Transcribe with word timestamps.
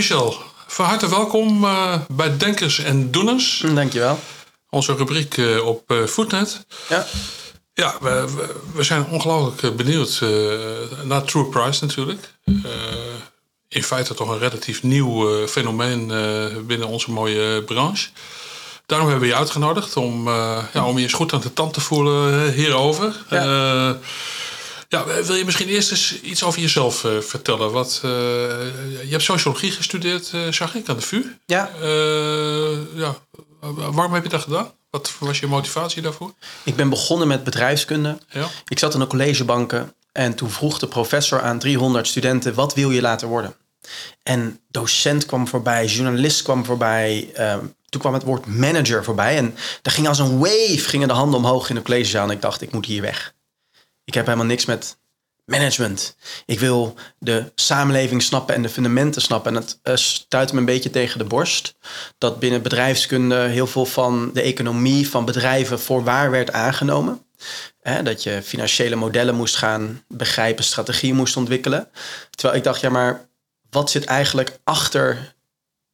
Michel, 0.00 0.36
van 0.66 0.84
harte 0.84 1.08
welkom 1.08 1.64
uh, 1.64 1.94
bij 2.08 2.36
Denkers 2.36 2.78
en 2.78 3.10
Doeners. 3.10 3.64
Dankjewel. 3.74 4.18
Onze 4.70 4.94
rubriek 4.94 5.36
uh, 5.36 5.66
op 5.66 5.90
uh, 5.92 6.06
Foodnet. 6.06 6.66
Ja. 6.88 7.06
Ja, 7.72 7.94
we, 8.00 8.24
we, 8.36 8.54
we 8.74 8.82
zijn 8.82 9.06
ongelooflijk 9.06 9.76
benieuwd 9.76 10.20
naar 11.02 11.24
True 11.24 11.44
Price 11.44 11.84
natuurlijk. 11.84 12.34
in 13.68 13.82
feite 13.82 14.14
toch 14.14 14.28
een 14.28 14.38
relatief 14.38 14.82
nieuw 14.82 15.46
fenomeen 15.46 16.06
binnen 16.66 16.88
onze 16.88 17.10
mooie 17.10 17.62
branche. 17.62 18.08
Daarom 18.86 19.08
hebben 19.08 19.26
we 19.26 19.32
je 19.32 19.38
uitgenodigd 19.40 19.96
om, 19.96 20.28
ja, 20.72 20.84
om 20.84 20.96
je 20.96 21.02
eens 21.02 21.12
goed 21.12 21.32
aan 21.32 21.40
de 21.40 21.52
tand 21.52 21.74
te 21.74 21.80
voelen 21.80 22.52
hierover. 22.52 23.24
Ja. 23.30 23.96
Ja, 24.90 25.04
wil 25.04 25.34
je 25.34 25.44
misschien 25.44 25.68
eerst 25.68 25.90
eens 25.90 26.20
iets 26.20 26.42
over 26.42 26.60
jezelf 26.60 27.04
uh, 27.04 27.18
vertellen? 27.20 27.72
Wat, 27.72 28.00
uh, 28.04 28.10
je 29.02 29.08
hebt 29.10 29.22
sociologie 29.22 29.70
gestudeerd, 29.70 30.32
uh, 30.34 30.52
zag 30.52 30.74
ik, 30.74 30.88
aan 30.88 30.96
de 30.96 31.02
VU. 31.02 31.24
Ja. 31.46 31.70
ja. 32.94 33.16
Waarom 33.70 34.14
heb 34.14 34.22
je 34.22 34.28
dat 34.28 34.40
gedaan? 34.40 34.72
Wat 34.90 35.12
was 35.18 35.38
je 35.38 35.46
motivatie 35.46 36.02
daarvoor? 36.02 36.32
Ik 36.64 36.76
ben 36.76 36.88
begonnen 36.88 37.28
met 37.28 37.44
bedrijfskunde. 37.44 38.18
Ja. 38.30 38.48
Ik 38.68 38.78
zat 38.78 38.94
in 38.94 39.00
de 39.00 39.06
collegebanken 39.06 39.94
en 40.12 40.34
toen 40.34 40.50
vroeg 40.50 40.78
de 40.78 40.86
professor 40.86 41.40
aan 41.42 41.58
300 41.58 42.06
studenten: 42.06 42.54
wat 42.54 42.74
wil 42.74 42.90
je 42.90 43.00
later 43.00 43.28
worden? 43.28 43.54
En 44.22 44.60
docent 44.70 45.26
kwam 45.26 45.48
voorbij, 45.48 45.86
journalist 45.86 46.42
kwam 46.42 46.64
voorbij. 46.64 47.30
Ehm, 47.34 47.64
toen 47.88 48.00
kwam 48.00 48.14
het 48.14 48.22
woord 48.22 48.46
manager 48.46 49.04
voorbij. 49.04 49.36
En 49.36 49.54
daar 49.82 49.94
ging 49.94 50.08
als 50.08 50.18
een 50.18 50.38
wave 50.38 50.88
gingen 50.88 51.08
de 51.08 51.14
handen 51.14 51.38
omhoog 51.38 51.68
in 51.68 51.74
de 51.74 51.82
collegezaal. 51.82 52.24
En 52.24 52.30
ik 52.30 52.42
dacht, 52.42 52.62
ik 52.62 52.72
moet 52.72 52.86
hier 52.86 53.02
weg. 53.02 53.32
Ik 54.10 54.16
heb 54.16 54.26
helemaal 54.26 54.46
niks 54.46 54.64
met 54.64 54.98
management. 55.44 56.16
Ik 56.46 56.60
wil 56.60 56.94
de 57.18 57.52
samenleving 57.54 58.22
snappen 58.22 58.54
en 58.54 58.62
de 58.62 58.68
fundamenten 58.68 59.22
snappen. 59.22 59.56
En 59.56 59.60
het 59.60 59.78
uh, 59.84 59.96
stuit 59.96 60.52
me 60.52 60.58
een 60.58 60.64
beetje 60.64 60.90
tegen 60.90 61.18
de 61.18 61.24
borst. 61.24 61.74
Dat 62.18 62.38
binnen 62.38 62.62
bedrijfskunde 62.62 63.36
heel 63.36 63.66
veel 63.66 63.86
van 63.86 64.30
de 64.32 64.40
economie 64.40 65.08
van 65.08 65.24
bedrijven 65.24 65.80
voorwaar 65.80 66.30
werd 66.30 66.52
aangenomen. 66.52 67.22
dat 68.02 68.22
je 68.22 68.42
financiële 68.42 68.96
modellen 68.96 69.34
moest 69.34 69.56
gaan 69.56 70.04
begrijpen, 70.08 70.64
strategieën 70.64 71.16
moest 71.16 71.36
ontwikkelen. 71.36 71.88
Terwijl 72.30 72.58
ik 72.58 72.64
dacht, 72.64 72.80
ja, 72.80 72.90
maar 72.90 73.28
wat 73.70 73.90
zit 73.90 74.04
eigenlijk 74.04 74.58
achter 74.64 75.34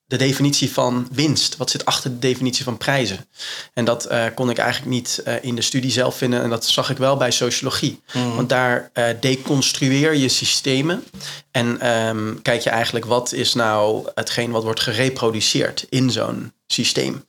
de 0.06 0.16
definitie 0.16 0.72
van 0.72 1.08
winst? 1.12 1.56
Wat 1.56 1.70
zit 1.70 1.84
achter 1.84 2.10
de 2.10 2.18
definitie 2.18 2.64
van 2.64 2.76
prijzen? 2.76 3.26
En 3.72 3.84
dat 3.84 4.12
uh, 4.12 4.24
kon 4.34 4.50
ik 4.50 4.58
eigenlijk 4.58 4.90
niet 4.90 5.22
uh, 5.26 5.34
in 5.40 5.54
de 5.54 5.62
studie 5.62 5.90
zelf 5.90 6.16
vinden. 6.16 6.42
En 6.42 6.50
dat 6.50 6.66
zag 6.66 6.90
ik 6.90 6.96
wel 6.96 7.16
bij 7.16 7.30
sociologie. 7.30 8.00
Mm. 8.12 8.36
Want 8.36 8.48
daar 8.48 8.90
uh, 8.94 9.04
deconstrueer 9.20 10.14
je 10.14 10.28
systemen. 10.28 11.04
En 11.50 11.96
um, 11.96 12.42
kijk 12.42 12.60
je 12.60 12.70
eigenlijk 12.70 13.04
wat 13.04 13.32
is 13.32 13.54
nou 13.54 14.08
hetgeen 14.14 14.50
wat 14.50 14.62
wordt 14.62 14.80
gereproduceerd 14.80 15.86
in 15.88 16.10
zo'n 16.10 16.52
systeem. 16.66 17.24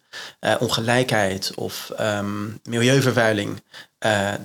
ongelijkheid 0.60 1.52
of 1.56 1.92
um, 2.00 2.60
milieuvervuiling. 2.64 3.62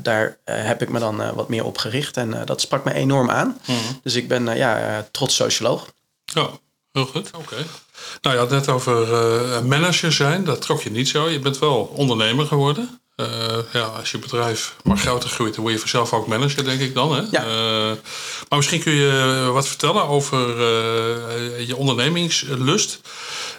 daar 0.02 0.36
heb 0.44 0.82
ik 0.82 0.88
me 0.88 0.98
dan 0.98 1.34
wat 1.34 1.48
meer 1.48 1.64
op 1.64 1.78
gericht. 1.78 2.16
En 2.16 2.42
dat 2.44 2.60
sprak 2.60 2.84
me 2.84 2.92
enorm 2.92 3.30
aan. 3.30 3.60
Mm. 3.66 3.76
Dus 4.02 4.14
ik 4.14 4.28
ben 4.28 4.56
ja, 4.56 5.06
trots 5.10 5.34
socioloog. 5.34 5.92
Ja, 6.24 6.50
heel 6.92 7.06
goed. 7.06 7.30
Oké. 7.36 7.64
Nou, 8.20 8.36
had 8.36 8.50
net 8.50 8.68
over 8.68 9.08
uh, 9.08 9.60
manager 9.60 10.12
zijn. 10.12 10.44
Dat 10.44 10.60
trok 10.62 10.82
je 10.82 10.90
niet 10.90 11.08
zo. 11.08 11.28
Je 11.28 11.38
bent 11.38 11.58
wel 11.58 11.92
ondernemer 11.94 12.46
geworden. 12.46 13.00
Uh, 13.16 13.26
ja, 13.72 13.82
als 13.82 14.10
je 14.10 14.18
bedrijf 14.18 14.74
maar 14.82 14.96
groter 14.98 15.28
groeit, 15.28 15.52
dan 15.54 15.62
word 15.62 15.74
je 15.74 15.80
vanzelf 15.80 16.12
ook 16.12 16.26
manager, 16.26 16.64
denk 16.64 16.80
ik 16.80 16.94
dan. 16.94 17.14
Hè? 17.14 17.22
Ja. 17.30 17.44
Uh, 17.46 17.96
maar 18.48 18.58
misschien 18.58 18.82
kun 18.82 18.92
je 18.92 19.48
wat 19.52 19.68
vertellen 19.68 20.08
over 20.08 20.38
je 21.66 21.76
ondernemingslust. 21.76 23.00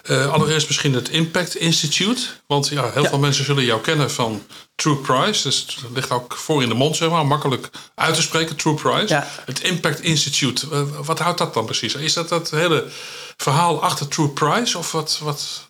allereerst 0.08 0.66
misschien 0.66 0.94
het 0.94 1.08
Impact 1.08 1.56
Institute. 1.56 2.20
Want 2.46 2.68
ja, 2.68 2.90
heel 2.92 3.02
Ja. 3.02 3.08
veel 3.08 3.18
mensen 3.18 3.44
zullen 3.44 3.64
jou 3.64 3.80
kennen 3.80 4.10
van 4.10 4.42
True 4.74 4.96
Price. 4.96 5.42
Dus 5.42 5.58
het 5.60 5.94
ligt 5.94 6.10
ook 6.10 6.34
voor 6.34 6.62
in 6.62 6.68
de 6.68 6.74
mond, 6.74 6.96
zeg 6.96 7.10
maar. 7.10 7.26
Makkelijk 7.26 7.70
uit 7.94 8.14
te 8.14 8.22
spreken, 8.22 8.56
True 8.56 8.74
Price. 8.74 9.14
Ja. 9.14 9.28
Het 9.44 9.60
Impact 9.62 10.00
Institute. 10.00 10.66
Eh, 10.72 10.82
wat 11.04 11.18
houdt 11.18 11.38
dat 11.38 11.54
dan 11.54 11.64
precies? 11.64 11.94
Is 11.94 12.12
dat 12.12 12.28
dat 12.28 12.50
hele 12.50 12.84
verhaal 13.36 13.82
achter 13.82 14.08
True 14.08 14.28
Price? 14.28 14.78
Of 14.78 14.92
wat, 14.92 15.18
wat 15.22 15.66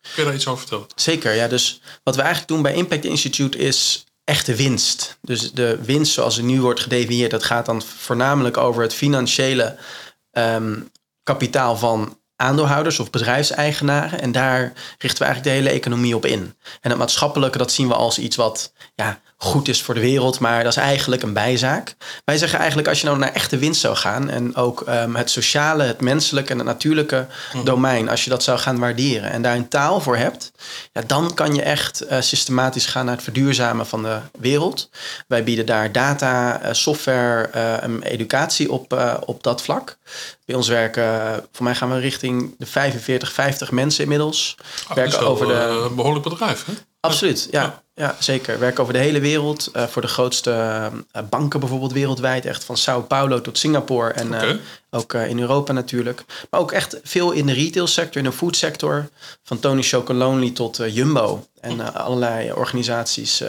kun 0.00 0.10
je 0.16 0.24
daar 0.24 0.34
iets 0.34 0.46
over 0.46 0.60
vertellen? 0.60 0.86
Zeker, 0.94 1.34
ja. 1.34 1.48
Dus 1.48 1.80
wat 2.02 2.14
we 2.14 2.22
eigenlijk 2.22 2.52
doen 2.52 2.62
bij 2.62 2.74
Impact 2.74 3.04
Institute 3.04 3.58
is 3.58 4.04
echte 4.24 4.54
winst. 4.54 5.18
Dus 5.20 5.52
de 5.52 5.78
winst 5.82 6.12
zoals 6.12 6.36
het 6.36 6.44
nu 6.44 6.60
wordt 6.60 6.80
gedefinieerd, 6.80 7.30
dat 7.30 7.44
gaat 7.44 7.66
dan 7.66 7.82
voornamelijk 7.82 8.56
over 8.56 8.82
het 8.82 8.94
financiële 8.94 9.76
ehm, 10.30 10.80
kapitaal 11.22 11.76
van 11.76 12.20
aandeelhouders 12.36 12.98
of 12.98 13.10
bedrijfseigenaren. 13.10 14.20
En 14.20 14.32
daar 14.32 14.72
richten 14.98 15.18
we 15.18 15.24
eigenlijk 15.24 15.44
de 15.44 15.62
hele 15.62 15.78
economie 15.78 16.16
op 16.16 16.26
in. 16.26 16.56
En 16.80 16.90
het 16.90 16.98
maatschappelijke, 16.98 17.58
dat 17.58 17.72
zien 17.72 17.88
we 17.88 17.94
als 17.94 18.18
iets 18.18 18.36
wat 18.36 18.72
ja, 18.94 19.20
goed 19.42 19.68
is 19.68 19.82
voor 19.82 19.94
de 19.94 20.00
wereld, 20.00 20.38
maar 20.38 20.62
dat 20.62 20.72
is 20.72 20.82
eigenlijk 20.82 21.22
een 21.22 21.32
bijzaak. 21.32 21.94
Wij 22.24 22.36
zeggen 22.36 22.58
eigenlijk, 22.58 22.88
als 22.88 23.00
je 23.00 23.06
nou 23.06 23.18
naar 23.18 23.32
echte 23.32 23.56
winst 23.56 23.80
zou 23.80 23.96
gaan 23.96 24.30
en 24.30 24.56
ook 24.56 24.80
ehm, 24.80 25.14
het 25.14 25.30
sociale, 25.30 25.82
het 25.82 26.00
menselijke 26.00 26.50
en 26.50 26.58
het 26.58 26.66
natuurlijke 26.66 27.26
domein, 27.64 28.08
als 28.08 28.24
je 28.24 28.30
dat 28.30 28.42
zou 28.42 28.58
gaan 28.58 28.78
waarderen 28.78 29.30
en 29.30 29.42
daar 29.42 29.56
een 29.56 29.68
taal 29.68 30.00
voor 30.00 30.16
hebt, 30.16 30.52
ja, 30.92 31.02
dan 31.06 31.34
kan 31.34 31.54
je 31.54 31.62
echt 31.62 32.00
eh, 32.00 32.20
systematisch 32.20 32.86
gaan 32.86 33.04
naar 33.04 33.14
het 33.14 33.24
verduurzamen 33.24 33.86
van 33.86 34.02
de 34.02 34.18
wereld. 34.38 34.90
Wij 35.28 35.44
bieden 35.44 35.66
daar 35.66 35.92
data, 35.92 36.60
eh, 36.60 36.72
software 36.72 37.48
eh, 37.48 37.82
en 37.82 38.02
educatie 38.02 38.72
op, 38.72 39.18
op 39.24 39.42
dat 39.42 39.62
vlak. 39.62 39.96
Bij 40.44 40.56
ons 40.56 40.68
werken, 40.68 41.04
voor 41.52 41.64
mij 41.64 41.74
gaan 41.74 41.90
we 41.90 41.98
richting 41.98 42.54
de 42.58 42.66
45, 42.66 43.32
50 43.32 43.70
mensen 43.70 44.02
inmiddels. 44.02 44.56
Ah, 44.58 44.88
dat 44.88 44.96
werken 44.96 45.26
over 45.26 45.46
de. 45.46 45.52
een 45.52 45.94
behoorlijk 45.94 46.24
bedrijf, 46.24 46.64
hè? 46.64 46.72
Absoluut, 47.06 47.48
ja, 47.50 47.82
Ja. 47.94 48.16
zeker. 48.18 48.58
Werken 48.58 48.82
over 48.82 48.92
de 48.94 48.98
hele 48.98 49.20
wereld. 49.20 49.66
eh, 49.72 49.86
voor 49.86 50.02
de 50.02 50.08
grootste 50.08 50.50
eh, 51.12 51.22
banken 51.30 51.60
bijvoorbeeld 51.60 51.92
wereldwijd. 51.92 52.46
Echt 52.46 52.64
van 52.64 52.76
Sao 52.76 53.00
Paulo 53.02 53.40
tot 53.40 53.58
Singapore. 53.58 54.12
En 54.12 54.34
eh, 54.34 54.54
ook 54.90 55.14
in 55.14 55.40
Europa 55.40 55.72
natuurlijk. 55.72 56.24
Maar 56.50 56.60
ook 56.60 56.72
echt 56.72 57.00
veel 57.02 57.32
in 57.32 57.46
de 57.46 57.52
retailsector, 57.52 58.16
in 58.22 58.30
de 58.30 58.36
foodsector. 58.36 59.08
Van 59.42 59.58
Tony 59.58 59.82
Chocolonely 59.82 60.50
tot 60.50 60.80
Jumbo. 60.88 61.46
En 61.60 61.94
allerlei 61.94 62.52
organisaties 62.52 63.42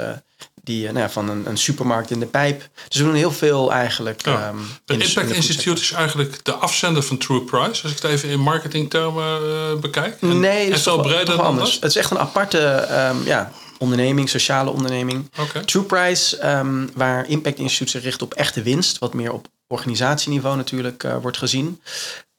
die, 0.63 0.85
eh, 0.87 0.91
nou 0.93 1.03
ja, 1.05 1.09
van 1.11 1.29
een, 1.29 1.47
een 1.49 1.57
supermarkt 1.57 2.09
in 2.11 2.19
de 2.19 2.25
pijp. 2.25 2.69
Dus 2.87 2.97
we 2.97 3.03
doen 3.03 3.13
heel 3.13 3.31
veel 3.31 3.71
eigenlijk. 3.71 4.25
Ja. 4.25 4.47
ehm, 4.47 4.57
De 4.85 4.93
in 4.93 4.99
de- 4.99 5.05
Impact 5.05 5.25
in 5.27 5.31
de 5.31 5.35
Institute 5.35 5.81
is 5.81 5.91
eigenlijk 5.91 6.45
de 6.45 6.53
afzender 6.53 7.03
van 7.03 7.17
True 7.17 7.41
Price. 7.41 7.83
Als 7.83 7.91
ik 7.91 8.01
het 8.01 8.03
even 8.03 8.29
in 8.29 8.39
marketingtermen 8.39 9.37
eh, 9.37 9.79
bekijk. 9.79 10.17
En, 10.21 10.39
Nee, 10.39 10.65
het 10.65 10.75
is 10.77 10.83
toch, 10.83 11.01
breder 11.01 11.25
dan 11.25 11.39
anders. 11.39 11.71
dat? 11.73 11.81
Het 11.81 11.89
is 11.91 11.95
echt 11.97 12.11
een 12.11 12.19
aparte 12.19 12.59
ehm, 12.59 13.15
ja, 13.25 13.51
onderneming, 13.77 14.29
sociale 14.29 14.69
onderneming. 14.71 15.29
Oké. 15.39 15.65
True 15.65 15.83
Price, 15.83 16.37
ehm, 16.37 16.87
waar 16.95 17.27
Impact 17.29 17.57
Institute 17.59 17.91
zich 17.91 18.03
richt 18.03 18.21
op 18.21 18.33
echte 18.33 18.61
winst, 18.61 18.97
wat 18.99 19.13
meer 19.13 19.31
op 19.33 19.47
organisatieniveau 19.67 20.55
natuurlijk 20.57 21.03
eh, 21.03 21.15
wordt 21.21 21.37
gezien, 21.37 21.81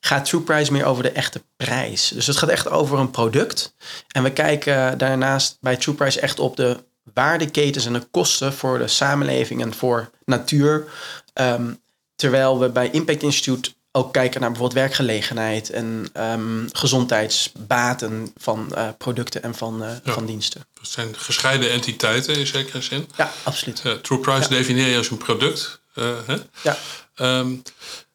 gaat 0.01 0.25
True 0.25 0.41
Price 0.41 0.73
meer 0.73 0.85
over 0.85 1.03
de 1.03 1.11
echte 1.11 1.43
prijs. 1.57 2.09
Dus 2.15 2.27
het 2.27 2.37
gaat 2.37 2.49
echt 2.49 2.71
over 2.71 2.99
een 2.99 3.11
product. 3.11 3.75
En 4.13 4.23
we 4.23 4.31
kijken 4.33 4.99
daarnaast 4.99 5.57
bij 5.61 5.77
True 5.77 5.95
Price 5.95 6.21
echt 6.21 6.39
op 6.39 6.57
de 6.57 6.77
waardeketens 7.15 7.87
en 7.87 7.93
de 7.93 8.07
kosten 8.11 8.53
voor 8.53 8.79
de 8.79 8.89
samenleving 8.89 9.63
en 9.63 9.75
voor 9.75 10.11
natuur. 10.25 10.85
Ehm, 11.33 11.73
terwijl 12.17 12.59
we 12.59 12.69
bij 12.69 12.91
Impact 12.91 13.23
Institute 13.23 13.71
ook 13.93 14.13
kijken 14.13 14.41
naar 14.41 14.51
bijvoorbeeld 14.51 14.81
werkgelegenheid 14.81 15.71
en 15.71 16.09
ehm, 16.13 16.67
gezondheidsbaten 16.73 18.33
van 18.37 18.75
eh, 18.75 18.89
producten 18.99 19.43
en 19.43 19.55
van, 19.55 19.83
eh, 19.85 19.91
Ja. 20.05 20.13
van 20.13 20.27
diensten. 20.27 20.67
Het 20.81 20.89
zijn 20.89 21.17
gescheiden 21.17 21.71
entiteiten 21.71 22.37
in 22.39 22.47
zekere 22.47 22.83
zin. 22.83 23.09
Ja, 23.17 23.33
absoluut. 23.43 23.81
Eh, 23.85 23.93
True 23.93 24.19
Price 24.19 24.41
Ja. 24.43 24.49
definieer 24.49 24.89
je 24.89 24.97
als 24.97 25.11
een 25.11 25.17
product. 25.17 25.83
hè? 26.27 26.37
Ja. 26.63 26.77
Ehm, 27.15 27.55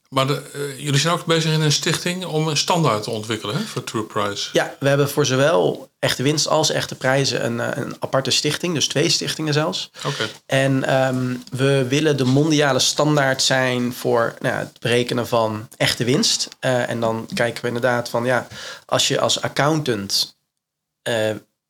maar 0.09 0.27
de, 0.27 0.41
eh, 0.53 0.79
jullie 0.79 0.99
zijn 0.99 1.13
ook 1.13 1.25
bezig 1.25 1.53
in 1.53 1.61
een 1.61 1.71
stichting 1.71 2.25
om 2.25 2.47
een 2.47 2.57
standaard 2.57 3.03
te 3.03 3.09
ontwikkelen 3.09 3.55
hè, 3.55 3.61
voor 3.61 3.83
True 3.83 4.03
Price. 4.03 4.49
Ja, 4.53 4.75
we 4.79 4.87
hebben 4.87 5.09
voor 5.09 5.25
zowel 5.25 5.89
echte 5.99 6.23
winst 6.23 6.47
als 6.47 6.69
echte 6.69 6.95
prijzen 6.95 7.45
een, 7.45 7.59
eh, 7.59 7.83
een 7.83 7.95
aparte 7.99 8.31
stichting, 8.31 8.73
dus 8.73 8.87
twee 8.87 9.09
stichtingen 9.09 9.53
zelfs. 9.53 9.91
Oké. 10.05 10.27
En 10.45 10.83
ehm, 10.83 11.35
we 11.51 11.85
willen 11.89 12.17
de 12.17 12.23
mondiale 12.23 12.79
standaard 12.79 13.41
zijn 13.41 13.93
voor 13.93 14.35
nou, 14.39 14.55
het 14.55 14.79
berekenen 14.79 15.27
van 15.27 15.67
echte 15.77 16.03
winst. 16.03 16.49
Eh, 16.59 16.89
en 16.89 16.99
dan 16.99 17.27
kijken 17.33 17.61
we 17.61 17.67
inderdaad 17.67 18.09
van 18.09 18.25
ja, 18.25 18.47
als 18.85 19.07
je 19.07 19.19
als 19.19 19.41
accountant 19.41 20.37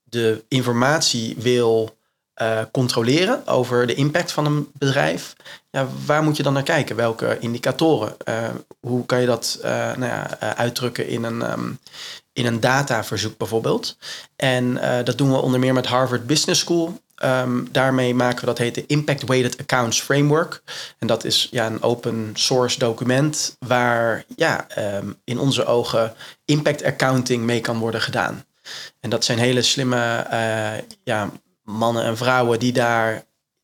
de 0.04 0.44
informatie 0.48 1.36
wil 1.38 1.99
eh, 2.40 2.62
controleren 2.72 3.48
over 3.48 3.88
de 3.88 3.94
impact 3.94 4.32
van 4.32 4.46
een 4.46 4.72
bedrijf, 4.74 5.36
ja, 5.70 5.88
waar 6.06 6.24
moet 6.24 6.38
je 6.38 6.44
dan 6.44 6.54
naar 6.54 6.64
kijken? 6.64 6.96
Welke 6.96 7.38
indicatoren? 7.40 8.16
Eh, 8.24 8.50
hoe 8.80 9.06
kan 9.06 9.20
je 9.22 9.26
dat 9.26 9.60
eh, 9.62 9.72
nou 9.72 10.06
ja, 10.06 10.38
uitdrukken 10.56 11.08
in 11.08 11.24
een, 11.24 11.42
ehm, 11.42 11.72
in 12.34 12.46
een 12.46 12.60
dataverzoek 12.60 13.38
bijvoorbeeld? 13.38 13.98
En 14.36 14.74
dat 15.04 15.18
doen 15.18 15.32
we 15.32 15.38
onder 15.38 15.60
meer 15.60 15.74
met 15.74 15.86
Harvard 15.86 16.28
Business 16.28 16.62
School. 16.62 17.02
Ehm, 17.16 17.64
daarmee 17.72 18.16
maken 18.16 18.40
we 18.40 18.46
dat 18.46 18.58
heet 18.58 18.76
de 18.76 18.86
Impact 18.88 19.24
Weighted 19.24 19.60
Accounts 19.60 20.02
Framework. 20.02 20.62
En 21.00 21.08
dat 21.08 21.24
is 21.24 21.48
ja, 21.52 21.66
een 21.66 21.82
open 21.82 22.32
source 22.34 22.80
document 22.80 23.56
waar 23.68 24.24
ja, 24.36 24.68
ehm, 24.68 25.12
in 25.24 25.40
onze 25.40 25.66
ogen 25.66 26.14
impact 26.46 26.84
accounting 26.84 27.44
mee 27.44 27.62
kan 27.62 27.78
worden 27.78 28.02
gedaan. 28.02 28.44
En 29.00 29.10
dat 29.10 29.26
zijn 29.26 29.40
hele 29.40 29.62
slimme 29.62 30.26
ja, 31.04 31.30
mannen 31.70 32.04
en 32.04 32.18
vrouwen 32.18 32.60
die 32.60 32.74
daar 32.74 33.24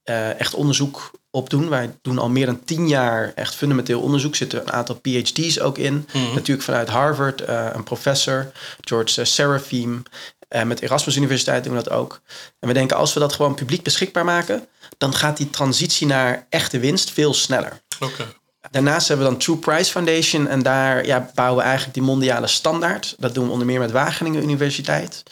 uh, 0.09 0.39
echt 0.39 0.53
onderzoek 0.53 1.11
op 1.31 1.49
doen. 1.49 1.69
Wij 1.69 1.97
doen 2.01 2.17
al 2.17 2.29
meer 2.29 2.45
dan 2.45 2.63
tien 2.63 2.87
jaar 2.87 3.31
echt 3.35 3.55
fundamenteel 3.55 4.01
onderzoek. 4.01 4.35
Zitten 4.35 4.61
een 4.61 4.71
aantal 4.71 4.95
PhD's 4.95 5.59
ook 5.59 5.77
in. 5.77 6.07
Mhm. 6.13 6.33
Natuurlijk 6.33 6.65
vanuit 6.65 6.89
Harvard, 6.89 7.41
uh, 7.41 7.67
een 7.73 7.83
professor, 7.83 8.51
George 8.81 9.25
Serafim. 9.25 10.03
Uh, 10.49 10.63
met 10.63 10.81
Erasmus 10.81 11.15
Universiteit 11.15 11.63
doen 11.63 11.75
we 11.75 11.83
dat 11.83 11.93
ook. 11.93 12.21
En 12.59 12.67
we 12.67 12.73
denken, 12.73 12.97
als 12.97 13.13
we 13.13 13.19
dat 13.19 13.33
gewoon 13.33 13.55
publiek 13.55 13.83
beschikbaar 13.83 14.25
maken, 14.25 14.67
dan 14.97 15.13
gaat 15.13 15.37
die 15.37 15.49
transitie 15.49 16.07
naar 16.07 16.45
echte 16.49 16.79
winst 16.79 17.11
veel 17.11 17.33
sneller. 17.33 17.81
Okay. 17.99 18.25
Daarnaast 18.71 19.07
hebben 19.07 19.25
we 19.25 19.31
dan 19.31 19.41
True 19.41 19.57
Price 19.57 19.91
Foundation 19.91 20.47
en 20.47 20.63
daar 20.63 21.05
ja, 21.05 21.31
bouwen 21.33 21.57
we 21.57 21.63
eigenlijk 21.63 21.93
die 21.93 22.03
mondiale 22.03 22.47
standaard. 22.47 23.15
Dat 23.19 23.33
doen 23.33 23.45
we 23.45 23.51
onder 23.51 23.67
meer 23.67 23.79
met 23.79 23.91
Wageningen 23.91 24.43
Universiteit. 24.43 25.23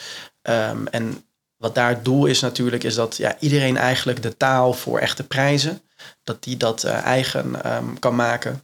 Um, 0.42 0.88
en 0.88 1.24
wat 1.64 1.76
daar 1.76 1.90
het 1.90 2.06
doel 2.06 2.26
is 2.26 2.40
natuurlijk, 2.40 2.84
is 2.84 2.96
dat 2.96 3.18
ja, 3.18 3.36
iedereen 3.40 3.78
eigenlijk 3.78 4.22
de 4.22 4.38
taal 4.38 4.74
voor 4.74 5.00
echte 5.00 5.24
prijzen, 5.24 5.82
dat 6.24 6.44
die 6.44 6.58
dat 6.58 6.86
uh, 6.86 6.92
eigen 6.92 7.76
um, 7.76 8.00
kan 8.00 8.16
maken. 8.16 8.64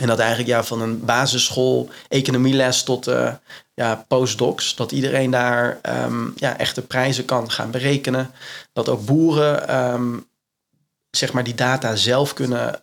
En 0.00 0.06
dat 0.06 0.18
eigenlijk 0.18 0.48
ja, 0.48 0.62
van 0.62 0.80
een 0.80 1.04
basisschool 1.04 1.88
economieles 2.08 2.82
tot 2.82 3.08
uh, 3.08 3.32
ja, 3.74 4.04
postdocs, 4.08 4.74
dat 4.74 4.92
iedereen 4.92 5.30
daar 5.30 5.80
um, 6.04 6.32
ja, 6.36 6.58
echte 6.58 6.82
prijzen 6.82 7.24
kan 7.24 7.50
gaan 7.50 7.70
berekenen. 7.70 8.30
Dat 8.72 8.88
ook 8.88 9.04
boeren 9.04 9.76
um, 9.92 10.26
zeg 11.10 11.32
maar 11.32 11.44
die 11.44 11.54
data 11.54 11.96
zelf 11.96 12.34
kunnen 12.34 12.80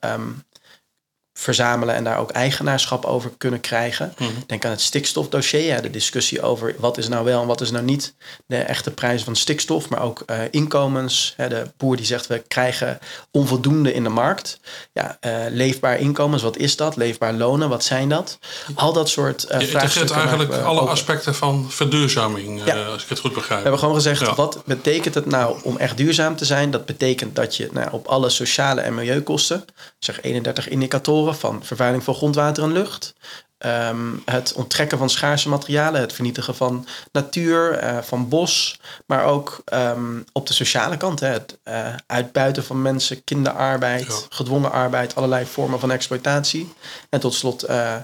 verzamelen 1.39 1.95
en 1.95 2.03
daar 2.03 2.17
ook 2.17 2.31
eigenaarschap 2.31 3.05
over 3.05 3.31
kunnen 3.37 3.59
krijgen. 3.59 4.13
Mhm. 4.17 4.29
Denk 4.47 4.65
aan 4.65 4.71
het 4.71 4.81
stikstofdossier, 4.81 5.65
ja, 5.65 5.81
de 5.81 5.89
discussie 5.89 6.41
over 6.41 6.75
wat 6.77 6.97
is 6.97 7.07
nou 7.07 7.25
wel 7.25 7.41
en 7.41 7.47
wat 7.47 7.61
is 7.61 7.71
nou 7.71 7.83
niet 7.83 8.13
de 8.45 8.57
echte 8.57 8.91
prijs 8.91 9.23
van 9.23 9.35
stikstof, 9.35 9.89
maar 9.89 10.01
ook 10.01 10.23
uh, 10.25 10.41
inkomens. 10.51 11.33
Hè, 11.37 11.49
de 11.49 11.71
boer 11.77 11.95
die 11.95 12.05
zegt 12.05 12.27
we 12.27 12.43
krijgen 12.47 12.99
onvoldoende 13.31 13.93
in 13.93 14.03
de 14.03 14.09
markt. 14.09 14.59
Ja, 14.93 15.17
uh, 15.21 15.33
leefbaar 15.49 15.99
inkomens, 15.99 16.41
wat 16.41 16.57
is 16.57 16.75
dat? 16.75 16.95
Leefbaar 16.95 17.33
lonen, 17.33 17.69
wat 17.69 17.83
zijn 17.83 18.09
dat? 18.09 18.39
Al 18.75 18.93
dat 18.93 19.09
soort 19.09 19.47
uh, 19.51 19.59
Je 19.59 19.67
vraagstukken. 19.67 20.15
eigenlijk 20.15 20.53
alle 20.53 20.79
aspecten 20.81 21.35
van 21.35 21.65
verduurzaming, 21.69 22.65
ja. 22.65 22.85
als 22.85 23.03
ik 23.03 23.09
het 23.09 23.19
goed 23.19 23.33
begrijp. 23.33 23.57
We 23.57 23.61
hebben 23.61 23.79
gewoon 23.79 23.95
gezegd, 23.95 24.19
ja. 24.19 24.35
wat 24.35 24.61
betekent 24.65 25.15
het 25.15 25.25
nou 25.25 25.57
om 25.63 25.77
echt 25.77 25.97
duurzaam 25.97 26.35
te 26.35 26.45
zijn? 26.45 26.71
Dat 26.71 26.85
betekent 26.85 27.35
dat 27.35 27.55
je 27.55 27.69
nou, 27.71 27.87
op 27.91 28.07
alle 28.07 28.29
sociale 28.29 28.81
en 28.81 28.95
milieukosten, 28.95 29.65
zeg 29.99 30.21
31 30.21 30.69
indicatoren, 30.69 31.28
van 31.33 31.63
vervuiling 31.63 32.03
van 32.03 32.15
grondwater 32.15 32.63
en 32.63 32.71
lucht. 32.71 33.13
Ehm, 33.59 34.13
het 34.25 34.53
onttrekken 34.53 34.97
van 34.97 35.09
schaarse 35.09 35.49
materialen, 35.49 36.01
het 36.01 36.13
vernietigen 36.13 36.55
van 36.55 36.87
natuur, 37.11 37.83
uh, 37.83 37.97
van 38.01 38.29
bos, 38.29 38.79
maar 39.05 39.23
ook 39.23 39.63
um, 39.73 40.25
op 40.31 40.47
de 40.47 40.53
sociale 40.53 40.97
kant, 40.97 41.19
hè, 41.19 41.27
het 41.27 41.57
uh, 41.63 41.95
uitbuiten 42.07 42.63
van 42.63 42.81
mensen, 42.81 43.23
kinderarbeid, 43.23 44.05
ja. 44.05 44.13
gedwongen 44.29 44.71
arbeid, 44.71 45.15
allerlei 45.15 45.45
vormen 45.45 45.79
van 45.79 45.91
exploitatie. 45.91 46.73
En 47.09 47.19
tot 47.19 47.33
slot, 47.33 47.69
uh, 47.69 47.95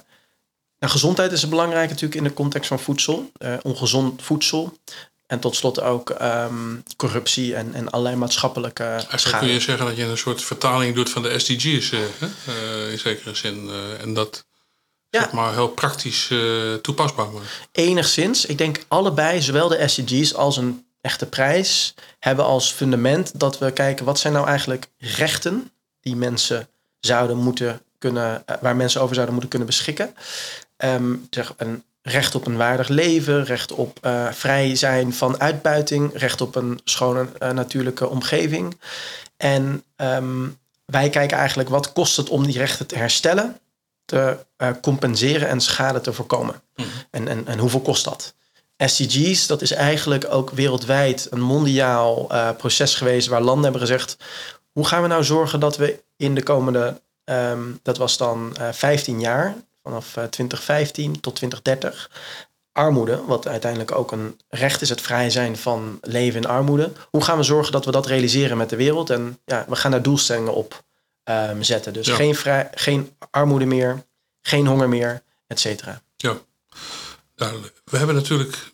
gezondheid 0.80 1.31
is 1.31 1.50
belangrijk 1.50 1.89
natuurlijk 1.89 2.16
in 2.16 2.24
de 2.24 2.33
context 2.33 2.68
van 2.68 2.80
voedsel, 2.80 3.31
ongezond 3.62 4.22
voedsel. 4.22 4.77
En 5.27 5.39
tot 5.39 5.56
slot 5.56 5.81
ook 5.81 6.16
um, 6.22 6.83
corruptie 6.95 7.56
en, 7.56 7.74
en 7.74 7.89
allerlei 7.89 8.16
maatschappelijke 8.16 8.83
Eigenlijk 8.83 9.19
schade. 9.19 9.45
kun 9.45 9.54
je 9.54 9.60
zeggen 9.60 9.86
dat 9.86 9.98
je 9.98 10.04
een 10.04 10.18
soort 10.18 10.42
vertaling 10.44 10.95
doet 10.95 11.10
van 11.10 11.22
de 11.22 11.39
SDG's, 11.39 11.92
uh, 11.92 12.00
uh, 12.00 12.92
in 12.92 13.00
zekere 13.00 13.36
zin. 13.36 13.66
Uh, 13.66 14.01
en 14.01 14.13
dat 14.13 14.45
ja. 15.10 15.22
zeg 15.22 15.31
maar 15.31 15.54
heel 15.54 15.68
praktisch 15.68 16.31
toepasbaar 16.81 17.30
maakt. 17.31 17.45
Enigszins. 17.72 18.45
Ik 18.45 18.57
denk 18.57 18.83
allebei, 18.88 19.42
zowel 19.42 19.68
de 19.68 19.88
SDG's 19.88 20.33
als 20.33 20.57
een 20.57 20.86
echte 21.01 21.25
prijs, 21.25 21.94
hebben 22.19 22.45
als 22.45 22.72
fundament 22.72 23.39
dat 23.39 23.57
we 23.57 23.72
kijken 23.72 24.06
wat 24.06 24.19
zijn 24.19 24.33
nou 24.33 24.48
eigenlijk 24.48 24.88
rechten 24.98 25.72
die 26.01 26.16
mensen 26.16 26.68
zouden 27.00 27.38
moeten 27.38 27.81
kunnen, 27.98 28.44
waar 28.62 28.75
mensen 28.75 29.01
over 29.01 29.13
zouden 29.13 29.33
moeten 29.33 29.51
kunnen 29.51 29.68
beschikken. 29.68 30.16
Um, 30.77 31.27
een 31.57 31.83
recht 32.06 32.36
op 32.36 32.46
een 32.46 32.57
waardig 32.57 32.88
leven, 32.88 33.44
recht 33.44 33.72
op 33.72 34.00
uh, 34.02 34.31
vrij 34.31 34.75
zijn 34.75 35.13
van 35.13 35.40
uitbuiting, 35.40 36.12
recht 36.13 36.42
op 36.42 36.56
een 36.56 36.80
schone 36.84 37.28
uh, 37.40 37.50
natuurlijke 37.50 38.10
omgeving. 38.10 38.78
En 39.38 39.84
um, 39.96 40.57
wij 40.86 41.10
kijken 41.10 41.38
eigenlijk 41.38 41.69
wat 41.69 41.94
kost 41.94 42.18
het 42.18 42.30
om 42.30 42.46
die 42.46 42.57
rechten 42.57 42.88
te 42.88 42.98
herstellen, 42.98 43.60
te 44.06 44.38
uh, 44.57 44.69
compenseren 44.81 45.48
en 45.48 45.62
schade 45.62 46.02
te 46.02 46.13
voorkomen. 46.13 46.62
Mm. 46.75 46.86
En, 47.12 47.28
en, 47.28 47.48
en 47.48 47.60
hoeveel 47.60 47.81
kost 47.81 48.04
dat? 48.04 48.34
SDG's, 48.78 49.48
dat 49.48 49.62
is 49.62 49.72
eigenlijk 49.72 50.25
ook 50.30 50.50
wereldwijd 50.50 51.28
een 51.30 51.42
mondiaal 51.42 52.31
proces 52.58 52.96
geweest 52.96 53.28
waar 53.28 53.42
landen 53.42 53.63
hebben 53.63 53.81
gezegd, 53.81 54.18
hoe 54.72 54.88
gaan 54.88 55.01
we 55.01 55.08
nou 55.08 55.24
zorgen 55.24 55.60
dat 55.60 55.78
we 55.78 56.04
in 56.18 56.36
de 56.36 56.44
komende, 56.44 57.01
um, 57.25 57.80
dat 57.84 57.98
was 57.98 58.18
dan 58.18 58.56
15 58.72 59.19
jaar, 59.19 59.56
vanaf 59.86 60.12
2015 60.12 61.14
eh, 61.14 61.20
tot 61.20 61.36
2030. 61.36 62.12
Armoede, 62.72 63.22
wat 63.26 63.48
uiteindelijk 63.48 63.92
ook 63.92 64.12
een 64.12 64.40
recht 64.50 64.82
is, 64.82 64.90
het 64.90 65.02
vrij 65.02 65.30
zijn 65.30 65.58
van 65.58 65.98
leven 66.02 66.42
in 66.42 66.48
armoede. 66.48 66.92
Hoe 67.10 67.24
gaan 67.24 67.38
we 67.38 67.44
zorgen 67.44 67.72
dat 67.72 67.86
we 67.86 67.92
dat 67.92 68.06
realiseren 68.06 68.58
met 68.58 68.70
de 68.70 68.76
wereld? 68.76 69.10
En 69.10 69.40
ja, 69.46 69.66
we 69.68 69.76
gaan 69.76 69.92
daar 69.92 70.02
doelstellingen 70.02 70.54
op 70.54 70.84
um, 71.24 71.64
zetten. 71.64 71.94
Dus 71.94 72.08
ja. 72.08 72.16
geen, 72.16 72.36
vrij, 72.36 72.70
geen 72.74 73.16
armoede 73.32 73.66
meer, 73.66 74.06
geen 74.42 74.68
honger 74.68 74.90
meer, 74.90 75.24
et 75.48 75.60
cetera. 75.60 76.02
Ja, 76.18 76.38
duidelijk. 77.36 77.82
We 77.84 77.98
hebben 77.98 78.16
natuurlijk 78.16 78.72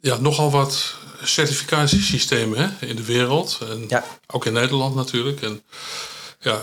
ja, 0.00 0.16
nogal 0.16 0.50
wat 0.50 0.94
certificatiesystemen 1.22 2.58
hè, 2.58 2.86
in 2.86 2.96
de 2.96 3.04
wereld. 3.04 3.58
En 3.68 3.84
ja. 3.88 4.04
Ook 4.26 4.46
in 4.46 4.52
Nederland 4.52 4.94
natuurlijk. 4.94 5.42
En 5.42 5.62
ja, 6.42 6.60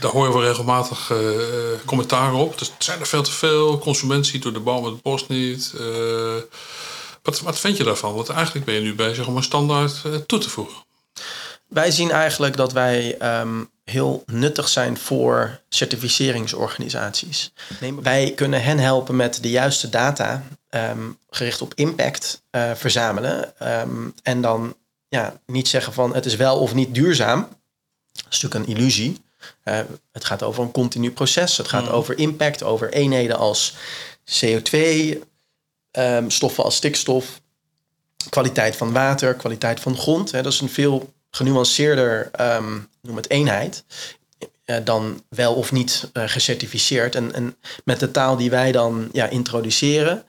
daar 0.00 0.10
horen 0.10 0.32
we 0.32 0.46
regelmatig 0.46 1.10
uh, 1.10 1.18
commentaren 1.84 2.38
op. 2.38 2.58
Dus 2.58 2.68
het 2.68 2.84
zijn 2.84 3.00
er 3.00 3.06
veel 3.06 3.22
te 3.22 3.30
veel. 3.30 3.78
Consument 3.78 4.26
ziet 4.26 4.42
door 4.42 4.52
de 4.52 4.60
boom 4.60 4.84
het 4.84 5.02
bos 5.02 5.26
niet. 5.26 5.72
Uh, 5.80 6.34
wat, 7.22 7.40
wat 7.40 7.58
vind 7.58 7.76
je 7.76 7.84
daarvan? 7.84 8.14
Want 8.14 8.28
eigenlijk 8.28 8.66
ben 8.66 8.74
je 8.74 8.80
nu 8.80 8.94
bezig 8.94 9.26
om 9.26 9.36
een 9.36 9.42
standaard 9.42 10.02
uh, 10.06 10.14
toe 10.14 10.38
te 10.38 10.50
voegen. 10.50 10.84
Wij 11.66 11.90
zien 11.90 12.10
eigenlijk 12.10 12.56
dat 12.56 12.72
wij 12.72 13.16
um, 13.40 13.70
heel 13.84 14.22
nuttig 14.26 14.68
zijn 14.68 14.96
voor 14.96 15.60
certificeringsorganisaties. 15.68 17.52
Nee, 17.80 17.94
wij 17.94 18.32
kunnen 18.36 18.62
hen 18.62 18.78
helpen 18.78 19.16
met 19.16 19.42
de 19.42 19.50
juiste 19.50 19.88
data 19.88 20.42
um, 20.70 21.18
gericht 21.30 21.60
op 21.60 21.74
impact 21.74 22.42
verzamelen. 22.74 23.52
Um, 23.80 24.14
en 24.22 24.40
dan 24.40 24.76
ja, 25.08 25.40
niet 25.46 25.68
zeggen 25.68 25.92
van 25.92 26.14
het 26.14 26.26
is 26.26 26.36
wel 26.36 26.58
of 26.58 26.74
niet 26.74 26.94
duurzaam 26.94 27.48
is 28.18 28.40
natuurlijk 28.40 28.54
een 28.54 28.76
illusie. 28.76 29.24
Uh, 29.64 29.80
het 30.12 30.24
gaat 30.24 30.42
over 30.42 30.62
een 30.62 30.70
continu 30.70 31.10
proces. 31.10 31.56
Het 31.56 31.68
gaat 31.68 31.84
mm. 31.84 31.90
over 31.90 32.18
impact, 32.18 32.62
over 32.62 32.92
eenheden 32.92 33.36
als 33.36 33.74
CO2, 34.24 34.78
um, 34.78 35.22
ehm, 35.90 36.28
stoffen 36.28 36.64
als 36.64 36.76
stikstof, 36.76 37.40
kwaliteit 38.28 38.76
van 38.76 38.92
water, 38.92 39.34
kwaliteit 39.34 39.80
van 39.80 39.96
grond. 39.96 40.30
Hè. 40.30 40.42
Dat 40.42 40.52
is 40.52 40.60
een 40.60 40.68
veel 40.68 41.12
genuanceerder, 41.30 42.30
um, 42.40 42.88
noem 43.00 43.16
het 43.16 43.30
eenheid, 43.30 43.84
uh, 44.66 44.76
dan 44.84 45.22
wel 45.28 45.54
of 45.54 45.72
niet 45.72 46.10
uh, 46.12 46.22
gecertificeerd. 46.26 47.14
En, 47.14 47.34
en, 47.34 47.56
met 47.84 48.00
de 48.00 48.10
taal 48.10 48.36
die 48.36 48.50
wij 48.50 48.72
dan 48.72 49.08
ja, 49.12 49.28
introduceren, 49.28 50.24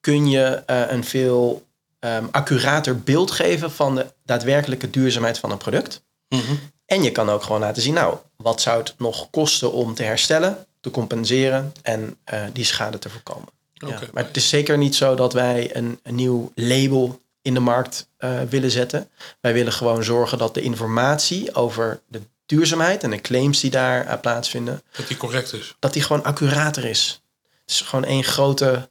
kun 0.00 0.28
je 0.28 0.62
een 0.66 1.04
veel 1.04 1.66
um, 2.00 2.28
accurater 2.30 3.00
beeld 3.00 3.30
geven 3.30 3.72
van 3.72 3.94
de 3.94 4.12
daadwerkelijke 4.24 4.90
duurzaamheid 4.90 5.38
van 5.38 5.50
een 5.50 5.58
product. 5.58 6.02
Mm 6.28 6.40
-hmm. 6.40 6.58
En 6.88 7.02
je 7.02 7.12
kan 7.12 7.30
ook 7.30 7.42
gewoon 7.42 7.60
laten 7.60 7.82
zien, 7.82 7.94
nou, 7.94 8.16
wat 8.36 8.60
zou 8.60 8.78
het 8.78 8.94
nog 8.98 9.30
kosten 9.30 9.72
om 9.72 9.94
te 9.94 10.02
herstellen, 10.02 10.66
te 10.80 10.90
compenseren 10.90 11.72
en 11.82 12.18
uh, 12.32 12.42
die 12.52 12.64
schade 12.64 12.98
te 12.98 13.08
voorkomen. 13.08 13.48
Okay. 13.78 14.00
Ja, 14.00 14.08
maar 14.12 14.24
het 14.24 14.36
is 14.36 14.48
zeker 14.48 14.78
niet 14.78 14.94
zo 14.94 15.14
dat 15.14 15.32
wij 15.32 15.76
een, 15.76 16.00
een 16.02 16.14
nieuw 16.14 16.52
label 16.54 17.20
in 17.42 17.54
de 17.54 17.60
markt 17.60 18.08
uh, 18.18 18.40
willen 18.42 18.70
zetten. 18.70 19.08
Wij 19.40 19.52
willen 19.52 19.72
gewoon 19.72 20.04
zorgen 20.04 20.38
dat 20.38 20.54
de 20.54 20.60
informatie 20.60 21.54
over 21.54 22.00
de 22.06 22.20
duurzaamheid 22.46 23.02
en 23.02 23.10
de 23.10 23.20
claims 23.20 23.60
die 23.60 23.70
daar 23.70 24.06
uh, 24.06 24.20
plaatsvinden, 24.20 24.82
dat 24.92 25.08
die 25.08 25.16
correct 25.16 25.52
is. 25.52 25.74
Dat 25.78 25.92
die 25.92 26.02
gewoon 26.02 26.24
accurater 26.24 26.84
is. 26.84 27.22
Het 27.60 27.70
is 27.70 27.80
gewoon 27.80 28.04
één 28.04 28.24
grote, 28.24 28.88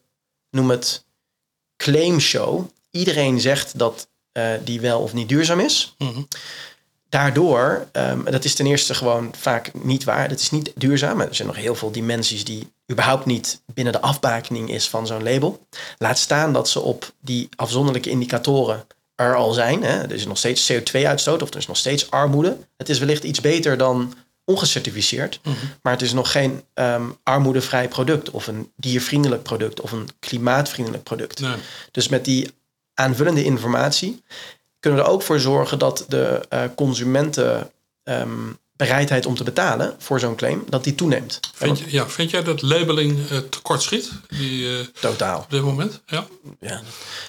noem 0.49 0.69
het, 0.69 1.05
claim 1.77 2.19
show. 2.19 2.65
Iedereen 2.91 3.39
zegt 3.39 3.79
dat 3.79 4.07
die 4.63 4.81
wel 4.81 5.01
of 5.01 5.13
niet 5.13 5.29
duurzaam 5.29 5.59
is. 5.59 5.95
Mm 5.97 6.13
-hmm 6.13 6.27
daardoor, 7.09 7.87
um, 7.91 8.23
dat 8.23 8.43
is 8.43 8.55
ten 8.55 8.65
eerste 8.65 8.93
gewoon 8.93 9.31
vaak 9.37 9.71
niet 9.73 10.03
waar. 10.03 10.29
Dat 10.29 10.39
is 10.39 10.51
niet 10.51 10.71
duurzaam. 10.75 11.21
Er 11.21 11.35
zijn 11.35 11.47
nog 11.47 11.57
heel 11.57 11.75
veel 11.75 11.91
dimensies 11.91 12.43
die 12.43 12.71
überhaupt 12.91 13.25
niet 13.25 13.61
binnen 13.73 13.93
de 13.93 14.01
afbakening 14.01 14.69
is 14.71 14.89
van 14.89 15.07
zo'n 15.07 15.23
label. 15.23 15.67
Laat 15.97 16.17
staan 16.17 16.53
dat 16.53 16.69
ze 16.69 16.79
op 16.79 17.11
die 17.19 17.49
afzonderlijke 17.55 18.09
indicatoren 18.09 18.85
er 19.15 19.35
al 19.35 19.53
zijn. 19.53 19.83
Hè? 19.83 20.01
Er 20.01 20.11
is 20.11 20.25
nog 20.25 20.37
steeds 20.37 20.71
CO2-uitstoot 20.71 21.41
of 21.41 21.49
er 21.49 21.57
is 21.57 21.67
nog 21.67 21.77
steeds 21.77 22.11
armoede. 22.11 22.57
Het 22.77 22.89
is 22.89 22.99
wellicht 22.99 23.23
iets 23.23 23.41
beter 23.41 23.77
dan 23.77 24.13
ongecertificeerd. 24.45 25.39
Mhm. 25.43 25.55
Maar 25.81 25.93
het 25.93 26.01
is 26.01 26.13
nog 26.13 26.31
geen 26.31 26.63
ehm, 26.73 27.09
armoedevrij 27.23 27.87
product 27.87 28.31
of 28.31 28.47
een 28.47 28.71
diervriendelijk 28.75 29.43
product 29.43 29.81
of 29.81 29.91
een 29.91 30.09
klimaatvriendelijk 30.19 31.03
product. 31.03 31.39
Nee. 31.39 31.55
Dus 31.91 32.07
met 32.07 32.25
die 32.25 32.49
aanvullende 32.93 33.43
informatie 33.43 34.23
kunnen 34.87 35.05
we 35.05 35.11
er 35.11 35.15
ook 35.15 35.25
voor 35.25 35.39
zorgen 35.39 35.79
dat 35.79 36.05
de 36.07 36.45
eh, 36.49 36.63
consumenten 36.75 37.71
ehm, 38.03 38.29
bereidheid 38.75 39.25
om 39.25 39.35
te 39.35 39.43
betalen 39.43 39.95
voor 39.97 40.19
zo'n 40.19 40.35
claim, 40.35 40.63
dat 40.69 40.83
die 40.83 40.95
toeneemt. 40.95 41.39
Vind, 41.53 41.79
je, 41.79 41.85
ja, 41.91 42.09
vind 42.09 42.29
jij 42.29 42.43
dat 42.43 42.61
labeling 42.61 43.29
eh, 43.29 43.37
tekortschiet 43.37 44.11
die, 44.27 44.79
eh, 44.79 44.85
Totaal. 44.99 45.39
op 45.39 45.49
dit 45.49 45.61
moment? 45.61 46.01
Ja. 46.05 46.27
Ja. 46.59 46.81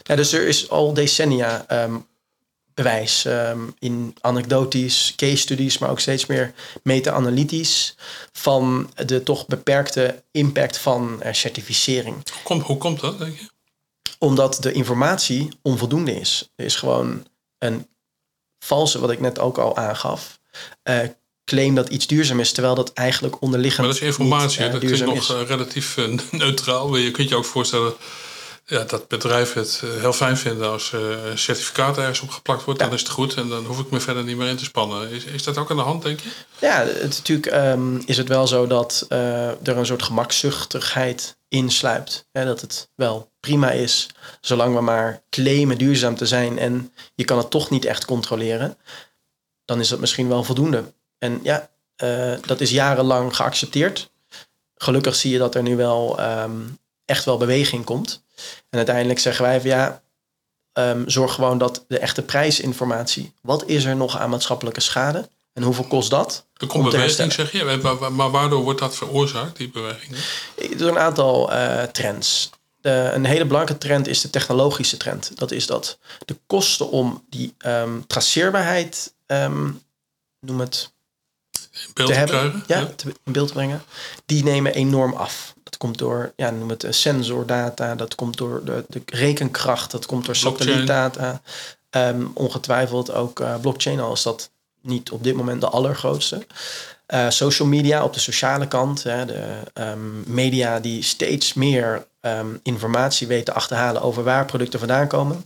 ja, 0.02 0.16
dus 0.16 0.32
er 0.32 0.46
is 0.46 0.70
al 0.70 0.94
decennia 0.94 1.64
ehm, 1.66 1.96
bewijs 2.74 3.24
ehm, 3.24 3.60
in 3.78 4.16
anekdotisch, 4.20 5.12
case 5.16 5.36
studies, 5.36 5.78
maar 5.78 5.90
ook 5.90 6.00
steeds 6.00 6.26
meer 6.26 6.52
meta-analytisch 6.82 7.96
van 8.32 8.92
de 9.06 9.22
toch 9.22 9.46
beperkte 9.46 10.22
impact 10.30 10.78
van 10.78 11.22
certificering. 11.32 12.14
Hoe, 12.14 12.42
komt, 12.42 12.62
hoe 12.62 12.78
komt 12.78 13.00
dat, 13.00 13.18
denk 13.18 13.38
je? 13.38 13.46
Omdat 14.18 14.58
de 14.60 14.72
informatie 14.72 15.48
onvoldoende 15.62 16.20
is. 16.20 16.50
Er 16.56 16.64
is 16.64 16.76
gewoon 16.76 17.26
een 17.58 17.88
valse, 18.64 19.00
wat 19.00 19.10
ik 19.10 19.20
net 19.20 19.38
ook 19.38 19.58
al 19.58 19.76
aangaf, 19.76 20.40
eh, 20.82 20.98
claim 21.44 21.74
dat 21.74 21.88
iets 21.88 22.06
duurzaam 22.06 22.40
is, 22.40 22.52
terwijl 22.52 22.74
dat 22.74 22.92
eigenlijk 22.92 23.42
onderliggend 23.42 23.86
Maar 23.86 23.94
dat 23.94 24.02
is 24.02 24.08
informatie, 24.08 24.58
niet, 24.58 24.66
eh, 24.66 24.72
dat 24.72 24.80
klinkt 24.80 24.98
duurzaam 24.98 25.14
nog 25.16 25.28
is. 25.28 25.42
eh, 25.42 25.48
relatief 25.48 25.96
neutraal. 26.30 26.96
Je 26.96 27.10
kunt 27.10 27.28
je 27.28 27.36
ook 27.36 27.44
voorstellen 27.44 27.92
ja, 28.70 28.84
dat 28.84 29.08
bedrijven 29.08 29.60
het 29.60 29.80
eh, 29.84 30.00
heel 30.00 30.12
fijn 30.12 30.36
vinden 30.36 30.70
als 30.70 30.92
eh, 30.92 31.24
een 31.24 31.38
certificaat 31.38 31.98
ergens 31.98 32.20
op 32.20 32.30
geplakt 32.30 32.64
wordt. 32.64 32.80
Dan 32.80 32.92
is 32.92 33.00
het 33.00 33.08
goed 33.08 33.34
en 33.34 33.48
dan 33.48 33.64
hoef 33.64 33.78
ik 33.78 33.90
me 33.90 34.00
verder 34.00 34.24
niet 34.24 34.36
meer 34.36 34.48
in 34.48 34.56
te 34.56 34.64
spannen. 34.64 35.10
Is, 35.10 35.24
is 35.24 35.42
dat 35.42 35.56
ook 35.56 35.70
aan 35.70 35.76
de 35.76 35.82
hand, 35.82 36.02
denk 36.02 36.20
je? 36.20 36.28
Ja, 36.58 36.84
het, 36.84 37.02
natuurlijk 37.02 37.46
ehm, 37.46 37.96
is 37.96 38.16
het 38.16 38.28
wel 38.28 38.46
zo 38.46 38.66
dat 38.66 39.06
eh, 39.08 39.48
er 39.48 39.76
een 39.76 39.86
soort 39.86 40.02
gemakzuchtigheid 40.02 41.36
insluipt. 41.48 42.26
Hè, 42.32 42.44
dat 42.44 42.60
het 42.60 42.90
wel 42.94 43.30
prima 43.40 43.70
is, 43.70 44.08
zolang 44.40 44.74
we 44.74 44.80
maar 44.80 45.22
claimen 45.30 45.78
duurzaam 45.78 46.16
te 46.16 46.26
zijn 46.26 46.58
en 46.58 46.92
je 47.14 47.24
kan 47.24 47.38
het 47.38 47.50
toch 47.50 47.70
niet 47.70 47.84
echt 47.84 48.04
controleren, 48.04 48.76
dan 49.64 49.80
is 49.80 49.88
dat 49.88 50.00
misschien 50.00 50.28
wel 50.28 50.44
voldoende. 50.44 50.92
En 51.18 51.40
ja, 51.42 51.70
dat 52.46 52.60
is 52.60 52.70
jarenlang 52.70 53.36
geaccepteerd. 53.36 54.10
Gelukkig 54.76 55.14
zie 55.14 55.32
je 55.32 55.38
dat 55.38 55.54
er 55.54 55.62
nu 55.62 55.76
wel 55.76 56.18
ehm, 56.18 56.60
echt 57.04 57.24
wel 57.24 57.36
beweging 57.36 57.84
komt. 57.84 58.22
En 58.70 58.78
uiteindelijk 58.78 59.18
zeggen 59.18 59.44
wij 59.44 59.60
van 59.60 59.70
ja, 59.70 60.02
ehm, 60.72 61.02
zorg 61.06 61.34
gewoon 61.34 61.58
dat 61.58 61.84
de 61.88 61.98
echte 61.98 62.22
prijsinformatie, 62.22 63.32
wat 63.42 63.64
is 63.66 63.84
er 63.84 63.96
nog 63.96 64.18
aan 64.18 64.30
maatschappelijke 64.30 64.80
schade 64.80 65.28
en 65.58 65.64
hoeveel 65.64 65.84
kost 65.84 66.10
dat? 66.10 66.46
Er 66.56 66.66
komt 66.66 66.90
te 66.90 66.96
beweging, 66.96 67.32
zeg 67.32 67.52
je. 67.52 67.98
Maar, 68.10 68.30
waardoor 68.30 68.62
wordt 68.62 68.80
dat 68.80 68.96
veroorzaakt, 68.96 69.56
die 69.56 69.70
beweging? 69.70 70.16
Er 70.56 70.68
zijn 70.76 70.90
een 70.90 70.98
aantal 70.98 71.52
eh, 71.52 71.82
trends. 71.82 72.50
De, 72.80 73.10
een 73.14 73.24
hele 73.24 73.44
belangrijke 73.44 73.86
trend 73.86 74.06
is 74.06 74.20
de 74.20 74.30
technologische 74.30 74.96
trend. 74.96 75.32
Dat 75.34 75.50
is 75.50 75.66
dat 75.66 75.98
de 76.24 76.36
kosten 76.46 76.90
om 76.90 77.24
die 77.30 77.54
ehm, 77.58 78.00
traceerbaarheid, 78.06 79.14
ehm, 79.26 79.70
noem 80.40 80.60
het, 80.60 80.92
In 81.52 81.90
beeld 81.94 82.08
te 82.08 82.14
te, 82.14 82.18
hebben, 82.18 82.62
krijgen? 82.66 82.94
ja, 82.96 83.12
in 83.24 83.32
beeld 83.32 83.48
te 83.48 83.54
brengen, 83.54 83.82
die 84.26 84.44
nemen 84.44 84.74
enorm 84.74 85.12
af. 85.14 85.54
Dat 85.70 85.78
komt 85.78 85.98
door, 85.98 86.32
ja, 86.36 86.50
noem 86.50 86.68
het 86.68 86.84
eh, 86.84 86.92
sensordata, 86.92 87.94
dat 87.94 88.14
komt 88.14 88.36
door 88.36 88.64
de, 88.64 88.84
de 88.88 89.02
rekenkracht, 89.06 89.90
dat 89.90 90.06
komt 90.06 90.24
door 90.24 90.36
satellietdata. 90.36 91.40
Ehm, 91.90 92.26
ongetwijfeld 92.34 93.12
ook 93.12 93.40
eh, 93.40 93.60
blockchain, 93.60 94.00
al 94.00 94.12
is 94.12 94.22
dat 94.22 94.50
niet 94.82 95.10
op 95.10 95.24
dit 95.24 95.34
moment 95.34 95.60
de 95.60 95.68
allergrootste. 95.68 96.46
Eh, 97.06 97.30
social 97.30 97.68
media 97.68 98.04
op 98.04 98.14
de 98.14 98.20
sociale 98.20 98.68
kant, 98.68 99.02
hè, 99.02 99.24
de 99.24 99.60
ehm, 99.72 100.32
media 100.32 100.80
die 100.80 101.02
steeds 101.02 101.54
meer 101.54 102.06
ehm, 102.20 102.56
informatie 102.62 103.26
weten 103.26 103.44
te 103.44 103.52
achterhalen 103.52 104.02
over 104.02 104.22
waar 104.22 104.44
producten 104.44 104.78
vandaan 104.78 105.08
komen. 105.08 105.44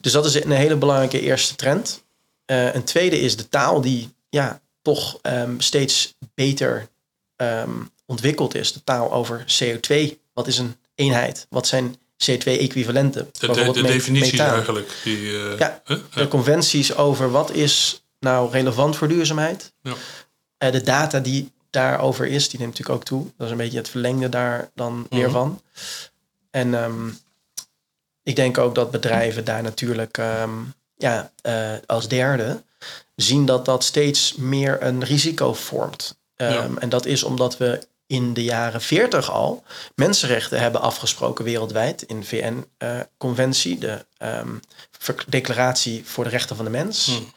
Dus 0.00 0.12
dat 0.12 0.24
is 0.24 0.44
een 0.44 0.50
hele 0.50 0.76
belangrijke 0.76 1.20
eerste 1.20 1.56
trend. 1.56 2.02
Een 2.46 2.84
tweede 2.84 3.20
is 3.20 3.36
de 3.36 3.48
taal 3.48 3.80
die 3.80 4.14
ja, 4.28 4.60
toch 4.82 5.20
steeds 5.58 6.14
beter 6.34 6.88
ontwikkeld 8.10 8.54
is. 8.54 8.72
De 8.72 8.84
taal 8.84 9.12
over 9.12 9.44
CO2. 9.62 10.18
Wat 10.32 10.46
is 10.46 10.58
een 10.58 10.76
eenheid? 10.94 11.46
Wat 11.50 11.66
zijn 11.66 11.96
CO2-equivalenten? 12.24 13.28
De, 13.38 13.46
de, 13.52 13.70
de 13.72 13.82
definities 13.82 14.38
eigenlijk. 14.38 14.90
Die, 15.04 15.16
eh, 15.16 15.58
Ja? 15.58 15.82
De 16.14 16.28
conventies 16.28 16.94
over 16.94 17.30
wat 17.30 17.52
is 17.52 18.02
nou 18.18 18.50
relevant 18.50 18.96
voor 18.96 19.08
duurzaamheid. 19.08 19.72
Ja. 19.82 19.92
Eh, 20.58 20.72
de 20.72 20.82
data 20.82 21.20
die 21.20 21.50
daarover 21.70 22.26
is, 22.26 22.48
die 22.48 22.58
neemt 22.58 22.70
natuurlijk 22.70 22.98
ook 22.98 23.04
toe. 23.04 23.26
Dat 23.36 23.46
is 23.46 23.52
een 23.52 23.58
beetje 23.58 23.78
het 23.78 23.88
verlengde 23.88 24.28
daar 24.28 24.70
dan 24.74 25.06
weer 25.10 25.22
Mhm. 25.28 25.32
van. 25.32 25.62
En 26.50 26.74
ehm, 26.74 27.08
ik 28.22 28.36
denk 28.36 28.58
ook 28.58 28.74
dat 28.74 28.90
bedrijven 28.90 29.44
daar 29.44 29.62
natuurlijk 29.62 30.18
ehm, 30.18 30.50
ja, 30.96 31.30
eh, 31.42 31.72
als 31.86 32.08
derde 32.08 32.62
zien 33.16 33.46
dat 33.46 33.64
dat 33.64 33.84
steeds 33.84 34.34
meer 34.34 34.82
een 34.82 35.04
risico 35.04 35.54
vormt. 35.54 36.18
Ehm, 36.36 36.52
Ja. 36.52 36.68
En 36.78 36.88
dat 36.88 37.06
is 37.06 37.22
omdat 37.22 37.56
we 37.56 37.86
in 38.10 38.32
de 38.32 38.44
jaren 38.44 38.80
40 38.80 39.30
al 39.30 39.62
mensenrechten 39.94 40.60
hebben 40.60 40.80
afgesproken 40.80 41.44
wereldwijd 41.44 42.02
in 42.02 42.24
VN-conventie, 42.24 43.78
de 43.78 44.04
ehm, 44.16 44.48
Declaratie 45.26 46.02
voor 46.04 46.24
de 46.24 46.30
Rechten 46.30 46.56
van 46.56 46.64
de 46.64 46.70
Mens. 46.70 47.06
Hmm. 47.06 47.32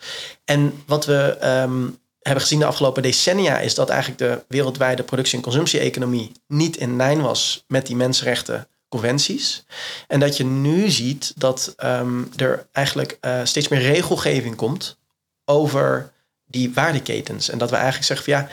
En 0.46 0.84
wat 0.86 1.06
we 1.06 1.38
ehm, 1.40 1.90
hebben 2.20 2.42
gezien 2.42 2.60
de 2.60 2.66
afgelopen 2.66 3.02
decennia 3.02 3.60
is 3.60 3.76
dat 3.76 3.90
eigenlijk 3.90 4.20
de 4.20 4.44
wereldwijde 4.48 5.04
productie- 5.04 5.38
en 5.38 5.44
consumptie-economie 5.44 6.32
niet 6.48 6.78
in 6.78 6.96
lijn 6.96 7.22
was 7.22 7.64
met 7.68 7.88
die 7.88 7.96
mensenrechten 7.96 8.68
conventies. 8.90 9.66
En 10.08 10.20
dat 10.20 10.38
je 10.38 10.46
nu 10.46 10.90
ziet 10.90 11.34
dat 11.36 11.74
ehm, 11.78 12.24
er 12.36 12.68
eigenlijk 12.72 13.18
eh, 13.22 13.40
steeds 13.44 13.68
meer 13.68 13.82
regelgeving 13.82 14.56
komt 14.56 14.98
over 15.46 16.12
die 16.46 16.74
waardeketens. 16.74 17.50
En 17.50 17.58
dat 17.58 17.70
we 17.70 17.76
eigenlijk 17.76 18.06
zeggen 18.06 18.26
van 18.26 18.42
ja, 18.42 18.50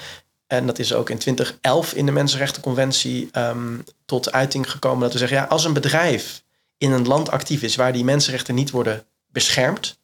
en 0.50 0.66
dat 0.66 0.78
is 0.78 0.92
ook 0.92 1.10
in 1.10 1.18
2011 1.18 1.92
in 1.92 2.06
de 2.06 2.12
Mensenrechtenconventie 2.12 3.28
ehm, 3.32 3.78
tot 4.04 4.32
uiting 4.32 4.70
gekomen 4.70 5.00
dat 5.00 5.12
we 5.12 5.18
zeggen 5.18 5.36
ja, 5.36 5.44
als 5.44 5.64
een 5.64 5.72
bedrijf 5.72 6.42
in 6.78 6.92
een 6.92 7.06
land 7.06 7.30
actief 7.30 7.62
is 7.62 7.76
waar 7.76 7.92
die 7.92 8.04
mensenrechten 8.04 8.54
niet 8.54 8.70
worden 8.70 9.04
beschermd, 9.26 9.98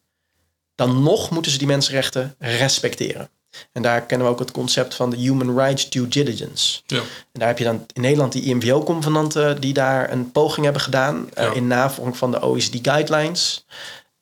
dan 0.75 1.03
nog 1.03 1.31
moeten 1.31 1.53
ze 1.53 1.59
die 1.59 1.67
mensenrechten 1.67 2.35
respecteren. 2.39 3.29
En 3.73 3.83
daar 3.83 4.03
kennen 4.03 4.27
we 4.27 4.33
ook 4.33 4.39
het 4.39 4.51
concept 4.51 4.95
van 4.95 5.11
de 5.11 5.17
Human 5.17 5.59
Rights 5.59 5.91
Due 5.91 6.09
Diligence. 6.09 6.81
Ja. 6.87 6.99
En 6.99 7.41
daar 7.41 7.49
heb 7.49 7.59
je 7.59 7.65
dan 7.65 7.87
in 7.93 8.01
Nederland 8.01 8.33
die 8.33 8.43
IMVO-convenanten 8.43 9.61
die 9.61 9.73
daar 9.73 10.11
een 10.11 10.33
poging 10.33 10.65
hebben 10.65 10.83
gedaan 10.83 11.35
eh, 11.35 11.55
in 11.55 11.67
navolging 11.67 12.17
van 12.17 12.31
de 12.31 12.43
OECD 12.43 12.79
guidelines. 12.83 13.67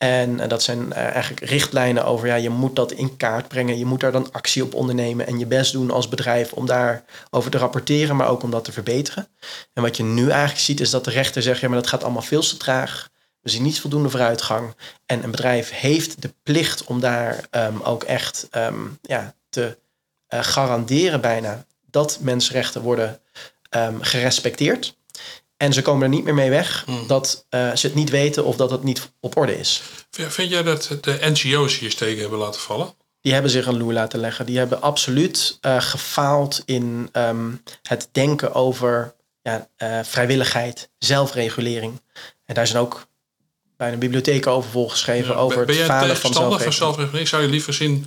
En 0.04 0.40
eh, 0.40 0.48
dat 0.48 0.62
zijn 0.62 0.92
eh, 0.92 1.02
eigenlijk 1.04 1.44
richtlijnen 1.44 2.04
over, 2.04 2.26
ja, 2.26 2.34
je 2.34 2.50
moet 2.50 2.76
dat 2.76 2.92
in 2.92 3.16
kaart 3.16 3.48
brengen. 3.48 3.78
Je 3.78 3.84
moet 3.84 4.00
daar 4.00 4.12
dan 4.12 4.32
actie 4.32 4.62
op 4.62 4.74
ondernemen 4.74 5.26
en 5.26 5.38
je 5.38 5.46
best 5.46 5.72
doen 5.72 5.90
als 5.90 6.08
bedrijf 6.08 6.52
om 6.52 6.66
daarover 6.66 7.50
te 7.50 7.58
rapporteren, 7.58 8.16
maar 8.16 8.28
ook 8.28 8.42
om 8.42 8.50
dat 8.50 8.64
te 8.64 8.72
verbeteren. 8.72 9.28
En 9.72 9.82
wat 9.82 9.96
je 9.96 10.02
nu 10.02 10.28
eigenlijk 10.30 10.60
ziet 10.60 10.80
is 10.80 10.90
dat 10.90 11.04
de 11.04 11.10
rechter 11.10 11.42
zegt, 11.42 11.60
ja, 11.60 11.68
maar 11.68 11.78
dat 11.78 11.86
gaat 11.86 12.02
allemaal 12.02 12.22
veel 12.22 12.40
te 12.40 12.56
traag. 12.56 13.08
We 13.40 13.50
zien 13.50 13.62
niet 13.62 13.80
voldoende 13.80 14.10
vooruitgang. 14.10 14.74
En 15.06 15.24
een 15.24 15.30
bedrijf 15.30 15.70
heeft 15.70 16.22
de 16.22 16.34
plicht 16.42 16.84
om 16.84 17.00
daar 17.00 17.46
ehm, 17.50 17.80
ook 17.82 18.02
echt 18.02 18.46
ehm, 18.50 18.86
ja, 19.02 19.34
te 19.48 19.78
eh, 20.26 20.42
garanderen 20.42 21.20
bijna 21.20 21.64
dat 21.90 22.18
mensenrechten 22.20 22.82
worden 22.82 23.20
ehm, 23.70 24.00
gerespecteerd. 24.00 24.96
En 25.64 25.72
ze 25.72 25.82
komen 25.82 26.02
er 26.02 26.08
niet 26.08 26.24
meer 26.24 26.34
mee 26.34 26.50
weg 26.50 26.82
Hmm. 26.86 27.06
dat 27.06 27.46
eh, 27.48 27.74
ze 27.74 27.86
het 27.86 27.94
niet 27.94 28.10
weten 28.10 28.44
of 28.44 28.56
dat 28.56 28.70
het 28.70 28.82
niet 28.82 29.12
op 29.20 29.36
orde 29.36 29.58
is. 29.58 29.82
Vind 30.10 30.50
jij 30.50 30.62
dat 30.62 30.96
de 31.00 31.18
NGO's 31.20 31.78
hier 31.78 31.90
steken 31.90 32.20
hebben 32.20 32.38
laten 32.38 32.60
vallen? 32.60 32.94
Die 33.20 33.32
hebben 33.32 33.50
zich 33.50 33.66
een 33.66 33.76
loer 33.76 33.92
laten 33.92 34.20
leggen. 34.20 34.46
Die 34.46 34.58
hebben 34.58 34.82
absoluut 34.82 35.58
eh, 35.60 35.80
gefaald 35.80 36.62
in 36.64 37.08
ehm, 37.12 37.50
het 37.82 38.08
denken 38.12 38.54
over 38.54 39.14
ja, 39.42 39.68
eh, 39.76 39.98
vrijwilligheid, 40.02 40.90
zelfregulering. 40.98 42.00
En 42.44 42.54
daar 42.54 42.66
zijn 42.66 42.82
ook 42.82 43.06
bijna 43.76 43.96
bibliotheken 43.96 44.52
over 44.52 44.70
volgeschreven. 44.70 45.34
Ja, 45.34 45.40
over 45.40 45.56
ben 45.64 45.76
het 45.76 45.86
jij 45.86 45.86
falen 45.86 46.16
van 46.16 46.72
zelfregulering? 46.72 47.28
Zou 47.28 47.42
je 47.42 47.48
liever 47.48 47.74
zien 47.74 48.06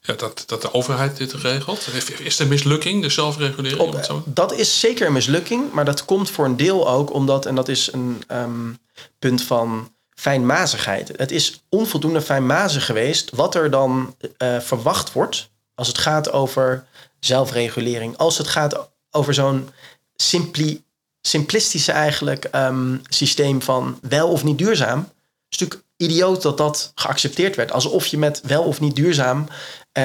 ja, 0.00 0.14
dat, 0.14 0.42
dat 0.46 0.62
de 0.62 0.72
overheid 0.74 1.16
dit 1.16 1.32
regelt? 1.32 1.86
Is 2.18 2.36
de 2.36 2.46
mislukking, 2.46 3.02
de 3.02 3.08
zelfregulering? 3.08 3.94
het 3.94 4.06
zo- 4.06 4.14
Op, 4.14 4.22
dat 4.36 4.52
is 4.52 4.80
zeker 4.80 5.06
een 5.06 5.12
mislukking, 5.12 5.72
maar 5.72 5.84
dat 5.84 6.04
komt 6.04 6.30
voor 6.30 6.44
een 6.44 6.56
deel 6.56 6.88
ook 6.88 7.12
omdat, 7.12 7.46
en 7.46 7.54
dat 7.54 7.68
is 7.68 7.92
een 7.92 8.22
ehm, 8.26 8.72
punt 9.18 9.42
van 9.42 9.92
fijnmazigheid. 10.14 11.12
Het 11.16 11.30
is 11.30 11.62
onvoldoende 11.68 12.20
fijnmazig 12.22 12.84
geweest 12.86 13.30
wat 13.30 13.54
er 13.54 13.70
dan 13.70 14.16
eh, 14.36 14.60
verwacht 14.60 15.12
wordt 15.12 15.50
als 15.74 15.88
het 15.88 15.98
gaat 15.98 16.30
over 16.32 16.84
zelfregulering. 17.20 18.16
Als 18.16 18.38
het 18.38 18.48
gaat 18.48 18.88
over 19.10 19.34
zo'n 19.34 19.68
simpli, 20.16 20.82
simplistische 21.20 21.92
eigenlijk 21.92 22.44
ehm, 22.44 22.96
systeem 23.08 23.62
van 23.62 23.98
wel 24.02 24.28
of 24.28 24.44
niet 24.44 24.58
duurzaam. 24.58 25.08
is 25.48 25.58
natuurlijk 25.58 25.88
idioot 25.96 26.42
dat 26.42 26.56
dat 26.58 26.92
geaccepteerd 26.94 27.56
werd. 27.56 27.72
Alsof 27.72 28.06
je 28.06 28.18
met 28.18 28.40
wel 28.44 28.62
of 28.62 28.80
niet 28.80 28.96
duurzaam 28.96 29.46
eh, 29.48 29.56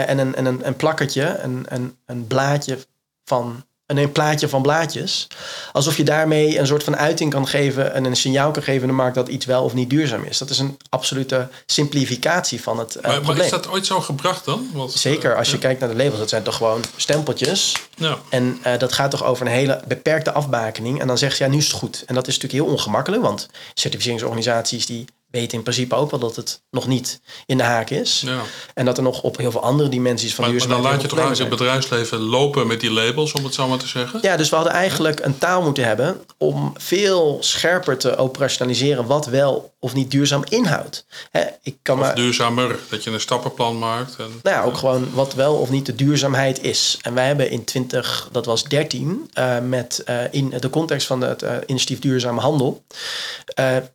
en, 0.01 0.17
een, 0.17 0.35
en 0.35 0.45
een, 0.45 0.67
een 0.67 0.75
plakketje, 0.75 1.39
een, 1.39 1.65
een, 1.69 1.97
een 2.05 2.27
blaadje 2.27 2.77
van 3.25 3.63
een, 3.85 3.97
een 3.97 4.12
plaatje 4.12 4.50
van 4.50 4.62
blaadjes. 4.62 5.27
Alsof 5.71 5.97
je 5.97 6.03
daarmee 6.03 6.59
een 6.59 6.67
soort 6.67 6.83
van 6.83 6.97
uiting 6.97 7.31
kan 7.31 7.47
geven 7.47 7.93
en 7.93 8.05
een 8.05 8.15
signaal 8.15 8.51
kan 8.51 8.63
geven 8.63 8.81
in 8.81 8.88
de 8.88 8.93
markt 8.93 9.15
dat 9.15 9.27
iets 9.27 9.45
wel 9.45 9.63
of 9.63 9.73
niet 9.73 9.89
duurzaam 9.89 10.23
is. 10.23 10.38
Dat 10.38 10.50
is 10.50 10.59
een 10.59 10.77
absolute 10.89 11.47
simplificatie 11.65 12.62
van 12.62 12.79
het 12.79 12.95
uh, 12.95 13.01
maar, 13.01 13.12
probleem. 13.12 13.35
maar 13.35 13.45
is 13.45 13.51
dat 13.51 13.69
ooit 13.69 13.85
zo 13.85 14.00
gebracht 14.00 14.45
dan? 14.45 14.69
Want, 14.73 14.91
Zeker, 14.91 15.35
als 15.38 15.50
je 15.50 15.55
uh, 15.55 15.62
kijkt 15.62 15.79
naar 15.79 15.89
de 15.89 15.95
labels, 15.95 16.19
dat 16.19 16.29
zijn 16.29 16.43
toch 16.43 16.55
gewoon 16.55 16.81
stempeltjes. 16.95 17.75
Ja. 17.95 18.17
En 18.29 18.59
uh, 18.67 18.77
dat 18.77 18.93
gaat 18.93 19.12
toch 19.12 19.23
over 19.23 19.45
een 19.45 19.51
hele 19.51 19.81
beperkte 19.88 20.31
afbakening. 20.31 21.01
En 21.01 21.07
dan 21.07 21.17
zegt 21.17 21.38
ze, 21.38 21.43
ja, 21.43 21.50
nu 21.50 21.57
is 21.57 21.67
het 21.67 21.75
goed. 21.75 22.03
En 22.05 22.15
dat 22.15 22.27
is 22.27 22.33
natuurlijk 22.33 22.63
heel 22.63 22.73
ongemakkelijk, 22.73 23.21
want 23.21 23.47
certificeringsorganisaties 23.73 24.85
die 24.85 25.05
weten 25.39 25.57
in 25.57 25.63
principe 25.63 25.95
ook 25.95 26.11
wel 26.11 26.19
dat 26.19 26.35
het 26.35 26.61
nog 26.71 26.87
niet 26.87 27.21
in 27.45 27.57
de 27.57 27.63
haak 27.63 27.89
is. 27.89 28.21
Ja. 28.25 28.41
En 28.73 28.85
dat 28.85 28.97
er 28.97 29.03
nog 29.03 29.21
op 29.21 29.37
heel 29.37 29.51
veel 29.51 29.61
andere 29.61 29.89
dimensies 29.89 30.35
van 30.35 30.43
Maar, 30.43 30.53
maar 30.53 30.67
dan 30.67 30.69
duurzaamheid 30.69 31.01
laat 31.01 31.11
je 31.11 31.17
toch 31.17 31.27
uit 31.27 31.37
het 31.37 31.49
bedrijfsleven 31.49 32.19
lopen 32.19 32.67
met 32.67 32.79
die 32.79 32.91
labels, 32.91 33.31
om 33.31 33.43
het 33.43 33.53
zo 33.53 33.67
maar 33.67 33.77
te 33.77 33.87
zeggen? 33.87 34.19
Ja, 34.21 34.37
dus 34.37 34.49
we 34.49 34.55
hadden 34.55 34.73
eigenlijk 34.73 35.19
een 35.25 35.37
taal 35.37 35.61
moeten 35.61 35.85
hebben 35.85 36.21
om 36.37 36.73
veel 36.77 37.37
scherper 37.39 37.97
te 37.97 38.17
operationaliseren 38.17 39.05
wat 39.05 39.25
wel 39.25 39.73
of 39.83 39.93
niet 39.93 40.11
duurzaam 40.11 40.43
inhoudt. 40.49 41.05
Ik 41.61 41.77
kan 41.81 41.99
Of 41.99 42.05
maar, 42.05 42.15
duurzamer, 42.15 42.79
dat 42.89 43.03
je 43.03 43.11
een 43.11 43.19
stappenplan 43.19 43.79
maakt. 43.79 44.15
En, 44.15 44.39
nou 44.43 44.55
ja, 44.55 44.63
ook 44.63 44.77
gewoon 44.77 45.13
wat 45.13 45.33
wel 45.33 45.55
of 45.55 45.69
niet 45.69 45.85
de 45.85 45.95
duurzaamheid 45.95 46.61
is. 46.61 46.99
En 47.01 47.13
wij 47.13 47.27
hebben 47.27 47.49
in 47.49 47.63
20, 47.63 48.29
dat 48.31 48.45
was 48.45 48.63
13, 48.63 49.29
uh, 49.33 49.59
met 49.59 50.03
uh, 50.09 50.33
in 50.33 50.49
de 50.59 50.69
context 50.69 51.07
van 51.07 51.21
het 51.21 51.43
uh, 51.43 51.55
initiatief 51.65 51.99
Duurzame 51.99 52.41
Handel, 52.41 52.83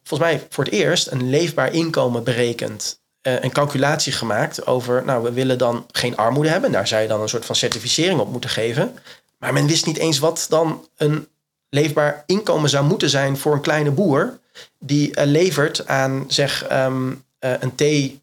volgens 0.03 0.31
mij 0.31 0.47
voor 0.51 0.65
het 0.65 0.73
eerst 0.73 1.07
een 1.07 1.31
leefbaar 1.31 1.73
inkomen 1.73 2.25
berekend. 2.25 3.01
een 3.23 3.53
calculatie 3.53 4.13
gemaakt 4.13 4.67
over, 4.67 5.05
nou, 5.05 5.23
we 5.23 5.33
willen 5.33 5.59
dan 5.59 5.87
geen 5.93 6.17
armoede 6.17 6.49
hebben. 6.49 6.73
Daar 6.73 6.89
zou 6.89 7.03
je 7.03 7.09
dan 7.09 7.21
een 7.21 7.29
soort 7.29 7.45
van 7.45 7.55
certificering 7.55 8.21
op 8.21 8.31
moeten 8.31 8.51
geven. 8.51 8.99
Maar 9.39 9.53
men 9.53 9.67
wist 9.67 9.87
niet 9.87 9.99
eens 9.99 10.19
wat 10.19 10.47
dan 10.49 10.87
een 10.97 11.29
leefbaar 11.69 12.23
inkomen 12.27 12.71
zou 12.71 12.85
moeten 12.85 13.11
zijn 13.11 13.37
voor 13.37 13.53
een 13.53 13.61
kleine 13.61 13.91
boer 13.91 14.39
die 14.79 15.25
levert 15.25 15.87
aan, 15.87 16.25
zeg, 16.29 16.67
um, 16.73 17.25
een 17.39 17.75
thee 17.75 18.21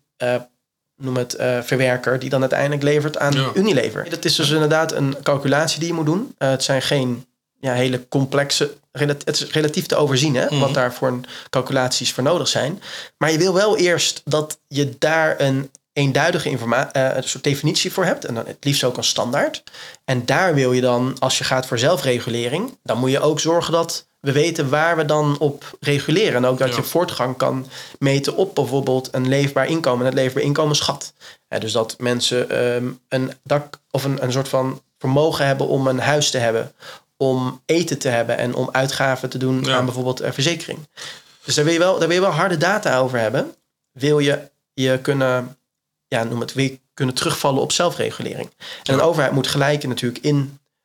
noem 0.98 1.18
het, 1.18 1.36
uh, 1.40 1.62
verwerker, 1.62 2.20
die 2.20 2.30
dan 2.30 2.42
uiteindelijk 2.42 2.84
levert 2.84 3.18
aan 3.18 3.34
Ja. 3.34 3.52
Unilever. 3.54 4.10
Dat 4.10 4.26
is 4.26 4.36
dus 4.36 4.50
inderdaad 4.50 4.92
een 4.92 5.16
calculatie 5.24 5.80
die 5.80 5.88
je 5.88 5.94
moet 5.94 6.06
doen. 6.06 6.36
Uh, 6.40 6.50
het 6.50 6.64
zijn 6.64 6.82
geen 6.82 7.26
ja, 7.60 7.74
hele 7.74 8.08
complexe, 8.08 8.74
het 8.92 9.28
is 9.28 9.52
relatief 9.52 9.86
te 9.86 9.96
overzien, 9.96 10.36
hè, 10.36 10.46
Mhm. 10.46 10.60
wat 10.60 10.74
daar 10.74 10.94
voor 10.94 11.08
een 11.08 11.26
calculaties 11.50 12.14
voor 12.14 12.24
nodig 12.24 12.48
zijn. 12.48 12.82
Maar 13.18 13.32
je 13.32 13.38
wil 13.38 13.54
wel 13.54 13.78
eerst 13.78 14.22
dat 14.26 14.58
je 14.68 14.96
daar 15.00 15.40
een 15.40 15.70
eenduidige 15.94 16.50
informa- 16.50 16.90
uh, 16.96 17.16
een 17.16 17.24
soort 17.24 17.44
definitie 17.44 17.92
voor 17.92 18.06
hebt. 18.06 18.26
En 18.26 18.34
dan 18.36 18.46
het 18.48 18.58
liefst 18.60 18.84
ook 18.84 18.98
een 18.98 19.04
standaard. 19.04 19.64
En 20.06 20.26
daar 20.26 20.54
wil 20.54 20.72
je 20.72 20.82
dan, 20.82 21.16
als 21.20 21.38
je 21.38 21.44
gaat 21.44 21.66
voor 21.66 21.80
zelfregulering, 21.80 22.78
dan 22.84 22.98
moet 22.98 23.12
je 23.12 23.20
ook 23.20 23.40
zorgen 23.40 23.72
dat 23.74 24.06
we 24.26 24.32
weten 24.32 24.70
waar 24.70 24.96
we 24.98 25.06
dan 25.06 25.38
op 25.40 25.78
reguleren. 25.80 26.36
En 26.36 26.46
ook 26.46 26.58
dat 26.58 26.70
Ja. 26.70 26.76
je 26.76 26.84
voortgang 26.84 27.38
kan 27.38 27.68
meten 28.00 28.36
op 28.36 28.56
bijvoorbeeld 28.56 29.10
een 29.12 29.28
leefbaar 29.28 29.68
inkomen, 29.68 30.06
het 30.06 30.14
leefbaar 30.14 30.44
inkomensschat. 30.44 31.14
Ja, 31.50 31.60
dus 31.60 31.72
dat 31.72 31.96
mensen 32.00 32.50
ehm, 32.50 32.86
een 33.08 33.32
dak 33.44 33.80
of 33.92 34.04
een, 34.04 34.24
een 34.24 34.32
soort 34.32 34.48
van 34.48 34.82
vermogen 34.98 35.46
hebben 35.46 35.68
om 35.68 35.88
een 35.88 36.00
huis 36.00 36.30
te 36.32 36.38
hebben, 36.38 36.74
om 37.18 37.62
eten 37.66 37.98
te 37.98 38.08
hebben 38.10 38.38
en 38.38 38.56
om 38.56 38.70
uitgaven 38.72 39.30
te 39.30 39.38
doen 39.38 39.64
Ja. 39.64 39.76
aan 39.78 39.86
bijvoorbeeld 39.86 40.20
eh, 40.20 40.32
verzekering. 40.32 40.80
Dus 41.44 41.56
daar 41.56 41.64
wil, 41.66 41.74
je 41.74 41.80
wel, 41.80 42.00
daar 42.00 42.08
wil 42.08 42.18
je 42.18 42.24
wel 42.24 42.32
harde 42.32 42.58
data 42.58 42.98
over 43.00 43.20
hebben. 43.20 43.56
Wil 43.92 44.20
je 44.20 44.40
je 44.74 45.00
kunnen, 45.02 45.58
ja, 46.08 46.24
noem 46.24 46.40
het, 46.40 46.54
wil 46.54 46.64
je 46.64 46.80
kunnen 46.94 47.16
terugvallen 47.16 47.62
op 47.62 47.72
zelfregulering. 47.72 48.50
En 48.84 48.94
een 48.94 49.02
overheid 49.02 49.32
moet 49.34 49.48
gelijk 49.48 49.88
natuurlijk 49.88 50.24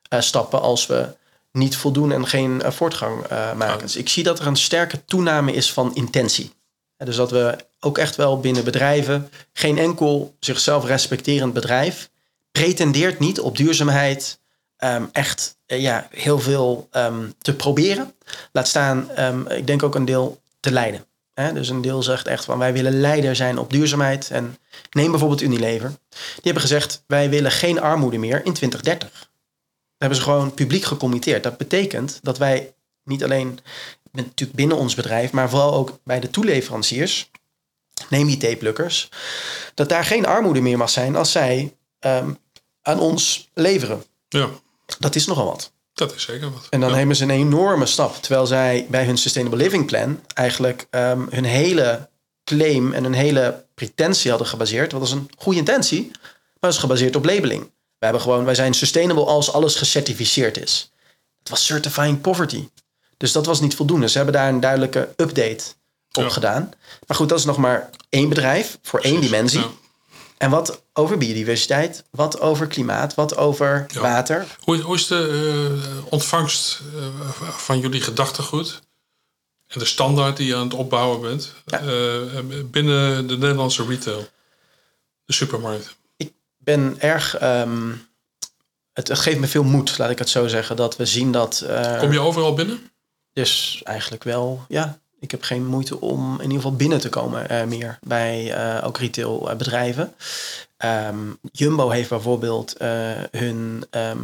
instappen 0.09 0.61
als 0.61 0.87
we 0.87 1.19
niet 1.53 1.77
voldoen 1.77 2.13
en 2.13 2.27
geen 2.27 2.63
eh, 2.63 2.71
voortgang 2.71 3.23
eh, 3.23 3.53
maken. 3.53 3.77
Ja. 3.77 3.83
Dus 3.83 3.97
ik 3.97 4.09
zie 4.09 4.23
dat 4.23 4.39
er 4.39 4.47
een 4.47 4.57
sterke 4.57 5.05
toename 5.05 5.53
is 5.53 5.73
van 5.73 5.95
intentie. 5.95 6.53
Dus 6.97 7.17
dat 7.17 7.31
we 7.31 7.57
ook 7.81 7.99
echt 7.99 8.17
wel 8.17 8.41
binnen 8.41 8.65
bedrijven, 8.65 9.31
geen 9.53 9.79
enkel 9.79 10.35
zichzelf 10.41 10.85
respecterend 10.85 11.53
bedrijf 11.53 12.11
pretendeert 12.53 13.19
niet 13.19 13.41
op 13.41 13.57
duurzaamheid 13.57 14.39
ehm, 14.77 15.05
echt 15.13 15.57
eh, 15.67 15.81
ja, 15.81 16.09
heel 16.11 16.39
veel 16.39 16.89
ehm, 16.91 17.29
te 17.39 17.55
proberen. 17.55 18.15
Laat 18.53 18.69
staan, 18.69 19.11
ehm, 19.11 19.47
ik 19.47 19.67
denk 19.67 19.83
ook 19.83 19.95
een 19.95 20.05
deel 20.05 20.41
te 20.61 20.73
leiden. 20.73 21.05
Dus 21.55 21.69
een 21.69 21.81
deel 21.81 22.03
zegt 22.03 22.27
echt 22.27 22.45
van 22.45 22.59
wij 22.59 22.73
willen 22.73 23.01
leider 23.01 23.37
zijn 23.37 23.59
op 23.59 23.71
duurzaamheid. 23.71 24.31
En 24.31 24.59
neem 24.91 25.11
bijvoorbeeld 25.11 25.41
Unilever. 25.41 25.89
Die 25.89 26.41
hebben 26.43 26.63
gezegd 26.63 27.03
wij 27.07 27.31
willen 27.31 27.51
geen 27.51 27.81
armoede 27.81 28.19
meer 28.19 28.45
in 28.45 28.53
2030. 28.53 29.30
Hebben 30.01 30.19
ze 30.19 30.25
gewoon 30.25 30.55
publiek 30.55 30.85
gecommitteerd. 30.85 31.43
Dat 31.43 31.57
betekent 31.57 32.19
dat 32.23 32.39
wij 32.39 32.75
niet 33.05 33.25
alleen 33.25 33.59
natuurlijk 34.13 34.59
binnen 34.59 34.77
ons 34.77 34.95
bedrijf, 34.95 35.33
maar 35.33 35.51
vooral 35.51 35.75
ook 35.75 35.99
bij 36.05 36.21
de 36.21 36.31
toeleveranciers, 36.31 37.31
neem 38.09 38.27
die 38.27 38.37
theeplukkers, 38.37 39.09
dat 39.75 39.89
daar 39.89 40.05
geen 40.05 40.27
armoede 40.27 40.61
meer 40.61 40.79
mag 40.79 40.91
zijn 40.91 41.17
als 41.17 41.33
zij 41.33 41.77
ehm, 41.99 42.31
aan 42.83 43.01
ons 43.01 43.49
leveren. 43.55 44.05
Ja, 44.29 44.49
Dat 44.99 45.15
is 45.15 45.27
nogal 45.27 45.45
wat. 45.47 45.73
dat 45.93 46.15
is 46.15 46.23
zeker 46.23 46.53
wat. 46.53 46.67
En 46.71 46.81
dan 46.81 46.91
ja. 46.91 46.97
nemen 46.97 47.17
ze 47.17 47.23
een 47.23 47.31
enorme 47.31 47.87
stap. 47.87 48.17
Terwijl 48.17 48.47
zij 48.47 48.87
bij 48.89 49.05
hun 49.05 49.19
Sustainable 49.19 49.59
Living 49.59 49.87
Plan 49.87 50.21
eigenlijk 50.35 50.87
ehm, 50.91 51.27
hun 51.31 51.45
hele 51.45 52.09
claim 52.45 52.93
en 52.93 53.03
hun 53.03 53.13
hele 53.13 53.65
pretentie 53.75 54.31
hadden 54.31 54.49
gebaseerd. 54.49 54.93
Wat 54.93 55.03
is 55.03 55.11
een 55.11 55.31
goede 55.37 55.59
intentie, 55.59 56.11
maar 56.11 56.61
dat 56.61 56.73
is 56.73 56.79
gebaseerd 56.79 57.17
op 57.17 57.25
labeling. 57.25 57.71
Wij, 58.01 58.09
hebben 58.09 58.21
gewoon, 58.21 58.45
wij 58.45 58.55
zijn 58.55 58.75
sustainable 58.75 59.25
als 59.25 59.53
alles 59.53 59.75
gecertificeerd 59.77 60.57
is. 60.57 60.91
Het 61.39 61.49
was 61.49 61.65
certifying 61.65 62.21
poverty. 62.21 62.69
Dus 63.17 63.33
dat 63.33 63.47
was 63.47 63.61
niet 63.61 63.75
voldoende. 63.77 64.09
Ze 64.09 64.17
hebben 64.17 64.35
daar 64.35 64.49
een 64.49 64.61
duidelijke 64.61 65.09
update 65.17 65.65
op 66.13 66.23
Ja. 66.23 66.29
gedaan. 66.29 66.71
Maar 67.07 67.17
goed, 67.17 67.29
dat 67.29 67.39
is 67.39 67.45
nog 67.45 67.57
maar 67.57 67.91
één 68.09 68.29
bedrijf 68.29 68.79
voor 68.83 69.01
één 69.01 69.21
dimensie. 69.21 69.61
ja. 69.61 69.71
En 70.39 70.51
wat 70.51 70.83
over 70.93 71.19
biodiversiteit, 71.19 72.05
wat 72.11 72.41
over 72.41 72.67
klimaat, 72.67 73.15
wat 73.15 73.37
over 73.37 73.87
Ja. 73.93 74.01
water. 74.01 74.47
Hoe, 74.61 74.79
hoe 74.81 74.95
is 74.97 75.07
de 75.07 75.79
eh, 76.05 76.13
ontvangst 76.13 76.81
eh, 76.97 77.29
van 77.51 77.79
jullie 77.81 78.01
gedachtegoed 78.01 78.81
en 79.67 79.79
de 79.79 79.85
standaard 79.85 80.37
die 80.37 80.47
je 80.47 80.55
aan 80.57 80.65
het 80.65 80.75
opbouwen 80.75 81.21
bent 81.21 81.53
eh, 81.67 81.81
binnen 82.65 83.27
de 83.27 83.39
Nederlandse 83.39 83.85
retail, 83.87 84.29
de 85.25 85.33
supermarkt? 85.33 85.97
Ik 86.61 86.65
ben 86.67 86.97
erg. 86.99 87.37
ehm, 87.39 87.93
het, 88.93 89.09
het 89.09 89.19
geeft 89.19 89.39
me 89.39 89.47
veel 89.47 89.65
moed, 89.65 89.99
laat 89.99 90.11
ik 90.11 90.19
het 90.19 90.29
zo 90.29 90.47
zeggen. 90.49 90.77
Dat 90.77 90.97
we 90.97 91.07
zien 91.07 91.33
dat. 91.33 91.61
eh, 91.61 91.99
Kom 91.99 92.13
je 92.13 92.21
overal 92.21 92.55
binnen? 92.55 92.91
Dus 93.33 93.81
eigenlijk 93.85 94.25
wel, 94.25 94.65
ja. 94.69 94.99
Ik 95.21 95.31
heb 95.31 95.43
geen 95.43 95.67
moeite 95.67 96.01
om 96.01 96.35
in 96.35 96.43
ieder 96.43 96.57
geval 96.57 96.77
binnen 96.77 97.01
te 97.01 97.09
komen 97.09 97.49
eh, 97.49 97.65
meer 97.65 97.99
bij 98.03 98.53
eh, 98.55 98.87
ook 98.87 98.99
retailbedrijven. 98.99 100.15
Ehm, 100.77 101.17
Jumbo 101.53 101.89
heeft 101.91 102.09
bijvoorbeeld 102.09 102.75
hun 103.31 103.85
ehm, 103.91 104.19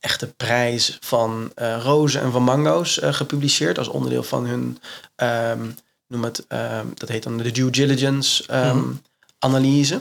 echte 0.00 0.26
prijs 0.26 0.98
van 1.00 1.52
rozen 1.82 2.22
en 2.22 2.32
van 2.32 2.42
mango's 2.42 2.98
gepubliceerd 3.02 3.78
als 3.78 3.88
onderdeel 3.88 4.22
van 4.22 4.46
hun, 4.46 4.78
noem 6.08 6.24
het, 6.24 6.44
dat 6.94 7.08
heet 7.08 7.22
dan 7.22 7.36
de 7.36 7.50
due 7.50 7.70
diligence 7.70 8.44
Mhm. 8.48 8.84
analyse. 9.38 10.00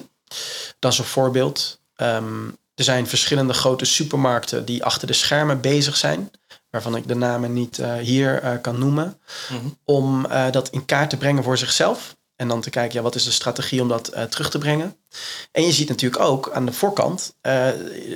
Dat 0.79 0.91
is 0.91 0.97
een 0.97 1.05
voorbeeld. 1.05 1.79
Ehm, 1.95 2.47
er 2.75 2.83
zijn 2.83 3.07
verschillende 3.07 3.53
grote 3.53 3.85
supermarkten 3.85 4.65
die 4.65 4.83
achter 4.83 5.07
de 5.07 5.13
schermen 5.13 5.61
bezig 5.61 5.97
zijn, 5.97 6.31
waarvan 6.69 6.95
ik 6.95 7.07
de 7.07 7.15
namen 7.15 7.53
niet 7.53 7.79
eh, 7.79 7.93
hier 7.95 8.41
eh, 8.41 8.51
kan 8.61 8.79
noemen, 8.79 9.19
Mhm. 9.49 9.67
om 9.83 10.25
eh, 10.25 10.51
dat 10.51 10.69
in 10.69 10.85
kaart 10.85 11.09
te 11.09 11.17
brengen 11.17 11.43
voor 11.43 11.57
zichzelf. 11.57 12.15
En 12.35 12.47
dan 12.47 12.61
te 12.61 12.69
kijken, 12.69 12.97
ja, 12.97 13.01
wat 13.01 13.15
is 13.15 13.23
de 13.23 13.31
strategie 13.31 13.81
om 13.81 13.87
dat 13.87 14.07
eh, 14.07 14.23
terug 14.23 14.49
te 14.49 14.57
brengen? 14.57 14.95
En 15.51 15.63
je 15.63 15.71
ziet 15.71 15.89
natuurlijk 15.89 16.23
ook 16.23 16.51
aan 16.53 16.65
de 16.65 16.71
voorkant 16.71 17.35
eh, 17.41 17.67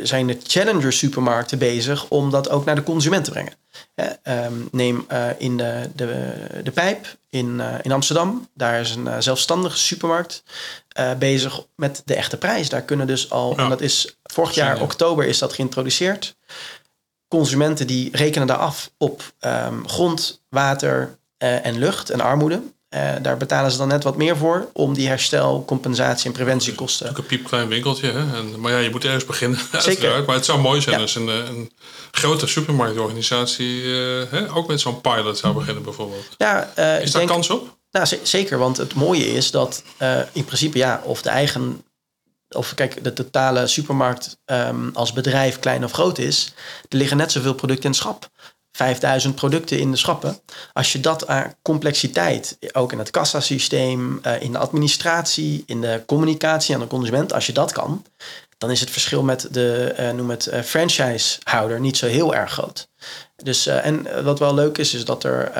zijn 0.03 0.27
de 0.27 0.37
challenger 0.43 0.93
supermarkten 0.93 1.57
bezig 1.57 2.09
om 2.09 2.29
dat 2.31 2.49
ook 2.49 2.65
naar 2.65 2.75
de 2.75 2.83
consument 2.83 3.25
te 3.25 3.31
brengen. 3.31 3.53
Hè, 3.95 4.05
ehm, 4.05 4.53
neem 4.71 5.05
eh, 5.07 5.27
in 5.37 5.57
de, 5.57 5.89
de, 5.95 6.33
de 6.63 6.71
Pijp 6.71 7.17
in, 7.29 7.61
in 7.81 7.91
Amsterdam. 7.91 8.47
Daar 8.53 8.79
is 8.79 8.95
een 8.95 9.23
zelfstandige 9.23 9.77
supermarkt 9.77 10.43
bezig 11.17 11.65
met 11.75 12.01
de 12.05 12.15
echte 12.15 12.37
prijs. 12.37 12.69
Daar 12.69 12.81
kunnen 12.81 13.07
dus 13.07 13.29
al, 13.29 13.53
Ja. 13.55 13.63
en 13.63 13.69
dat 13.69 13.81
is 13.81 14.17
vorig 14.23 14.53
jaar 14.53 14.81
oktober 14.81 15.25
is 15.25 15.37
dat 15.37 15.53
geïntroduceerd. 15.53 16.35
Consumenten 17.27 17.87
die 17.87 18.09
rekenen 18.11 18.47
daar 18.47 18.57
af 18.57 18.91
op 18.97 19.33
ehm, 19.39 19.85
grond, 19.85 20.41
water 20.49 21.17
en 21.37 21.77
lucht 21.77 22.09
en 22.09 22.21
armoede. 22.21 22.61
Eh, 22.89 23.11
daar 23.21 23.37
betalen 23.37 23.71
ze 23.71 23.77
dan 23.77 23.87
net 23.87 24.03
wat 24.03 24.17
meer 24.17 24.37
voor 24.37 24.69
om 24.73 24.93
die 24.93 25.07
herstel, 25.07 25.63
compensatie 25.65 26.25
en 26.25 26.31
preventiekosten. 26.31 27.09
Ook 27.09 27.17
een 27.17 27.25
piepklein 27.25 27.67
winkeltje. 27.67 28.11
Hè? 28.11 28.37
En, 28.37 28.59
maar 28.59 28.71
ja, 28.71 28.77
je 28.77 28.89
moet 28.89 29.03
ergens 29.05 29.25
beginnen. 29.25 29.59
uiteraard. 29.85 30.25
Maar 30.25 30.35
het 30.35 30.45
zou 30.45 30.59
mooi 30.59 30.81
zijn 30.81 30.95
Ja. 30.95 31.01
als 31.01 31.15
een, 31.15 31.29
eh, 31.29 31.35
een 31.35 31.71
grote 32.11 32.47
supermarktorganisatie 32.47 33.81
eh, 33.83 34.31
hè, 34.31 34.55
ook 34.55 34.67
met 34.67 34.79
zo'n 34.79 35.01
pilot 35.01 35.37
zou 35.37 35.53
beginnen 35.53 35.83
bijvoorbeeld. 35.83 36.25
Ja, 36.37 36.63
Is 36.75 36.75
daar 36.75 37.11
denk, 37.11 37.27
kans 37.27 37.49
op? 37.49 37.77
Nou, 37.91 38.07
zeker, 38.23 38.57
want 38.57 38.77
het 38.77 38.93
mooie 38.93 39.33
is 39.33 39.51
dat 39.51 39.83
in 40.31 40.45
principe, 40.45 40.77
ja, 40.77 41.01
of 41.03 41.21
de 41.21 41.29
eigen, 41.29 41.83
of 42.49 42.73
kijk, 42.73 43.03
de 43.03 43.13
totale 43.13 43.67
supermarkt 43.67 44.37
um, 44.45 44.89
als 44.93 45.13
bedrijf 45.13 45.59
klein 45.59 45.83
of 45.83 45.91
groot 45.91 46.17
is, 46.17 46.53
er 46.89 46.97
liggen 46.97 47.17
net 47.17 47.31
zoveel 47.31 47.53
producten 47.53 47.83
in 47.85 47.91
het 47.91 47.99
schap. 47.99 48.29
5000 48.79 49.35
producten 49.35 49.79
in 49.79 49.91
de 49.91 49.97
schappen. 49.97 50.39
Als 50.73 50.91
je 50.91 50.99
dat 50.99 51.27
aan 51.27 51.53
complexiteit, 51.61 52.57
ook 52.71 52.91
in 52.91 52.99
het 52.99 53.09
kassasysteem, 53.09 54.19
uh, 54.23 54.41
in 54.41 54.51
de 54.51 54.57
administratie, 54.57 55.63
in 55.65 55.81
de 55.81 56.03
communicatie 56.05 56.75
aan 56.75 56.81
de 56.81 56.87
consument, 56.87 57.33
als 57.33 57.45
je 57.45 57.53
dat 57.53 57.71
kan, 57.71 58.05
dan 58.57 58.71
is 58.71 58.79
het 58.79 58.89
verschil 58.89 59.23
met 59.23 59.47
de, 59.51 59.95
uh, 59.99 60.11
noem 60.11 60.29
het, 60.29 60.47
uh, 60.47 60.61
franchisehouder 60.61 61.79
niet 61.79 61.97
zo 61.97 62.07
heel 62.07 62.35
erg 62.35 62.51
groot. 62.51 62.89
Dus, 63.35 63.65
en 63.67 64.23
wat 64.23 64.39
wel 64.39 64.53
leuk 64.53 64.77
is, 64.77 64.93
is 64.93 65.05
dat 65.05 65.23
er 65.23 65.51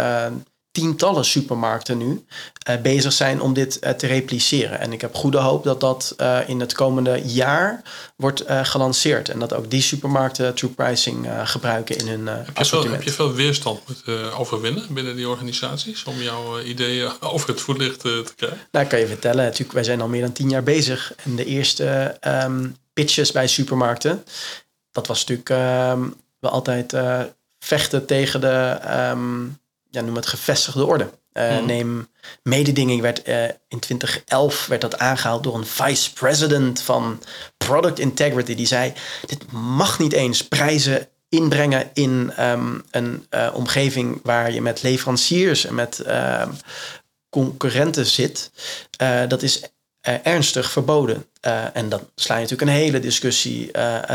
tientallen 0.80 1.26
supermarkten 1.26 1.98
nu 1.98 2.26
uh, 2.70 2.82
bezig 2.82 3.14
zijn 3.14 3.42
om 3.42 3.54
dit 3.54 3.80
uh, 3.84 3.90
te 3.90 4.08
repliceren. 4.08 4.80
En 4.80 4.94
ik 4.94 5.02
heb 5.02 5.16
goede 5.16 5.38
hoop 5.38 5.64
dat 5.64 5.80
dat 5.80 6.16
uh, 6.18 6.50
in 6.50 6.60
het 6.60 6.74
komende 6.74 7.22
jaar 7.26 7.82
wordt 8.16 8.44
gelanceerd. 8.48 9.30
En 9.30 9.40
dat 9.40 9.54
ook 9.54 9.70
die 9.70 9.82
supermarkten 9.82 10.56
true 10.56 10.72
pricing 10.72 11.28
gebruiken 11.44 11.98
in 11.98 12.08
hun 12.08 12.28
heb 12.28 12.58
je, 12.58 12.66
veel, 12.66 12.92
heb 12.92 13.04
je 13.04 13.12
veel 13.12 13.34
weerstand 13.34 13.80
moeten 13.88 14.38
overwinnen 14.38 14.84
binnen 14.90 15.16
die 15.16 15.30
organisaties 15.30 16.04
om 16.04 16.22
jouw 16.22 16.60
ideeën 16.60 17.12
over 17.34 17.50
het 17.50 17.62
voetlicht 17.62 18.00
te 18.00 18.34
krijgen? 18.36 18.60
Nou, 18.72 18.86
kan 18.86 19.00
je 19.00 19.08
vertellen. 19.08 19.44
Natuurlijk, 19.44 19.72
wij 19.72 19.84
zijn 19.84 20.02
al 20.02 20.08
meer 20.08 20.22
dan 20.22 20.32
tien 20.32 20.50
jaar 20.50 20.64
bezig. 20.64 21.14
En 21.24 21.36
de 21.36 21.46
eerste 21.46 22.18
um, 22.28 22.76
pitches 22.94 23.32
bij 23.32 23.48
supermarkten, 23.48 24.24
dat 24.92 25.08
was 25.08 25.26
natuurlijk 25.26 25.50
um, 25.50 26.16
wel 26.40 26.52
altijd 26.52 26.94
vechten 27.60 28.06
tegen 28.06 28.42
de... 28.42 28.80
Um, 29.12 29.59
ja, 29.90 30.02
noem 30.02 30.16
het 30.16 30.28
gevestigde 30.28 30.86
orde. 30.86 31.10
Uh, 31.34 31.60
Neem 31.60 32.08
mededinging 32.44 33.02
werd 33.02 33.28
uh, 33.28 33.44
in 33.44 33.80
2011 33.80 34.66
werd 34.66 34.82
dat 34.82 34.98
aangehaald 34.98 35.44
door 35.44 35.56
een 35.56 35.66
vice 35.66 36.14
president 36.14 36.82
van 36.82 37.22
product 37.58 38.00
integrity 38.00 38.56
die 38.56 38.66
zei 38.66 38.94
dit 39.26 39.52
mag 39.52 40.00
niet 40.00 40.14
eens 40.14 40.48
prijzen 40.48 41.08
inbrengen 41.30 41.90
in 41.94 42.34
um, 42.40 42.84
een 42.92 43.26
uh, 43.30 43.50
omgeving 43.54 44.20
waar 44.24 44.52
je 44.52 44.62
met 44.62 44.82
leveranciers 44.82 45.66
en 45.66 45.76
met 45.76 46.00
ehm, 46.00 46.50
concurrenten 47.30 48.06
zit. 48.06 48.52
dat 49.28 49.42
is 49.42 49.62
ernstig 50.02 50.72
verboden. 50.72 51.26
en 51.74 51.90
dan 51.90 52.10
sla 52.16 52.36
je 52.36 52.42
natuurlijk 52.42 52.72
een 52.72 52.78
hele 52.78 53.00
discussie 53.00 53.72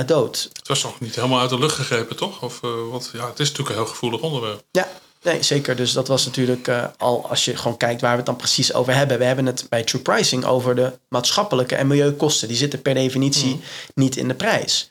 dood. 0.07 0.51
Het 0.53 0.69
was 0.69 0.83
nog 0.83 1.01
niet 1.01 1.15
helemaal 1.15 1.41
uit 1.41 1.51
de 1.51 1.59
lucht 1.59 1.75
gegrepen, 1.75 2.17
toch? 2.17 2.43
Of, 2.43 2.61
want 2.91 3.11
ja, 3.13 3.29
het 3.29 3.41
is 3.41 3.49
natuurlijk 3.49 3.77
een 3.77 3.83
heel 3.83 3.93
gevoelig 3.93 4.21
onderwerp. 4.21 4.63
Ja, 4.71 4.89
Nee, 5.25 5.43
zeker. 5.43 5.77
Dus 5.77 5.93
dat 5.93 6.09
was 6.09 6.25
natuurlijk 6.25 6.69
uh, 6.69 6.87
al 6.97 7.29
als 7.29 7.45
je 7.45 7.57
gewoon 7.57 7.77
kijkt 7.77 8.01
waar 8.01 8.11
we 8.11 8.17
het 8.17 8.27
dan 8.27 8.37
precies 8.37 8.73
over 8.73 8.95
hebben. 8.95 9.19
We 9.19 9.25
hebben 9.25 9.47
het 9.47 9.67
bij 9.69 9.83
True 9.83 10.03
Pricing 10.03 10.45
over 10.45 10.75
de 10.75 10.93
maatschappelijke 11.09 11.77
en 11.77 11.87
milieukosten. 11.87 12.49
Die 12.49 12.57
zitten 12.57 12.83
per 12.83 12.95
definitie 12.95 13.55
mm. 13.55 13.63
niet 13.95 14.17
in 14.17 14.29
de 14.29 14.35
prijs. 14.35 14.91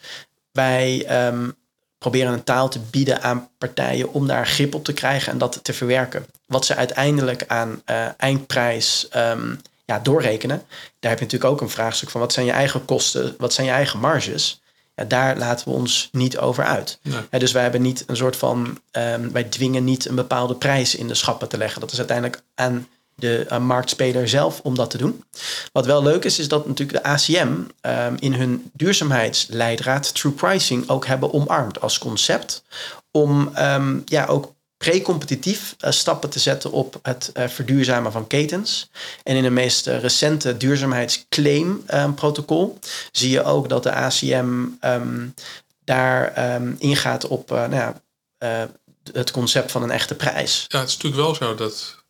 Wij 0.52 1.06
um, 1.28 1.56
proberen 1.98 2.34
een 2.34 2.44
taal 2.44 2.70
te 2.70 2.80
bieden 2.80 3.22
aan 3.22 3.50
partijen 3.58 4.14
om 4.14 4.28
daar 4.28 4.48
grip 4.48 4.76
op 4.76 4.84
te 4.84 4.94
krijgen 4.94 5.32
en 5.32 5.38
dat 5.38 5.60
te 5.62 5.74
verwerken. 5.74 6.26
Wat 6.46 6.66
ze 6.66 6.76
uiteindelijk 6.76 7.44
aan 7.48 7.82
uh, 7.90 8.06
eindprijs 8.18 9.08
um, 9.16 9.60
ja, 9.86 10.00
doorrekenen. 10.00 10.64
Daar 11.00 11.12
heb 11.12 11.20
je 11.20 11.26
natuurlijk 11.26 11.52
ook 11.52 11.62
een 11.62 11.70
vraagstuk 11.70 12.10
van 12.10 12.22
wat 12.22 12.34
zijn 12.34 12.46
je 12.46 12.52
eigen 12.52 12.86
kosten, 12.86 13.36
wat 13.38 13.54
zijn 13.54 13.68
je 13.68 13.74
eigen 13.74 14.00
marges 14.00 14.62
ja, 14.96 15.04
daar 15.04 15.38
laten 15.38 15.68
we 15.68 15.74
ons 15.74 16.10
niet 16.12 16.38
over 16.38 16.64
uit. 16.64 17.00
dus 17.30 17.52
wij 17.52 17.62
hebben 17.64 17.82
niet 17.82 18.04
een 18.08 18.16
soort 18.16 18.36
van, 18.36 18.80
um, 18.92 19.32
wij 19.32 19.44
dwingen 19.44 19.84
niet 19.84 20.06
een 20.06 20.16
bepaalde 20.16 20.56
prijs 20.56 20.96
in 20.96 21.08
de 21.08 21.14
schappen 21.14 21.50
te 21.50 21.58
leggen. 21.58 21.82
Dat 21.82 21.92
is 21.92 21.98
uiteindelijk 21.98 22.42
aan 22.56 22.88
de 23.16 23.46
uh, 23.52 23.58
marktspeler 23.58 24.28
zelf 24.30 24.60
om 24.64 24.76
dat 24.76 24.90
te 24.90 24.98
doen. 24.98 25.24
Wat 25.72 25.86
wel 25.86 26.04
leuk 26.04 26.24
is, 26.24 26.40
is 26.40 26.48
dat 26.48 26.68
natuurlijk 26.68 27.04
de 27.04 27.10
ACM 27.10 27.48
um, 27.48 27.68
ehm, 27.82 28.16
in 28.20 28.34
hun 28.34 28.72
duurzaamheidsleidraad 28.74 30.16
True 30.16 30.32
Pricing 30.32 30.90
ook 30.90 31.06
hebben 31.06 31.34
omarmd 31.34 31.82
als 31.82 31.98
concept. 31.98 32.64
Om 33.12 33.52
um, 33.58 34.02
ja, 34.06 34.26
ook 34.26 34.54
pre-competitief 34.84 35.76
uh, 35.80 35.92
stappen 35.92 36.30
te 36.30 36.40
zetten 36.40 36.72
op 36.72 37.00
het 37.02 37.32
uh, 37.34 37.48
verduurzamen 37.48 38.12
van 38.12 38.28
ketens. 38.28 38.90
En 39.24 39.36
in 39.36 39.44
de 39.44 39.50
meest 39.50 39.88
recente 39.88 40.58
duurzaamheidsclaim-protocol 40.58 42.80
zie 43.12 43.30
je 43.30 43.44
ook 43.44 43.70
dat 43.70 43.84
de 43.84 43.94
ACM 43.94 44.36
um, 44.36 44.78
ehm, 44.80 45.28
daar 45.84 46.54
um, 46.56 46.76
ingaat 46.80 47.28
op 47.28 47.50
nou 47.50 47.76
ja, 47.76 48.02
het 49.12 49.32
concept 49.32 49.72
van 49.72 49.84
een 49.84 49.92
echte 49.92 50.16
prijs. 50.16 50.66
Ja, 50.68 50.80
het 50.80 50.90
is 50.90 50.98
natuurlijk 50.98 51.24
wel 51.24 51.36
zo 51.36 51.56
dat 51.56 52.02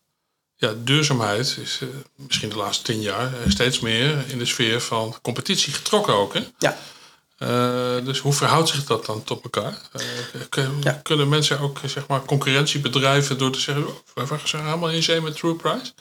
ja, 0.55 0.73
duurzaamheid 0.83 1.57
is 1.61 1.79
misschien 2.15 2.49
de 2.49 2.55
laatste 2.55 2.83
tien 2.83 3.01
jaar 3.01 3.31
steeds 3.47 3.79
meer 3.79 4.23
in 4.27 4.37
de 4.37 4.45
sfeer 4.45 4.81
van 4.81 5.15
competitie 5.21 5.73
getrokken 5.73 6.13
ook. 6.13 6.33
Hè? 6.33 6.41
Ja. 6.57 6.77
Uh, 7.43 8.05
dus 8.05 8.19
hoe 8.19 8.33
verhoudt 8.33 8.69
zich 8.69 8.85
dat 8.85 9.05
dan 9.05 9.23
tot 9.23 9.43
elkaar? 9.43 9.77
Uh, 10.57 10.67
ja. 10.81 10.99
Kunnen 11.03 11.29
mensen 11.29 11.59
ook 11.59 11.79
zeg 11.85 12.07
maar, 12.07 12.21
concurrentie 12.21 12.79
bedrijven 12.79 13.37
door 13.37 13.51
te 13.51 13.59
zeggen: 13.59 13.87
oh, 13.87 13.95
we 14.13 14.37
zijn 14.43 14.65
helemaal 14.65 14.89
in 14.89 15.03
zee 15.03 15.21
met 15.21 15.35
True 15.35 15.55
Price? 15.55 15.91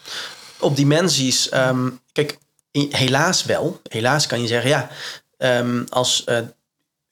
Op 0.59 0.77
dimensies, 0.77 1.55
um, 1.55 2.01
kijk, 2.13 2.39
helaas 2.73 3.45
wel. 3.45 3.81
Helaas 3.89 4.27
kan 4.27 4.41
je 4.41 4.47
zeggen: 4.47 4.71
ja, 4.71 4.91
um, 5.39 5.87
als 5.89 6.25
uh, 6.27 6.39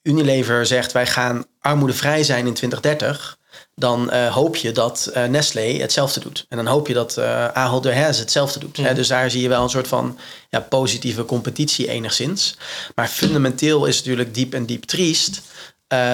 Unilever 0.02 0.66
zegt 0.66 0.92
wij 0.92 1.06
gaan 1.06 1.44
armoedevrij 1.60 2.22
zijn 2.22 2.46
in 2.46 2.54
2030 2.54 3.38
dan 3.74 4.10
uh, 4.12 4.34
hoop 4.34 4.56
je 4.56 4.72
dat 4.72 5.10
uh, 5.16 5.24
Nestlé 5.24 5.62
hetzelfde 5.62 6.20
doet. 6.20 6.46
En 6.48 6.56
dan 6.56 6.66
hoop 6.66 6.86
je 6.86 6.94
dat 6.94 7.16
uh, 7.18 7.46
Ahold 7.46 7.82
Delhaize 7.82 8.20
hetzelfde 8.20 8.58
doet. 8.58 8.78
Mm. 8.78 8.94
dus 8.94 9.08
daar 9.08 9.30
zie 9.30 9.42
je 9.42 9.48
wel 9.48 9.62
een 9.62 9.70
soort 9.70 9.88
van 9.88 10.18
ja, 10.48 10.60
positieve 10.60 11.24
competitie 11.24 11.88
enigszins. 11.88 12.56
Maar 12.94 13.08
fundamenteel 13.08 13.86
is 13.86 13.96
het 13.96 14.04
natuurlijk 14.04 14.34
diep 14.34 14.54
en 14.54 14.66
diep 14.66 14.84
triest... 14.84 15.42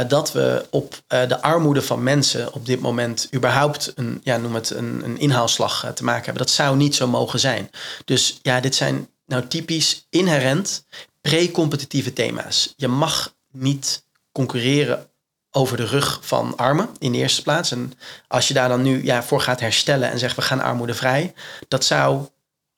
dat 0.09 0.33
we 0.33 0.66
op 0.71 1.03
de 1.07 1.42
armoede 1.42 1.83
van 1.83 2.03
mensen 2.03 2.53
op 2.53 2.66
dit 2.66 2.81
moment 2.81 3.29
überhaupt 3.35 3.92
een, 3.95 4.21
ja, 4.23 4.37
noem 4.37 4.55
het 4.55 4.71
een, 4.71 5.01
een 5.05 5.19
inhaalslag 5.19 5.92
te 5.95 6.05
maken 6.05 6.25
hebben. 6.25 6.42
Dat 6.42 6.55
zou 6.55 6.77
niet 6.77 6.95
zo 6.95 7.07
mogen 7.07 7.40
zijn. 7.40 7.71
Dus 8.05 8.38
ja, 8.42 8.61
dit 8.61 8.75
zijn 8.75 9.09
nou 9.27 9.47
typisch 9.47 10.07
inherent 10.11 10.85
pre-competitieve 11.21 12.12
thema's. 12.12 12.73
Je 12.77 12.88
mag 12.88 13.35
niet 13.53 14.05
concurreren 14.33 15.09
over 15.57 15.77
de 15.77 15.87
rug 15.87 16.19
van 16.23 16.57
armen 16.57 16.88
in 16.99 17.12
de 17.12 17.19
eerste 17.19 17.42
plaats. 17.42 17.71
En 17.71 17.92
als 18.29 18.49
je 18.49 18.55
daar 18.55 18.69
dan 18.69 18.83
nu 18.83 19.05
ja, 19.05 19.23
voor 19.23 19.40
gaat 19.40 19.61
herstellen 19.61 20.11
en 20.11 20.19
zegt 20.19 20.37
we 20.37 20.42
gaan 20.42 20.61
armoedevrij, 20.61 21.35
dat 21.69 21.85
zou 21.85 22.27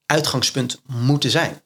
uitgangspunt 0.07 0.81
moeten 0.87 1.31
zijn. 1.31 1.61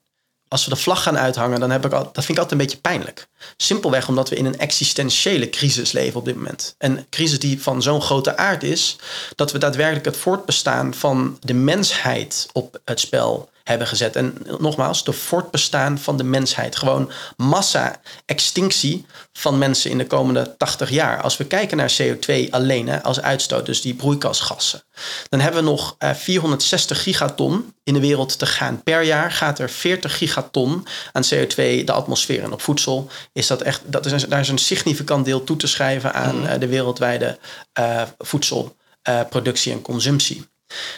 Als 0.48 0.64
we 0.64 0.70
de 0.70 0.77
vlag 0.77 1.03
gaan 1.03 1.18
uithangen, 1.18 1.61
dan 1.61 1.70
heb 1.70 1.85
ik 1.85 1.92
al, 1.92 2.03
dat 2.03 2.25
vind 2.25 2.29
ik 2.29 2.38
altijd 2.38 2.53
een 2.53 2.66
beetje 2.66 2.81
pijnlijk. 2.81 3.29
Simpelweg 3.57 4.09
omdat 4.09 4.29
we 4.29 4.37
in 4.37 4.44
een 4.44 4.59
existentiële 4.59 5.51
crisis 5.51 5.92
leven 5.92 6.18
op 6.18 6.25
dit 6.25 6.37
moment. 6.37 6.75
Een 6.79 7.07
crisis 7.11 7.38
die 7.38 7.62
van 7.62 7.83
zo'n 7.83 8.03
grote 8.03 8.37
aard 8.37 8.62
is 8.62 8.96
dat 9.35 9.53
we 9.53 9.59
daadwerkelijk 9.59 10.05
het 10.05 10.16
voortbestaan 10.16 10.94
van 10.94 11.38
de 11.40 11.55
mensheid 11.55 12.48
op 12.53 12.81
het 12.85 13.01
spel 13.01 13.51
hebben 13.64 13.87
gezet. 13.87 14.16
En 14.16 14.37
nogmaals, 14.59 15.05
de 15.05 15.12
voortbestaan 15.12 15.98
van 15.98 16.16
de 16.16 16.25
mensheid. 16.25 16.77
Gewoon 16.77 17.11
massa-extinctie 17.37 19.07
van 19.33 19.59
mensen 19.59 19.90
in 19.90 19.98
de 19.98 20.07
komende 20.07 20.55
80 20.57 20.90
jaar. 20.90 21.22
Als 21.22 21.37
we 21.37 21.44
kijken 21.44 21.77
naar 21.77 21.94
CO2 22.03 22.51
alleen 22.51 22.88
hè, 22.88 23.03
als 23.03 23.20
uitstoot, 23.20 23.66
dus 23.66 23.81
die 23.81 23.94
broeikasgassen. 23.94 24.83
Dan 25.29 25.40
hebben 25.40 25.64
we 25.64 25.70
nog 25.70 25.96
uh, 25.98 26.11
eh, 26.11 26.16
460 26.16 27.03
gigaton 27.03 27.75
in 27.85 27.94
de 27.94 28.01
wereld 28.01 28.38
te 28.38 28.46
gaan. 28.46 28.83
Per 28.83 29.03
jaar 29.03 29.33
gaat 29.33 29.59
er 29.59 29.70
40 29.70 30.18
gigaton 30.18 30.87
aan 31.12 31.25
CO2 31.35 31.57
de 31.85 31.92
atmosfeer. 31.92 32.42
En 32.42 32.53
op 32.53 32.62
voedsel 32.62 33.11
is 33.33 33.46
dat 33.46 33.62
echt, 33.62 33.81
dat 33.85 34.07
is, 34.07 34.25
daar 34.25 34.40
is 34.40 34.48
een 34.48 34.59
significant 34.59 35.25
deel 35.25 35.44
toe 35.44 35.57
te 35.57 35.66
schrijven 35.66 36.14
aan 36.14 36.42
uh, 36.42 36.53
de 36.59 36.66
wereldwijde 36.66 37.38
uh, 37.79 38.03
voedselproductie 38.18 39.72
en 39.72 39.83
consumptie. 39.83 40.51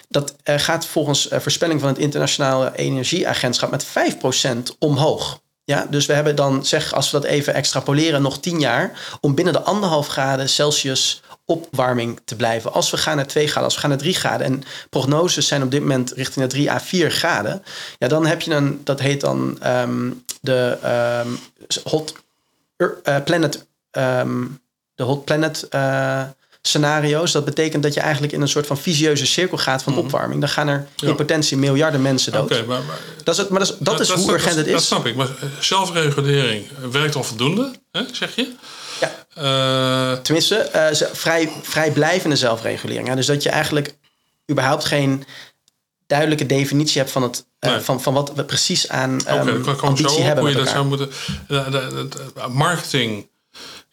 Dat 0.08 0.34
uh, 0.44 0.58
gaat 0.58 0.86
volgens 0.86 1.30
uh, 1.30 1.38
voorspelling 1.38 1.80
van 1.80 1.88
het 1.88 1.98
Internationale 1.98 2.72
Energieagentschap 2.76 3.70
met 3.70 3.86
5% 3.86 4.78
omhoog. 4.78 5.42
Ja, 5.64 5.86
dus 5.90 6.06
we 6.06 6.12
hebben 6.12 6.36
dan, 6.36 6.64
zeg, 6.64 6.92
als 6.92 7.10
we 7.10 7.20
dat 7.20 7.30
even 7.30 7.54
extrapoleren, 7.54 8.22
nog 8.22 8.40
10 8.40 8.60
jaar 8.60 9.16
om 9.20 9.34
binnen 9.34 9.52
de 9.52 9.62
anderhalf 9.62 10.06
graden 10.06 10.48
Celsius 10.48 11.22
opwarming 11.44 12.20
te 12.24 12.36
blijven. 12.36 12.72
Als 12.72 12.90
we 12.90 12.96
gaan 12.96 13.16
naar 13.16 13.26
2 13.26 13.46
graden, 13.46 13.64
als 13.64 13.74
we 13.74 13.80
gaan 13.80 13.90
naar 13.90 13.98
3 13.98 14.14
graden 14.14 14.46
en 14.46 14.62
prognoses 14.90 15.46
zijn 15.46 15.62
op 15.62 15.70
dit 15.70 15.80
moment 15.80 16.12
richting 16.12 16.44
de 16.44 16.50
3 16.50 16.70
à 16.70 16.80
4 16.80 17.10
graden, 17.10 17.62
ja, 17.98 18.08
dan 18.08 18.26
heb 18.26 18.40
je 18.40 18.54
een, 18.54 18.80
dat 18.84 19.00
heet 19.00 19.20
dan 19.20 19.58
um, 19.66 20.24
de 20.40 20.78
um, 21.24 21.38
Hot 21.84 22.14
uh, 22.76 23.16
Planet, 23.24 23.66
um, 23.92 24.60
de 24.94 25.02
Hot 25.02 25.24
Planet 25.24 25.68
scenario's. 26.66 27.32
Dat 27.32 27.44
betekent 27.44 27.82
dat 27.82 27.94
je 27.94 28.00
eigenlijk 28.00 28.32
in 28.32 28.40
een 28.40 28.48
soort 28.48 28.66
van 28.66 28.78
visieuze 28.78 29.26
cirkel 29.26 29.58
gaat 29.58 29.82
van 29.82 29.92
mhm. 29.92 30.02
opwarming. 30.02 30.40
Dan 30.40 30.48
gaan 30.48 30.68
er 30.68 30.86
in 31.02 31.16
potentie 31.16 31.56
miljarden 31.56 32.02
mensen 32.02 32.32
dood. 32.32 32.44
Okay, 32.44 32.64
maar, 32.64 32.82
maar, 32.82 32.98
dat 33.24 33.34
is, 33.34 33.40
het, 33.40 33.48
maar 33.48 33.58
dat 33.58 33.68
is, 33.68 33.76
dat, 33.78 34.00
is 34.00 34.10
hoe 34.10 34.32
urgent 34.32 34.56
het 34.56 34.66
is. 34.66 34.72
Dat 34.72 34.82
snap 34.82 35.06
ik. 35.06 35.16
Maar 35.16 35.28
zelfregulering 35.60 36.66
werkt 36.90 37.14
al 37.14 37.24
voldoende, 37.24 37.74
hè, 37.90 38.02
zeg 38.12 38.34
je? 38.34 38.52
Ja. 39.00 39.12
Uh, 39.38 40.18
Tenminste, 40.18 40.70
uh, 40.74 41.08
vrij, 41.12 41.52
vrijblijvende 41.62 42.36
zelfregulering. 42.36 43.14
Dus 43.14 43.26
dat 43.26 43.42
je 43.42 43.50
eigenlijk 43.50 43.96
überhaupt 44.50 44.84
geen 44.84 45.24
duidelijke 46.06 46.46
definitie 46.46 47.00
hebt 47.00 47.12
van, 47.12 47.22
het, 47.22 47.46
eh, 47.58 47.78
van, 47.78 48.02
van 48.02 48.14
wat 48.14 48.32
we 48.34 48.44
precies 48.44 48.88
aan 48.88 49.20
Oké, 49.20 49.50
um, 49.50 49.64
dan 49.64 49.76
kan 49.76 49.88
ambitie 49.88 50.22
hebben 50.22 50.44
hoe 50.44 50.52
je 50.52 50.58
dat 50.58 50.68
zou 50.68 50.86
moeten... 50.86 51.10
marketing, 52.50 53.28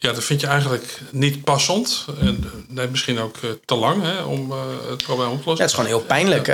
ja, 0.02 0.14
dat 0.14 0.24
vind 0.24 0.42
je 0.42 0.48
eigenlijk 0.48 1.00
niet 1.12 1.44
passend. 1.44 2.06
En 2.20 2.44
eh, 2.44 2.52
nee, 2.76 2.88
misschien 2.88 3.20
ook 3.20 3.36
eh, 3.42 3.50
te 3.66 3.76
lang 3.76 4.04
hè, 4.04 4.22
om 4.22 4.52
eh, 4.52 4.58
het 4.90 5.04
probleem 5.04 5.30
op 5.30 5.34
te 5.38 5.42
Ja, 5.44 5.46
lossen. 5.46 5.52
het 5.66 5.70
is 5.70 5.74
gewoon 5.74 5.90
heel 5.90 6.02
pijnlijk. 6.02 6.48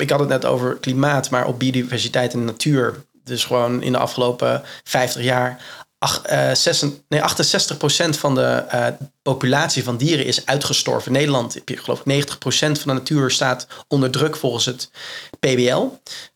Ik 0.00 0.10
had 0.10 0.20
het 0.20 0.28
net 0.28 0.44
over 0.44 0.76
klimaat, 0.76 1.30
maar 1.30 1.46
op 1.46 1.58
biodiversiteit 1.58 2.32
en 2.32 2.44
natuur. 2.44 3.04
Dus 3.24 3.44
gewoon 3.44 3.82
in 3.82 3.92
de 3.92 3.98
afgelopen 3.98 4.62
50 4.84 5.22
jaar. 5.22 5.62
ach- 5.98 6.22
66 6.26 6.90
nee, 7.08 7.20
68% 8.14 8.18
van 8.18 8.34
de 8.34 8.64
populatie 9.22 9.84
van 9.84 9.96
dieren 9.96 10.24
is 10.26 10.46
uitgestorven. 10.46 11.12
In 11.12 11.18
Nederland 11.18 11.54
heb 11.54 11.68
je 11.68 11.76
geloof 11.76 12.02
ik 12.04 12.06
90% 12.06 12.36
van 12.58 12.74
de 12.84 12.92
natuur 12.92 13.30
staat 13.30 13.66
onder 13.88 14.10
druk 14.10 14.36
volgens 14.36 14.64
het 14.64 14.90
PBL. 15.40 15.86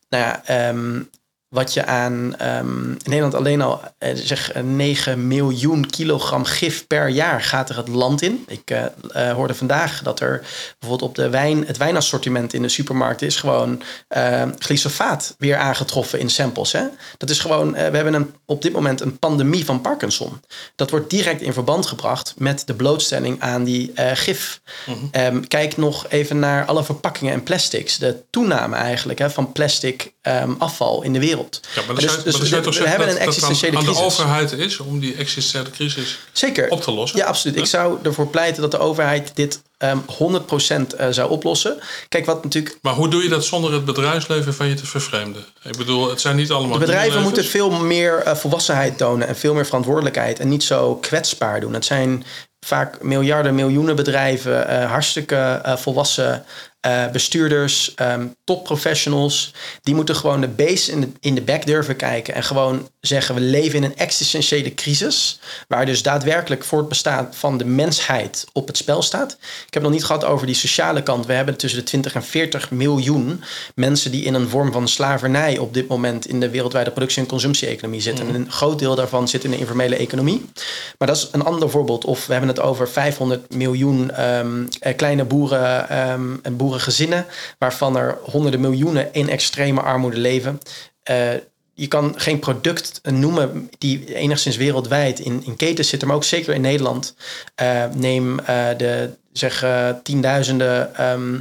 Nou 0.09 0.23
ja, 0.23 0.45
ehm, 0.45 1.01
wat 1.49 1.73
je 1.73 1.85
aan 1.85 2.35
ehm, 2.37 2.89
in 2.89 2.97
Nederland 3.03 3.35
alleen 3.35 3.61
al 3.61 3.81
eh, 3.97 4.11
zeg 4.15 4.51
eh, 4.51 4.63
9 4.63 5.27
miljoen 5.27 5.89
kilogram 5.89 6.45
gif 6.45 6.87
per 6.87 7.07
jaar 7.07 7.41
gaat 7.41 7.69
er 7.69 7.77
het 7.77 7.87
land 7.87 8.21
in. 8.21 8.43
Ik 8.47 8.69
eh, 8.71 8.85
eh, 9.11 9.35
hoorde 9.35 9.53
vandaag 9.53 10.01
dat 10.03 10.19
er 10.19 10.41
bijvoorbeeld 10.79 11.09
op 11.09 11.15
de 11.15 11.29
wijn, 11.29 11.65
het 11.65 11.77
wijnassortiment 11.77 12.53
in 12.53 12.61
de 12.61 12.69
supermarkt 12.69 13.21
is 13.21 13.35
gewoon 13.35 13.81
eh, 14.07 14.43
glyfosaat 14.59 15.35
weer 15.37 15.57
aangetroffen 15.57 16.19
in 16.19 16.29
samples. 16.29 16.71
Hè? 16.71 16.83
Dat 17.17 17.29
is 17.29 17.39
gewoon, 17.39 17.75
eh, 17.75 17.89
we 17.89 17.95
hebben 17.95 18.13
een, 18.13 18.33
op 18.45 18.61
dit 18.61 18.73
moment 18.73 19.01
een 19.01 19.19
pandemie 19.19 19.65
van 19.65 19.81
Parkinson. 19.81 20.41
Dat 20.75 20.89
wordt 20.89 21.09
direct 21.09 21.41
in 21.41 21.53
verband 21.53 21.85
gebracht 21.85 22.33
met 22.37 22.63
de 22.65 22.73
blootstelling 22.73 23.41
aan 23.41 23.63
die 23.63 23.91
eh, 23.95 24.11
gif. 24.13 24.61
Ehm, 25.11 25.41
kijk 25.47 25.77
nog 25.77 26.09
even 26.09 26.39
naar 26.39 26.65
alle 26.65 26.83
verpakkingen 26.83 27.33
en 27.33 27.43
plastics. 27.43 27.97
De 27.97 28.23
toename 28.29 28.75
eigenlijk 28.75 29.19
hè, 29.19 29.29
van 29.29 29.51
plastic 29.51 30.13
afval 30.57 31.03
in 31.03 31.13
de 31.13 31.19
wereld. 31.19 31.38
Ja, 31.75 31.81
maar 31.87 31.95
Dus- 31.95 32.23
dus 32.23 32.37
we- 32.49 32.87
hebben 32.87 33.09
een 33.09 33.17
existentiële 33.17 33.77
aan 33.77 33.83
de 33.85 33.91
crisis. 33.91 34.05
overheid 34.19 34.51
is 34.51 34.79
om 34.79 34.99
die 34.99 35.15
existentiële 35.15 35.69
crisis 35.71 36.19
Zeker. 36.31 36.69
op 36.69 36.81
te 36.81 36.91
lossen? 36.91 37.19
Ja, 37.19 37.25
absoluut. 37.25 37.57
Ik 37.57 37.65
zou 37.65 37.97
ervoor 38.03 38.27
pleiten 38.27 38.61
dat 38.61 38.71
de 38.71 38.79
overheid 38.79 39.31
dit 39.35 39.61
ehm 39.77 39.97
100% 40.05 40.93
eh, 40.95 41.07
zou 41.09 41.29
oplossen. 41.29 41.79
Kijk, 42.09 42.25
wat 42.25 42.43
natuurlijk. 42.43 42.77
Maar 42.81 42.93
hoe 42.93 43.07
doe 43.07 43.23
je 43.23 43.29
dat 43.29 43.45
zonder 43.45 43.73
het 43.73 43.85
bedrijfsleven 43.85 44.53
van 44.53 44.67
je 44.67 44.73
te 44.73 44.85
vervreemden? 44.85 45.45
Ik 45.63 45.77
bedoel, 45.77 46.09
het 46.09 46.21
zijn 46.21 46.35
niet 46.35 46.51
allemaal 46.51 46.79
De 46.79 46.85
bedrijven 46.85 47.21
moeten 47.21 47.45
veel 47.45 47.69
meer 47.71 48.17
eh, 48.17 48.35
volwassenheid 48.35 48.97
tonen 48.97 49.27
en 49.27 49.35
veel 49.35 49.53
meer 49.53 49.65
verantwoordelijkheid. 49.65 50.39
En 50.39 50.47
niet 50.49 50.63
zo 50.63 50.95
kwetsbaar 50.95 51.59
doen. 51.59 51.73
Het 51.73 51.85
zijn 51.85 52.23
vaak 52.65 53.01
miljarden, 53.03 53.55
miljoenen 53.55 53.95
bedrijven, 53.95 54.67
eh, 54.67 54.91
hartstikke 54.91 55.35
eh, 55.63 55.75
volwassen 55.77 56.45
eh, 56.79 57.07
bestuurders, 57.11 57.95
ehm, 57.95 58.27
topprofessionals. 58.43 59.53
Die 59.81 59.95
moeten 59.95 60.15
gewoon 60.15 60.41
de 60.41 60.47
base 60.47 60.91
in 60.91 61.01
de, 61.01 61.07
in 61.19 61.35
de 61.35 61.41
back 61.41 61.65
durven 61.65 61.95
kijken. 61.95 62.33
En 62.33 62.43
gewoon 62.43 62.89
zeggen: 63.01 63.35
we 63.35 63.41
leven 63.41 63.75
in 63.75 63.83
een 63.83 63.97
existentiële 63.97 64.73
crisis. 64.73 65.39
Waar 65.67 65.85
dus 65.85 66.03
daadwerkelijk 66.03 66.63
voor 66.63 66.79
het 66.79 66.87
bestaan 66.87 67.27
van 67.31 67.57
de 67.57 67.65
mensheid 67.65 68.45
op 68.53 68.67
het 68.67 68.77
spel 68.77 69.01
staat. 69.01 69.37
Ik 69.67 69.73
heb 69.73 69.83
nog 69.83 69.91
niet 69.91 70.05
gehad 70.05 70.25
over 70.25 70.45
die 70.45 70.55
sociale 70.55 71.03
kant. 71.03 71.25
We 71.25 71.33
hebben 71.33 71.57
tussen 71.57 71.79
de 71.79 71.85
20 71.85 72.15
en 72.15 72.23
40 72.23 72.71
miljoen 72.71 73.43
mensen 73.75 74.11
die 74.11 74.23
in 74.23 74.33
een 74.33 74.49
vorm 74.49 74.71
van 74.71 74.87
slavernij 74.87 75.57
op 75.57 75.73
dit 75.73 75.87
moment 75.87 76.27
in 76.27 76.39
de 76.39 76.49
wereldwijde 76.49 76.91
productie- 76.91 77.21
en 77.21 77.27
consumptie-economie 77.27 78.01
zitten. 78.01 78.27
En 78.27 78.35
een 78.35 78.51
groot 78.51 78.79
deel 78.79 78.95
daarvan 78.95 79.27
zit 79.27 79.43
in 79.43 79.51
de 79.51 79.57
informele 79.57 79.95
economie. 79.95 80.45
Maar 80.97 81.07
dat 81.07 81.17
is 81.17 81.27
een 81.31 81.43
ander 81.43 81.69
voorbeeld. 81.69 82.05
Of 82.05 82.25
we 82.25 82.31
hebben 82.31 82.49
het 82.49 82.59
over 82.59 82.89
500 82.89 83.53
miljoen 83.53 84.11
ehm, 84.11 84.65
eh, 84.79 84.95
kleine 84.95 85.23
boeren 85.23 85.89
ehm, 85.89 86.35
en 86.41 86.57
boerengezinnen, 86.69 87.25
waarvan 87.57 87.97
er 87.97 88.17
honderden 88.23 88.59
miljoenen 88.59 89.13
in 89.13 89.29
extreme 89.29 89.81
armoede 89.81 90.17
leven. 90.17 90.59
Eh, 91.03 91.33
je 91.73 91.87
kan 91.87 92.13
geen 92.17 92.39
product 92.39 93.01
noemen 93.03 93.69
die 93.77 94.15
enigszins 94.15 94.57
wereldwijd 94.57 95.19
in, 95.19 95.43
in 95.45 95.55
ketens 95.55 95.89
zitten, 95.89 96.07
maar 96.07 96.17
ook 96.17 96.23
zeker 96.23 96.53
in 96.53 96.61
Nederland. 96.61 97.15
Eh, 97.55 97.85
neem 97.93 98.39
eh, 98.39 98.67
de 98.77 99.09
zeg 99.31 99.65
tienduizenden 100.03 100.95
ehm, 100.95 101.39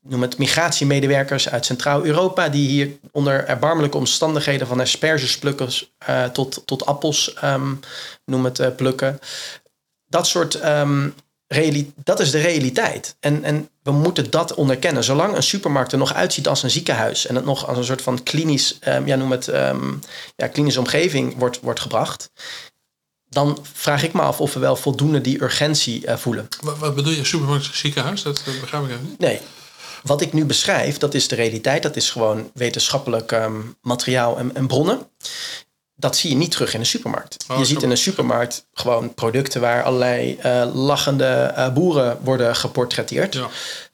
noem 0.00 0.22
het 0.22 0.38
migratiemedewerkers 0.38 1.48
uit 1.48 1.64
Centraal-Europa, 1.64 2.48
die 2.48 2.68
hier 2.68 2.90
onder 3.12 3.46
erbarmelijke 3.46 3.96
omstandigheden 3.96 4.66
van 4.66 4.80
aspergesplukkers 4.80 5.92
eh 5.98 6.24
tot, 6.24 6.62
tot 6.64 6.86
appels, 6.86 7.34
ehm, 7.34 7.74
noem 8.24 8.44
het 8.44 8.76
plukken. 8.76 9.18
Dat 10.06 10.26
soort 10.26 10.54
ehm, 10.54 11.08
dat 12.04 12.20
is 12.20 12.30
de 12.30 12.40
realiteit. 12.40 13.16
En, 13.20 13.44
en 13.44 13.68
we 13.82 13.92
moeten 13.92 14.30
dat 14.30 14.54
onderkennen. 14.54 15.04
Zolang 15.04 15.36
een 15.36 15.42
supermarkt 15.42 15.92
er 15.92 15.98
nog 15.98 16.14
uitziet 16.14 16.48
als 16.48 16.62
een 16.62 16.70
ziekenhuis 16.70 17.26
en 17.26 17.34
het 17.34 17.44
nog 17.44 17.68
als 17.68 17.78
een 17.78 17.84
soort 17.84 18.02
van 18.02 18.22
klinisch, 18.22 18.78
ehm, 18.80 19.06
ja, 19.06 19.16
noem 19.16 19.30
het, 19.30 19.48
ehm, 19.48 19.92
ja, 20.36 20.48
klinische 20.48 20.80
omgeving 20.80 21.34
wordt, 21.38 21.60
wordt 21.60 21.80
gebracht, 21.80 22.30
dan 23.28 23.58
vraag 23.72 24.02
ik 24.02 24.12
me 24.12 24.20
af 24.20 24.40
of 24.40 24.54
we 24.54 24.60
wel 24.60 24.76
voldoende 24.76 25.20
die 25.20 25.42
urgentie 25.42 26.06
eh, 26.06 26.16
voelen. 26.16 26.48
Wat, 26.60 26.78
wat 26.78 26.94
bedoel 26.94 27.12
je, 27.12 27.24
supermarkt 27.24 27.70
ziekenhuis? 27.72 28.22
Dat, 28.22 28.42
dat 28.44 28.60
begrijp 28.60 28.84
ik 28.84 28.90
even 28.90 29.06
niet. 29.08 29.18
Nee. 29.18 29.40
Wat 30.02 30.20
ik 30.20 30.32
nu 30.32 30.44
beschrijf, 30.44 30.98
dat 30.98 31.14
is 31.14 31.28
de 31.28 31.34
realiteit. 31.34 31.82
Dat 31.82 31.96
is 31.96 32.10
gewoon 32.10 32.50
wetenschappelijk 32.54 33.32
ehm, 33.32 33.60
materiaal 33.80 34.38
en, 34.38 34.54
en 34.54 34.66
bronnen. 34.66 35.06
Dat 35.96 36.16
zie 36.16 36.30
je 36.30 36.36
niet 36.36 36.50
terug 36.50 36.74
in 36.74 36.80
de 36.80 36.86
supermarkt. 36.86 37.44
Oh, 37.48 37.58
je 37.58 37.64
ziet 37.64 37.82
in 37.82 37.90
een 37.90 37.96
supermarkt 37.96 38.66
gewoon 38.72 39.14
producten 39.14 39.60
waar 39.60 39.82
allerlei 39.82 40.36
eh, 40.36 40.74
lachende 40.74 41.24
eh, 41.24 41.72
boeren 41.72 42.18
worden 42.22 42.56
geportretteerd. 42.56 43.34
Ja. 43.34 43.48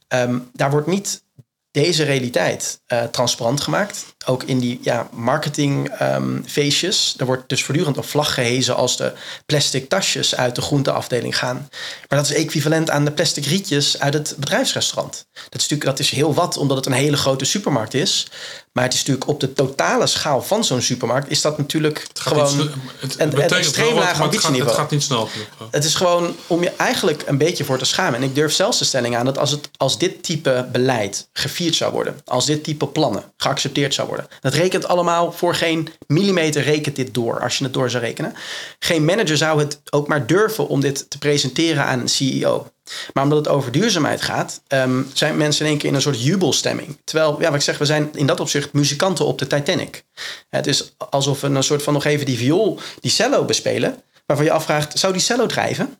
Ehm, 0.08 0.38
daar 0.52 0.70
wordt 0.70 0.86
niet 0.86 1.22
deze 1.70 2.02
realiteit 2.02 2.80
eh, 2.86 3.04
transparant 3.04 3.60
gemaakt. 3.60 4.14
Ook 4.26 4.42
in 4.42 4.58
die 4.58 4.78
ja, 4.82 5.08
marketingfeestjes. 5.12 7.14
er 7.18 7.26
wordt 7.26 7.48
dus 7.48 7.64
voortdurend 7.64 7.96
een 7.96 8.04
vlag 8.04 8.34
gehezen 8.34 8.76
als 8.76 8.96
de 8.96 9.12
plastic 9.46 9.88
tasjes 9.88 10.34
uit 10.34 10.54
de 10.54 10.60
groenteafdeling 10.60 11.38
gaan. 11.38 11.68
Maar 12.08 12.18
dat 12.18 12.30
is 12.30 12.36
equivalent 12.36 12.90
aan 12.90 13.04
de 13.04 13.10
plastic 13.10 13.44
rietjes 13.44 14.00
uit 14.00 14.14
het 14.14 14.34
bedrijfsrestaurant. 14.38 15.26
Dat 15.32 15.60
is 15.60 15.68
natuurlijk 15.68 15.84
dat 15.84 15.98
is 15.98 16.10
heel 16.10 16.34
wat, 16.34 16.56
omdat 16.56 16.76
het 16.76 16.86
een 16.86 16.92
hele 16.92 17.16
grote 17.16 17.44
supermarkt 17.44 17.94
is. 17.94 18.26
Maar 18.72 18.84
het 18.84 18.92
is 18.92 18.98
natuurlijk 18.98 19.28
op 19.28 19.40
de 19.40 19.52
totale 19.52 20.06
schaal 20.06 20.42
van 20.42 20.64
zo'n 20.64 20.80
supermarkt 20.80 21.30
is 21.30 21.40
dat 21.40 21.58
natuurlijk 21.58 22.06
gewoon 22.14 22.56
niet 22.56 22.70
het, 22.98 23.20
een, 23.20 23.42
een 23.42 23.48
extreem 23.48 23.94
laag 23.94 24.18
maar 24.18 24.28
het 24.28 24.36
gaat, 24.36 24.44
ambitieniveau. 24.44 24.86
niet 24.90 25.02
snel. 25.02 25.28
Het 25.70 25.84
is 25.84 25.94
gewoon 25.94 26.36
om 26.46 26.62
je 26.62 26.72
eigenlijk 26.76 27.22
een 27.26 27.38
beetje 27.38 27.64
voor 27.64 27.78
te 27.78 27.84
schamen. 27.84 28.14
En 28.14 28.22
ik 28.22 28.34
durf 28.34 28.52
zelfs 28.52 28.78
de 28.78 28.84
stelling 28.84 29.16
aan 29.16 29.24
dat 29.24 29.38
als, 29.38 29.50
het, 29.50 29.70
als 29.76 29.98
dit 29.98 30.22
type 30.22 30.68
beleid 30.72 31.28
gevierd 31.32 31.74
zou 31.74 31.92
worden, 31.92 32.20
als 32.24 32.46
dit 32.46 32.64
type 32.64 32.86
plannen 32.86 33.24
geaccepteerd 33.36 33.94
zou 33.94 33.98
worden, 33.98 34.09
dat 34.40 34.54
rekent 34.54 34.86
allemaal 34.86 35.32
voor 35.32 35.54
geen 35.54 35.88
millimeter 36.06 36.62
rekent 36.62 36.96
dit 36.96 37.14
door, 37.14 37.40
als 37.40 37.58
je 37.58 37.64
het 37.64 37.72
door 37.72 37.90
zou 37.90 38.04
rekenen. 38.04 38.34
Geen 38.78 39.04
manager 39.04 39.36
zou 39.36 39.58
het 39.58 39.80
ook 39.90 40.08
maar 40.08 40.26
durven 40.26 40.68
om 40.68 40.80
dit 40.80 41.10
te 41.10 41.18
presenteren 41.18 41.84
aan 41.84 42.00
een 42.00 42.08
CEO. 42.08 42.70
Maar 43.12 43.24
omdat 43.24 43.38
het 43.38 43.48
over 43.48 43.72
duurzaamheid 43.72 44.22
gaat, 44.22 44.62
ehm, 44.66 45.02
zijn 45.12 45.36
mensen 45.36 45.64
in 45.64 45.70
één 45.70 45.80
keer 45.80 45.88
in 45.88 45.94
een 45.94 46.02
soort 46.02 46.22
jubelstemming. 46.22 46.98
Terwijl, 47.04 47.40
ja, 47.40 47.46
wat 47.46 47.54
ik 47.54 47.60
zeg, 47.60 47.78
we 47.78 47.84
zijn 47.84 48.10
in 48.14 48.26
dat 48.26 48.40
opzicht 48.40 48.72
muzikanten 48.72 49.26
op 49.26 49.38
de 49.38 49.46
Titanic. 49.46 50.04
Het 50.48 50.66
is 50.66 50.94
alsof 51.10 51.40
we 51.40 51.46
een 51.46 51.62
soort 51.62 51.82
van 51.82 51.92
nog 51.92 52.04
even 52.04 52.26
die 52.26 52.38
viool, 52.38 52.80
die 53.00 53.10
cello 53.10 53.44
bespelen, 53.44 54.02
waarvan 54.26 54.46
je 54.46 54.52
afvraagt, 54.52 54.98
zou 54.98 55.12
die 55.12 55.22
cello 55.22 55.46
drijven? 55.46 55.98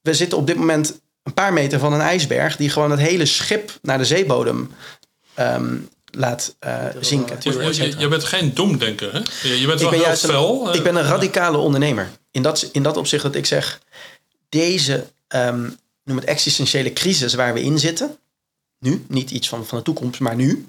We 0.00 0.14
zitten 0.14 0.38
op 0.38 0.46
dit 0.46 0.56
moment 0.56 1.00
een 1.22 1.34
paar 1.34 1.52
meter 1.52 1.78
van 1.78 1.92
een 1.92 2.00
ijsberg 2.00 2.56
die 2.56 2.70
gewoon 2.70 2.90
het 2.90 3.00
hele 3.00 3.26
schip 3.26 3.78
naar 3.82 3.98
de 3.98 4.04
zeebodem 4.04 4.70
ehm, 5.34 5.76
laat 6.10 6.56
eh, 6.58 6.84
zinken. 7.00 7.36
Je, 7.40 7.74
je, 7.74 7.98
je- 7.98 8.08
bent 8.08 8.24
geen 8.24 8.54
doemdenker, 8.54 9.12
hè? 9.12 9.18
Je, 9.48 9.60
je 9.60 9.66
bent 9.66 9.80
wel 9.80 9.92
Ik 9.92 9.98
ben 9.98 10.06
heel 10.08 10.16
fel. 10.16 10.62
een, 10.66 10.68
eh, 10.72 10.74
ik 10.74 10.82
ben 10.82 10.96
een 10.96 11.02
radicale 11.04 11.56
ondernemer. 11.56 12.10
In 12.30 12.42
dat, 12.42 12.68
in 12.72 12.82
dat 12.82 12.96
opzicht 12.96 13.22
dat 13.22 13.34
ik 13.34 13.46
zeg, 13.46 13.80
deze, 14.48 15.06
ehm, 15.28 15.70
noem 16.04 16.16
het 16.16 16.24
existentiële 16.24 16.92
crisis 16.92 17.34
waar 17.34 17.54
we 17.54 17.62
in 17.62 17.78
zitten, 17.78 18.16
nu, 18.78 19.04
niet 19.08 19.30
iets 19.30 19.48
van, 19.48 19.66
van 19.66 19.78
de 19.78 19.84
toekomst, 19.84 20.20
maar 20.20 20.36
nu. 20.36 20.68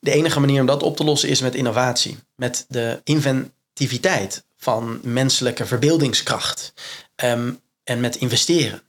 De 0.00 0.10
enige 0.12 0.40
manier 0.40 0.60
om 0.60 0.66
dat 0.66 0.82
op 0.82 0.96
te 0.96 1.04
lossen 1.04 1.28
is 1.28 1.40
met 1.40 1.54
innovatie. 1.54 2.18
Met 2.36 2.64
de 2.68 3.00
inventiviteit 3.04 4.44
van 4.56 5.00
menselijke 5.02 5.66
verbeeldingskracht. 5.66 6.72
ehm, 7.14 7.52
en 7.84 8.00
met 8.00 8.16
investeren. 8.16 8.82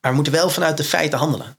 Maar 0.00 0.10
we 0.10 0.14
moeten 0.14 0.32
wel 0.32 0.50
vanuit 0.50 0.76
de 0.76 0.84
feiten 0.84 1.18
handelen. 1.18 1.58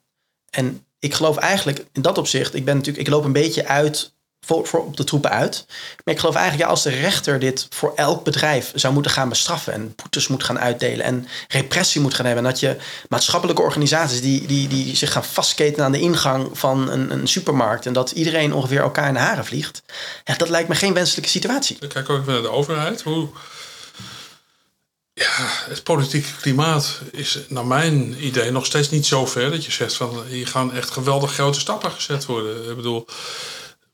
En 0.50 0.86
ik 1.02 1.14
geloof 1.14 1.38
eigenlijk 1.38 1.86
in 1.92 2.02
dat 2.02 2.18
opzicht, 2.18 2.56
ik 2.56 2.66
ben 2.66 2.76
natuurlijk, 2.76 3.08
ik 3.08 3.14
loop 3.14 3.24
een 3.24 3.34
beetje 3.34 3.68
uit 3.68 4.14
voor, 4.46 4.86
op 4.86 4.98
de 4.98 5.04
troepen 5.04 5.30
uit. 5.30 5.66
Maar 6.04 6.14
ik 6.14 6.20
geloof 6.20 6.36
eigenlijk, 6.36 6.66
ja, 6.66 6.70
als 6.70 6.84
de 6.84 6.90
rechter 6.90 7.40
dit 7.40 7.68
voor 7.70 7.94
elk 7.96 8.24
bedrijf 8.24 8.72
zou 8.76 8.94
moeten 8.94 9.12
gaan 9.12 9.30
bestraffen 9.30 9.74
en 9.74 9.94
boetes 9.96 10.28
moet 10.28 10.44
gaan 10.44 10.60
uitdelen 10.60 11.06
en 11.06 11.28
repressie 11.48 12.02
moet 12.02 12.14
gaan 12.14 12.26
hebben, 12.26 12.46
en 12.46 12.52
dat 12.52 12.60
je 12.60 12.78
maatschappelijke 13.10 13.62
organisaties 13.62 14.22
die, 14.22 14.46
die, 14.48 14.68
die 14.68 14.96
zich 14.96 15.12
gaan 15.12 15.26
vastketen 15.26 15.84
aan 15.84 15.92
de 15.92 16.00
ingang 16.00 16.50
van 16.54 16.90
een, 16.90 17.12
een 17.12 17.28
supermarkt 17.28 17.86
en 17.86 17.94
dat 17.94 18.12
iedereen 18.12 18.54
ongeveer 18.54 18.82
elkaar 18.82 19.08
in 19.08 19.14
de 19.14 19.20
haren 19.20 19.46
vliegt, 19.46 19.84
ja, 20.24 20.36
dat 20.36 20.50
lijkt 20.50 20.70
me 20.70 20.76
geen 20.76 20.94
wenselijke 20.94 21.30
situatie. 21.30 21.78
Kijk 21.88 22.10
ook 22.10 22.20
even 22.20 22.34
naar 22.34 22.42
de 22.42 22.52
overheid. 22.52 23.02
Hoe, 23.02 23.30
ja, 25.14 25.30
het 25.70 25.84
politieke 25.84 26.30
klimaat 26.42 27.00
is 27.12 27.38
naar 27.48 27.66
mijn 27.66 28.26
idee 28.26 28.52
nog 28.52 28.66
steeds 28.66 28.90
niet 28.90 29.06
zo 29.06 29.26
ver 29.26 29.52
dat 29.52 29.66
je 29.66 29.72
zegt 29.72 29.94
van 29.94 30.24
hier 30.28 30.48
gaan 30.48 30.74
echt 30.74 30.92
geweldig 30.92 31.34
grote 31.34 31.60
stappen 31.60 31.92
gezet 31.92 32.26
worden. 32.26 32.70
Ik 32.70 32.76
bedoel, 32.76 33.06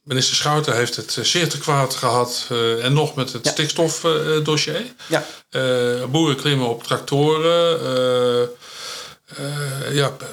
minister 0.04 0.36
Schouten 0.36 0.76
heeft 0.76 0.96
het 0.96 1.18
zeer 1.22 1.50
te 1.50 1.58
kwaad 1.58 1.96
gehad. 1.96 2.46
en 2.82 2.94
nog 2.94 3.16
met 3.16 3.34
het 3.34 3.46
Ja. 3.46 3.52
stikstofdossier. 3.52 4.86
Ja, 5.08 5.26
Eh, 5.50 6.06
boeren 6.06 6.36
klimmen 6.36 6.68
op 6.68 6.84
tractoren. 6.84 7.80
eh, 7.80 8.42
eh, 9.38 9.96
ja, 9.96 10.12
eh, 10.20 10.28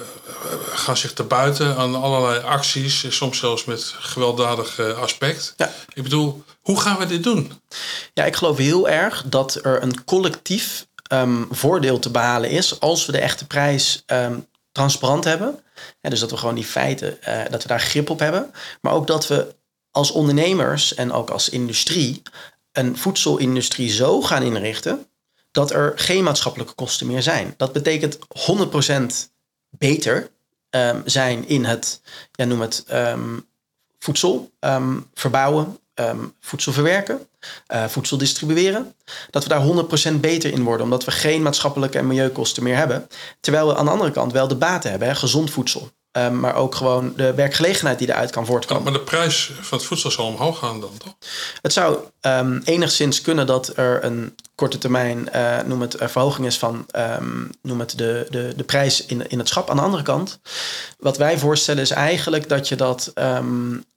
gaan 0.73 0.97
zich 0.97 1.13
te 1.13 1.23
buiten 1.23 1.75
aan 1.77 1.95
allerlei 2.01 2.43
acties. 2.43 3.03
eh, 3.03 3.11
Soms 3.11 3.37
zelfs 3.37 3.65
met 3.65 3.93
gewelddadig 3.99 4.79
eh, 4.79 4.97
aspect. 5.01 5.53
Ja. 5.57 5.73
Ik 5.93 6.03
bedoel, 6.03 6.43
hoe 6.65 6.79
gaan 6.79 6.97
we 6.97 7.05
dit 7.05 7.23
doen? 7.23 7.51
Ja, 8.13 8.25
ik 8.25 8.35
geloof 8.35 8.57
heel 8.57 8.89
erg 8.89 9.23
dat 9.27 9.55
er 9.55 9.83
een 9.83 10.03
collectief 10.03 10.87
ehm, 11.07 11.43
voordeel 11.49 11.99
te 11.99 12.09
behalen 12.09 12.49
is 12.49 12.79
als 12.79 13.05
we 13.05 13.11
de 13.11 13.19
echte 13.19 13.47
prijs 13.47 14.03
ehm, 14.05 14.39
transparant 14.71 15.23
hebben. 15.23 15.59
Dus 16.01 16.19
dat 16.19 16.31
we 16.31 16.37
gewoon 16.37 16.55
die 16.55 16.63
feiten, 16.63 17.21
eh, 17.21 17.51
dat 17.51 17.61
we 17.61 17.67
daar 17.67 17.79
grip 17.79 18.09
op 18.09 18.19
hebben. 18.19 18.51
Maar 18.81 18.93
ook 18.93 19.07
dat 19.07 19.27
we 19.27 19.55
als 19.91 20.11
ondernemers 20.11 20.95
en 20.95 21.11
ook 21.11 21.29
als 21.29 21.49
industrie 21.49 22.21
een 22.71 22.97
voedselindustrie 22.97 23.89
zo 23.89 24.21
gaan 24.21 24.43
inrichten 24.43 25.07
dat 25.51 25.71
er 25.71 25.93
geen 25.95 26.23
maatschappelijke 26.23 26.73
kosten 26.73 27.07
meer 27.07 27.21
zijn. 27.21 27.53
Dat 27.57 27.73
betekent 27.73 28.17
100% 28.27 29.29
beter 29.69 30.31
ehm, 30.69 31.01
zijn 31.05 31.47
in 31.47 31.65
het, 31.65 32.01
ja, 32.31 32.45
noem 32.45 32.61
het, 32.61 32.85
voedsel 33.99 34.51
verbouwen, 35.13 35.79
ehm, 35.95 36.17
voedsel 36.39 36.73
verwerken, 36.73 37.27
eh, 37.67 37.85
voedsel 37.85 38.17
distribueren. 38.17 38.95
Dat 39.29 39.43
we 39.43 39.49
daar 39.49 39.61
100% 39.61 40.21
beter 40.21 40.51
in 40.51 40.63
worden, 40.63 40.83
omdat 40.83 41.05
we 41.05 41.11
geen 41.11 41.41
maatschappelijke 41.41 41.97
en 41.97 42.07
milieukosten 42.07 42.63
meer 42.63 42.77
hebben. 42.77 43.07
Terwijl 43.39 43.67
we 43.67 43.75
aan 43.75 43.85
de 43.85 43.91
andere 43.91 44.11
kant 44.11 44.31
wel 44.31 44.47
de 44.47 44.55
baten 44.55 44.89
hebben, 44.89 45.07
hè, 45.07 45.15
gezond 45.15 45.51
voedsel. 45.51 45.91
Ehm, 46.15 46.39
maar 46.39 46.55
ook 46.55 46.75
gewoon 46.75 47.13
de 47.15 47.33
werkgelegenheid 47.33 47.99
die 47.99 48.09
eruit 48.09 48.31
kan 48.31 48.45
voortkomen. 48.45 48.83
Maar 48.83 48.93
de 48.93 48.99
prijs 48.99 49.51
van 49.61 49.77
het 49.77 49.87
voedsel 49.87 50.11
zal 50.11 50.25
omhoog 50.25 50.59
gaan 50.59 50.79
dan, 50.79 50.97
toch? 50.97 51.15
Het 51.61 51.73
zou 51.73 51.97
ehm, 52.21 52.59
enigszins 52.63 53.21
kunnen 53.21 53.47
dat 53.47 53.77
er 53.77 54.03
een 54.03 54.35
korte 54.55 54.77
termijn, 54.77 55.29
eh, 55.29 55.61
noem 55.65 55.81
het, 55.81 55.95
eh, 55.95 56.07
verhoging 56.07 56.47
is 56.47 56.57
van 56.57 56.85
noem 57.61 57.79
het 57.79 57.97
de, 57.97 58.27
de, 58.29 58.53
de 58.55 58.63
prijs 58.63 59.05
in, 59.05 59.29
in 59.29 59.39
het 59.39 59.47
schap. 59.47 59.69
Aan 59.69 59.75
de 59.75 59.81
andere 59.81 60.03
kant, 60.03 60.39
wat 60.97 61.17
wij 61.17 61.37
voorstellen 61.37 61.81
is 61.81 61.91
eigenlijk 61.91 62.49
dat 62.49 62.67
je, 62.67 62.75
dat, 62.75 63.13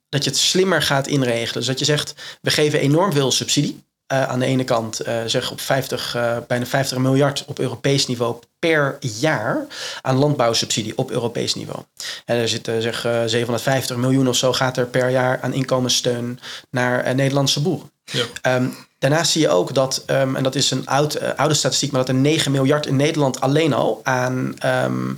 dat 0.09 0.23
je 0.23 0.29
het 0.29 0.39
slimmer 0.39 0.81
gaat 0.81 1.07
inregelen. 1.07 1.53
Dus 1.53 1.65
dat 1.65 1.79
je 1.79 1.85
zegt, 1.85 2.13
we 2.41 2.51
geven 2.51 2.79
enorm 2.79 3.11
veel 3.13 3.31
subsidie. 3.31 3.83
Eh, 4.09 4.23
aan 4.23 4.39
de 4.39 4.45
ene 4.45 4.63
kant 4.63 4.99
eh, 4.99 5.21
zeg 5.25 5.51
op 5.51 5.61
50, 5.61 6.15
eh, 6.15 6.37
bijna 6.47 6.65
50 6.65 6.97
miljard 6.97 7.43
op 7.47 7.59
Europees 7.59 8.07
niveau 8.07 8.35
per 8.59 8.97
jaar 8.99 9.65
aan 10.01 10.17
landbouwsubsidie 10.17 10.97
op 10.97 11.11
Europees 11.11 11.55
niveau. 11.55 11.79
En 12.25 12.35
er 12.35 12.47
zitten 12.47 12.81
zeg 12.81 13.05
eh, 13.05 13.21
750 13.25 13.97
miljoen 13.97 14.27
of 14.27 14.35
zo 14.35 14.53
gaat 14.53 14.77
er 14.77 14.85
per 14.85 15.09
jaar 15.09 15.39
aan 15.41 15.53
inkomenssteun 15.53 16.39
naar 16.69 17.15
Nederlandse 17.15 17.61
boeren. 17.61 17.91
Ja. 18.03 18.25
Ehm, 18.41 18.67
daarnaast 18.99 19.31
zie 19.31 19.41
je 19.41 19.49
ook 19.49 19.73
dat, 19.73 20.03
ehm, 20.05 20.35
en 20.35 20.43
dat 20.43 20.55
is 20.55 20.71
een 20.71 20.85
oud, 20.87 21.37
oude 21.37 21.53
statistiek, 21.55 21.91
maar 21.91 22.05
dat 22.05 22.15
er 22.15 22.21
9 22.21 22.51
miljard 22.51 22.85
in 22.85 22.95
Nederland 22.95 23.41
alleen 23.41 23.73
al 23.73 23.99
aan, 24.03 24.55
ehm, 24.59 25.13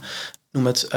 noem 0.52 0.66
het, 0.66 0.88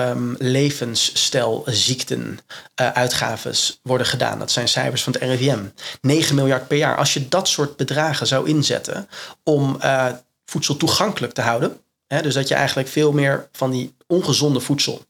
eh, 2.74 2.90
uitgaves 2.90 3.80
worden 3.82 4.06
gedaan. 4.06 4.38
Dat 4.38 4.50
zijn 4.50 4.68
cijfers 4.68 5.02
van 5.02 5.12
het 5.12 5.22
RIVM. 5.22 5.64
9 6.00 6.34
miljard 6.34 6.68
per 6.68 6.76
jaar. 6.76 6.96
Als 6.96 7.14
je 7.14 7.28
dat 7.28 7.48
soort 7.48 7.76
bedragen 7.76 8.26
zou 8.26 8.48
inzetten 8.48 9.08
om 9.42 9.76
eh, 9.80 10.06
voedsel 10.44 10.76
toegankelijk 10.76 11.32
te 11.32 11.40
houden, 11.40 11.80
hè, 12.06 12.22
dus 12.22 12.34
dat 12.34 12.48
je 12.48 12.54
eigenlijk 12.54 12.88
veel 12.88 13.12
meer 13.12 13.48
van 13.52 13.70
die 13.70 13.96
ongezonde 14.06 14.60
voedsel, 14.60 15.04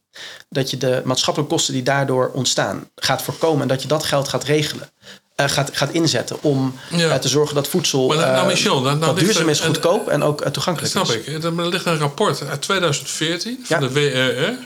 dat 0.49 0.71
je 0.71 0.77
de 0.77 1.03
maatschappelijke 1.05 1.55
kosten 1.55 1.75
die 1.75 1.83
daardoor 1.83 2.31
ontstaan 2.35 2.91
gaat 2.95 3.23
voorkomen 3.23 3.63
en 3.63 3.69
dat 3.69 3.83
je 3.83 3.89
dat 3.89 4.05
geld 4.05 4.29
gaat 4.29 4.45
regelen. 4.45 4.91
Eh, 5.35 5.49
gaat, 5.49 5.71
gaat 5.77 5.91
inzetten 5.93 6.43
om 6.43 6.79
Ja. 6.91 7.09
eh, 7.11 7.17
te 7.17 7.29
zorgen 7.29 7.55
dat 7.55 7.69
voedsel 7.69 8.07
Maar 8.07 8.17
nou, 8.17 8.29
nou, 8.31 8.41
eh, 8.41 8.47
Michel, 8.47 8.81
nou, 8.81 8.99
nou 8.99 9.19
duurzaam 9.19 9.49
is, 9.49 9.61
goedkoop 9.61 10.09
en 10.09 10.23
ook 10.23 10.45
toegankelijk 10.45 10.93
Snap 10.93 11.07
is. 11.07 11.15
ik. 11.15 11.45
Er 11.45 11.69
ligt 11.69 11.87
een 11.87 11.99
rapport 11.99 12.43
uit 12.43 12.63
2014 12.63 13.61
van 13.65 13.81
de 13.81 13.91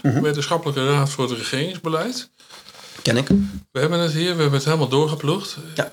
WRR, 0.02 0.20
Wetenschappelijke 0.22 0.86
Raad 0.92 1.10
voor 1.10 1.28
het 1.28 1.38
Regeringsbeleid. 1.38 2.28
Ken 3.02 3.16
ik. 3.16 3.28
We 3.72 3.80
hebben 3.80 3.98
het 3.98 4.12
hier, 4.12 4.34
we 4.36 4.40
hebben 4.40 4.52
het 4.58 4.64
helemaal 4.64 4.88
doorgeploegd. 4.88 5.56
Ja. 5.74 5.92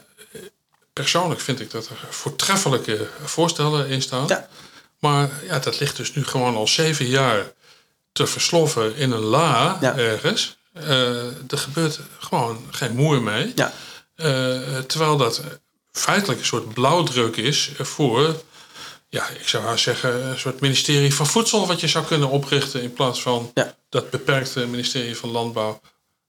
Persoonlijk 0.94 1.40
vind 1.42 1.60
ik 1.60 1.72
dat 1.72 1.86
er 1.88 1.96
voortreffelijke 2.10 3.08
voorstellen 3.24 3.88
in 3.88 4.02
staan. 4.02 4.28
Ja. 4.28 4.48
Maar 5.00 5.30
ja, 5.48 5.60
dat 5.60 5.80
ligt 5.80 5.96
dus 5.98 6.14
nu 6.14 6.24
gewoon 6.26 6.56
al 6.56 6.68
zeven 6.68 7.06
jaar 7.06 7.52
te 8.12 8.28
versloffen 8.28 8.96
in 8.96 9.12
een 9.12 9.20
la 9.20 9.78
Ja. 9.82 9.96
ergens. 9.98 10.58
Er 10.74 11.58
gebeurt 11.58 12.00
gewoon 12.20 12.58
geen 12.72 12.96
moer 12.96 13.22
mee. 13.22 13.52
Ja. 13.56 13.74
Eh, 14.16 14.78
terwijl 14.88 15.18
dat 15.18 15.42
feitelijk 15.92 16.40
een 16.40 16.46
soort 16.46 16.74
blauwdruk 16.74 17.36
is 17.36 17.72
voor, 17.80 18.42
ja, 19.10 19.28
ik 19.30 19.48
zou 19.48 19.64
haast 19.64 19.84
zeggen, 19.84 20.26
een 20.26 20.40
soort 20.40 20.60
ministerie 20.60 21.14
van 21.14 21.28
Voedsel, 21.28 21.68
wat 21.68 21.80
je 21.80 21.88
zou 21.88 22.06
kunnen 22.06 22.30
oprichten 22.30 22.82
in 22.82 22.94
plaats 22.94 23.22
van 23.22 23.52
Ja. 23.54 23.76
dat 23.90 24.10
beperkte 24.10 24.66
ministerie 24.68 25.18
van 25.18 25.30
Landbouw. 25.30 25.80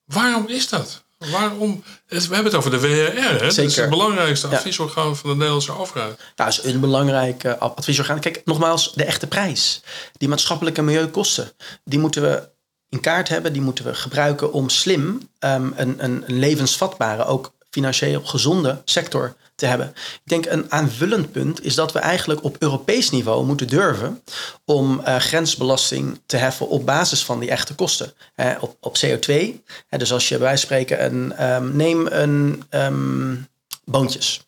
Waarom 0.04 0.48
is 0.48 0.68
dat? 0.68 1.04
Waarom? 1.18 1.84
het- 2.06 2.26
We 2.28 2.34
hebben 2.34 2.52
het 2.52 2.54
over 2.54 2.70
de 2.70 2.80
WRR, 2.80 3.20
hè? 3.22 3.38
Dat 3.38 3.56
is 3.58 3.76
het 3.76 3.90
belangrijkste 3.90 4.48
Ja. 4.48 4.56
adviesorgaan 4.56 5.16
van 5.16 5.30
de 5.30 5.36
Nederlandse 5.36 5.72
overheid. 5.78 6.18
Ja, 6.34 6.44
dat 6.44 6.48
is 6.48 6.62
een 6.72 6.80
belangrijk 6.80 7.44
eh, 7.44 7.58
adviesorgaan. 7.58 8.20
Kijk, 8.20 8.42
nogmaals, 8.44 8.92
de 8.94 9.04
echte 9.04 9.26
prijs. 9.26 9.82
Die 10.12 10.28
maatschappelijke 10.28 10.82
milieukosten, 10.82 11.52
die 11.84 11.98
moeten 11.98 12.22
we 12.22 12.48
in 12.88 13.00
kaart 13.00 13.28
hebben. 13.28 13.52
Die 13.52 13.62
moeten 13.62 13.84
we 13.84 13.94
gebruiken 13.94 14.52
om 14.52 14.68
slim 14.68 15.28
ehm, 15.38 15.70
een, 15.76 16.04
een, 16.04 16.24
een 16.26 16.38
levensvatbare, 16.38 17.24
ook 17.24 17.52
financieel 17.76 18.22
gezonde 18.24 18.82
sector 18.84 19.34
te 19.54 19.66
hebben. 19.66 19.88
Ik 19.96 20.20
denk 20.24 20.46
een 20.46 20.72
aanvullend 20.72 21.32
punt 21.32 21.64
is 21.64 21.74
dat 21.74 21.92
we 21.92 21.98
eigenlijk 21.98 22.44
op 22.44 22.56
Europees 22.58 23.10
niveau 23.10 23.44
moeten 23.44 23.68
durven 23.68 24.22
om 24.64 25.00
eh, 25.00 25.16
grensbelasting 25.16 26.20
te 26.26 26.36
heffen 26.36 26.68
op 26.68 26.86
basis 26.86 27.24
van 27.24 27.38
die 27.40 27.50
echte 27.50 27.74
kosten. 27.74 28.12
Op, 28.60 28.76
op 28.80 28.96
CO2. 28.96 29.32
Hè, 29.88 29.98
dus 29.98 30.12
als 30.12 30.28
je 30.28 30.38
bij 30.38 30.56
spreken 30.56 31.04
een, 31.04 31.32
ehm, 31.32 31.76
neem 31.76 32.06
een 32.06 32.64
ehm, 32.68 33.34
boontjes. 33.84 34.40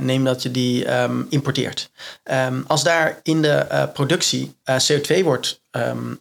Neem 0.00 0.24
dat 0.24 0.42
je 0.42 0.50
die 0.50 0.84
ehm, 0.84 1.22
importeert. 1.28 1.90
Als 2.66 2.82
daar 2.82 3.20
in 3.22 3.42
de 3.42 3.48
eh, 3.48 3.82
productie 3.92 4.56
eh, 4.64 4.76
CO2 4.92 5.22
wordt 5.22 5.62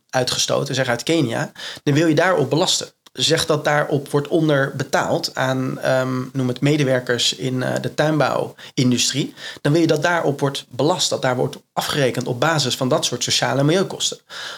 uitgestoten, 0.10 0.76
zeg 0.76 0.88
uit 0.88 1.04
Kenia, 1.04 1.52
dan 1.84 1.93
wil 1.93 2.08
je 2.08 2.15
daarop 2.15 2.50
belasten. 2.50 2.88
Zeg 3.13 3.45
dat 3.45 3.63
daarop 3.63 4.10
wordt 4.10 4.28
onder 4.28 4.76
betaald 4.76 5.36
aan, 5.36 5.80
ehm, 5.80 6.21
noem 6.32 6.47
het 6.47 6.62
medewerkers 6.62 7.36
in 7.36 7.63
eh, 7.63 7.82
de 7.82 7.93
tuinbouwindustrie, 7.93 9.34
dan 9.62 9.71
wil 9.71 9.82
je 9.82 9.88
dat 9.88 10.04
daarop 10.04 10.39
wordt 10.39 10.65
belast, 10.69 11.10
dat 11.10 11.21
daar 11.21 11.36
wordt 11.36 11.58
afgerekend 11.73 12.28
op 12.28 12.39
basis 12.39 12.76
van 12.76 12.88
dat 12.88 13.06
soort 13.06 13.23
sociale 13.23 13.60
en 13.60 13.65
milieukosten. 13.65 14.17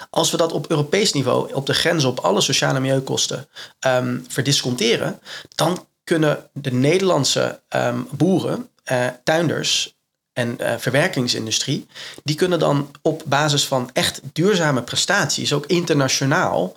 Als 0.09 0.31
we 0.31 0.37
dat 0.37 0.51
op 0.51 0.69
Europees 0.69 1.13
niveau, 1.13 1.53
op 1.53 1.65
de 1.65 1.73
grens 1.73 2.03
op 2.03 2.19
alle 2.19 2.41
sociale 2.41 2.75
en 2.75 2.81
milieukosten 2.81 3.47
ehm, 3.79 4.19
verdisconteren, 4.27 5.19
dan 5.55 5.85
kunnen 6.03 6.49
de 6.53 6.71
Nederlandse 6.71 7.61
ehm, 7.67 7.99
boeren, 8.11 8.69
eh, 8.83 9.07
tuinders 9.23 9.95
en 10.33 10.59
eh, 10.59 10.73
verwerkingsindustrie, 10.77 11.87
die 12.23 12.35
kunnen 12.35 12.59
dan 12.59 12.91
op 13.01 13.23
basis 13.25 13.65
van 13.67 13.89
echt 13.93 14.21
duurzame 14.33 14.81
prestaties, 14.81 15.53
ook 15.53 15.65
internationaal, 15.65 16.75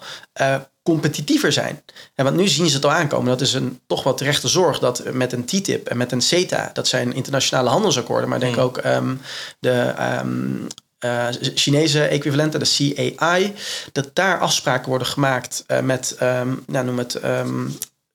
competitiever 0.89 1.53
zijn. 1.53 1.83
En 2.15 2.25
want 2.25 2.37
nu 2.37 2.49
zien 2.49 2.69
ze 2.69 2.75
het 2.75 2.85
al 2.85 2.91
aankomen. 2.91 3.29
Dat 3.29 3.41
is 3.41 3.55
een 3.55 3.81
toch 3.87 4.03
wat 4.03 4.19
terechte 4.19 4.49
zorg 4.49 4.79
dat 4.79 5.03
met 5.13 5.33
een 5.33 5.45
TTIP 5.45 5.89
en 5.89 5.97
met 5.97 6.13
een 6.13 6.23
CETA, 6.23 6.71
dat 6.73 6.89
zijn 6.89 7.13
internationale 7.13 7.69
handelsakkoorden, 7.69 8.29
maar 8.29 8.41
denk 8.41 8.59
ook 8.59 8.79
ehm, 8.79 9.15
de 9.61 9.95
ehm, 9.97 10.55
eh, 10.99 11.27
Chinese 11.55 12.03
equivalenten, 12.03 12.61
de 12.61 12.95
CAI, 13.17 13.55
dat 13.93 14.11
daar 14.13 14.39
afspraken 14.39 14.89
worden 14.89 15.09
gemaakt 15.09 15.65
eh, 15.67 15.81
met, 15.81 16.15
ehm, 16.19 16.55
nou, 16.67 16.85
noem 16.85 16.99
het, 16.99 17.21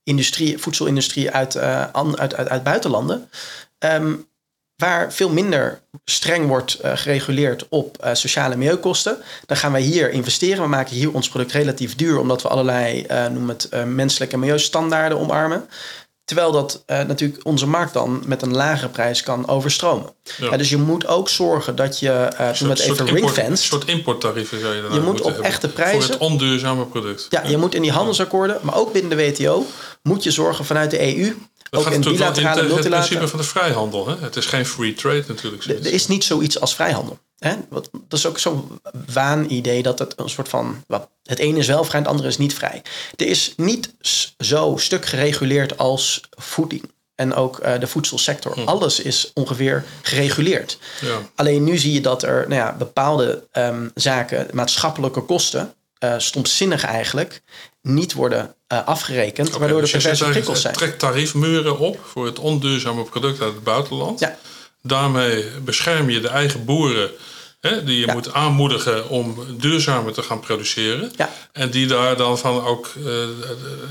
industrie, 0.04 0.58
voedselindustrie 0.58 1.32
uit, 1.32 1.56
eh, 1.56 1.86
an- 1.92 2.20
uit, 2.20 2.36
uit, 2.36 2.50
uit 2.50 2.64
buitenlanden. 2.64 3.30
Waar 4.84 5.14
veel 5.14 5.30
minder 5.30 5.82
streng 6.06 6.48
wordt 6.48 6.74
eh, 6.74 6.92
gereguleerd 6.96 7.66
op 7.70 7.98
eh, 7.98 8.14
sociale 8.14 8.56
milieukosten. 8.56 9.18
Dan 9.46 9.58
gaan 9.58 9.72
wij 9.72 9.82
hier 9.82 10.10
investeren. 10.12 10.62
We 10.62 10.70
maken 10.70 10.96
hier 10.96 11.12
ons 11.12 11.30
product 11.30 11.52
relatief 11.52 11.96
duur, 11.96 12.20
omdat 12.20 12.42
we 12.42 12.48
allerlei, 12.48 13.02
eh, 13.02 13.28
noem 13.28 13.50
het, 13.50 13.70
menselijke 13.86 14.34
en 14.34 14.40
milieustandaarden 14.40 15.20
omarmen. 15.20 15.70
Terwijl 16.26 16.52
dat 16.52 16.84
natuurlijk 16.88 17.46
onze 17.46 17.68
markt 17.68 17.94
dan 17.94 18.24
met 18.26 18.42
een 18.42 18.54
lagere 18.54 18.90
prijs 18.90 19.24
kan 19.24 19.48
overstromen. 19.48 20.10
Ja. 20.38 20.58
Dus 20.58 20.70
je 20.70 20.78
moet 20.78 21.08
ook 21.08 21.30
zorgen 21.30 21.76
dat 21.76 22.00
je, 22.00 22.28
noem 22.60 22.70
het 22.70 22.80
even 22.80 23.06
ringfence. 23.06 23.52
een 23.52 23.58
soort 23.58 23.86
importtarieven 23.86 24.60
zou 24.60 24.76
je 24.76 24.82
daarna 24.82 24.96
Je 24.96 25.02
moet 25.02 25.22
op 25.22 25.26
hebben 25.26 25.44
echte 25.44 25.70
prijzen- 25.70 26.02
Voor 26.02 26.12
het 26.12 26.22
onduurzame 26.22 26.86
product. 26.86 27.28
Ja, 27.30 27.44
je 27.48 27.58
moet 27.58 27.76
in 27.76 27.82
die 27.82 27.92
handelsakkoorden, 27.92 28.58
maar 28.62 28.76
ook 28.76 28.94
binnen 28.94 29.18
de 29.18 29.24
WTO, 29.24 29.66
moet 30.02 30.24
je 30.24 30.32
zorgen 30.32 30.66
vanuit 30.66 30.92
de 30.92 31.18
EU 31.18 31.36
Dat 31.74 31.82
ook 31.82 31.88
gaat 31.88 31.94
in 31.94 32.00
natuurlijk 32.00 32.24
wel 32.24 32.34
tegen 32.34 32.72
het 32.74 32.90
principe 32.90 33.28
van 33.28 33.40
de 33.40 33.46
vrijhandel. 33.46 34.08
Hè? 34.08 34.16
Het 34.20 34.36
is 34.36 34.46
geen 34.46 34.66
free 34.66 34.94
trade 34.94 35.24
natuurlijk. 35.28 35.64
Er 35.64 35.94
is 35.94 36.08
niet 36.08 36.24
zoiets 36.24 36.60
als 36.60 36.76
vrijhandel. 36.76 37.20
Hè? 37.38 37.56
Dat 37.70 37.90
is 38.10 38.26
ook 38.26 38.40
zo'n 38.40 38.82
waanidee 39.14 39.84
dat 39.84 40.00
het 40.00 40.14
een 40.16 40.30
soort 40.30 40.50
van... 40.50 40.84
Wat, 40.88 41.10
het 41.24 41.40
ene 41.40 41.60
is 41.60 41.68
wel 41.68 41.84
vrij 41.84 41.94
en 41.94 42.00
het 42.00 42.08
andere 42.08 42.30
is 42.30 42.38
niet 42.38 42.54
vrij. 42.54 42.82
Er 43.16 43.28
is 43.28 43.54
niet 43.58 43.94
zo 44.38 44.76
stuk 44.78 45.06
gereguleerd 45.06 45.78
als 45.78 46.22
voeding. 46.30 46.92
En 47.16 47.34
ook 47.34 47.60
eh, 47.60 47.80
de 47.80 47.88
voedselsector. 47.88 48.66
Alles 48.66 49.00
is 49.00 49.32
ongeveer 49.34 49.84
gereguleerd. 50.02 50.78
Ja. 51.02 51.18
Alleen 51.36 51.64
nu 51.64 51.78
zie 51.78 51.94
je 51.94 52.02
dat 52.02 52.24
er 52.24 52.46
nou 52.48 52.62
ja, 52.62 52.76
bepaalde 52.78 53.48
ehm, 53.52 53.88
zaken, 53.96 54.48
maatschappelijke 54.52 55.22
kosten... 55.22 55.74
eh 56.00 56.14
stomzinnig 56.18 56.84
eigenlijk, 56.84 57.42
niet 57.82 58.14
worden 58.14 58.56
eh, 58.80 58.88
afgerekend. 58.88 59.50
Waardoor 59.58 59.82
dus 59.82 59.90
er 59.90 59.96
je 59.96 60.02
zegt 60.02 60.08
perverse 60.18 60.32
prikkels 60.32 60.62
zijn. 60.62 60.74
Trek 60.74 61.00
tariefmuren 61.00 61.80
op 61.80 62.00
voor 62.12 62.26
het 62.26 62.40
onduurzame 62.40 63.04
product 63.04 63.42
uit 63.42 63.54
het 63.54 63.64
buitenland. 63.64 64.20
Ja. 64.20 64.38
Daarmee 64.82 65.46
bescherm 65.66 66.10
je 66.10 66.20
de 66.20 66.28
eigen 66.28 66.66
boeren. 66.66 67.10
Hè, 67.62 67.84
die 67.84 68.00
je 68.00 68.06
Ja. 68.06 68.14
moet 68.14 68.34
aanmoedigen 68.34 69.10
om 69.10 69.38
duurzamer 69.58 70.14
te 70.14 70.22
gaan 70.22 70.40
produceren. 70.40 71.12
Ja. 71.16 71.30
En 71.52 71.70
die 71.70 71.88
daar 71.88 72.18
dan 72.18 72.38
van 72.38 72.64
ook 72.66 72.86
eh, 72.98 73.04
de- 73.04 73.36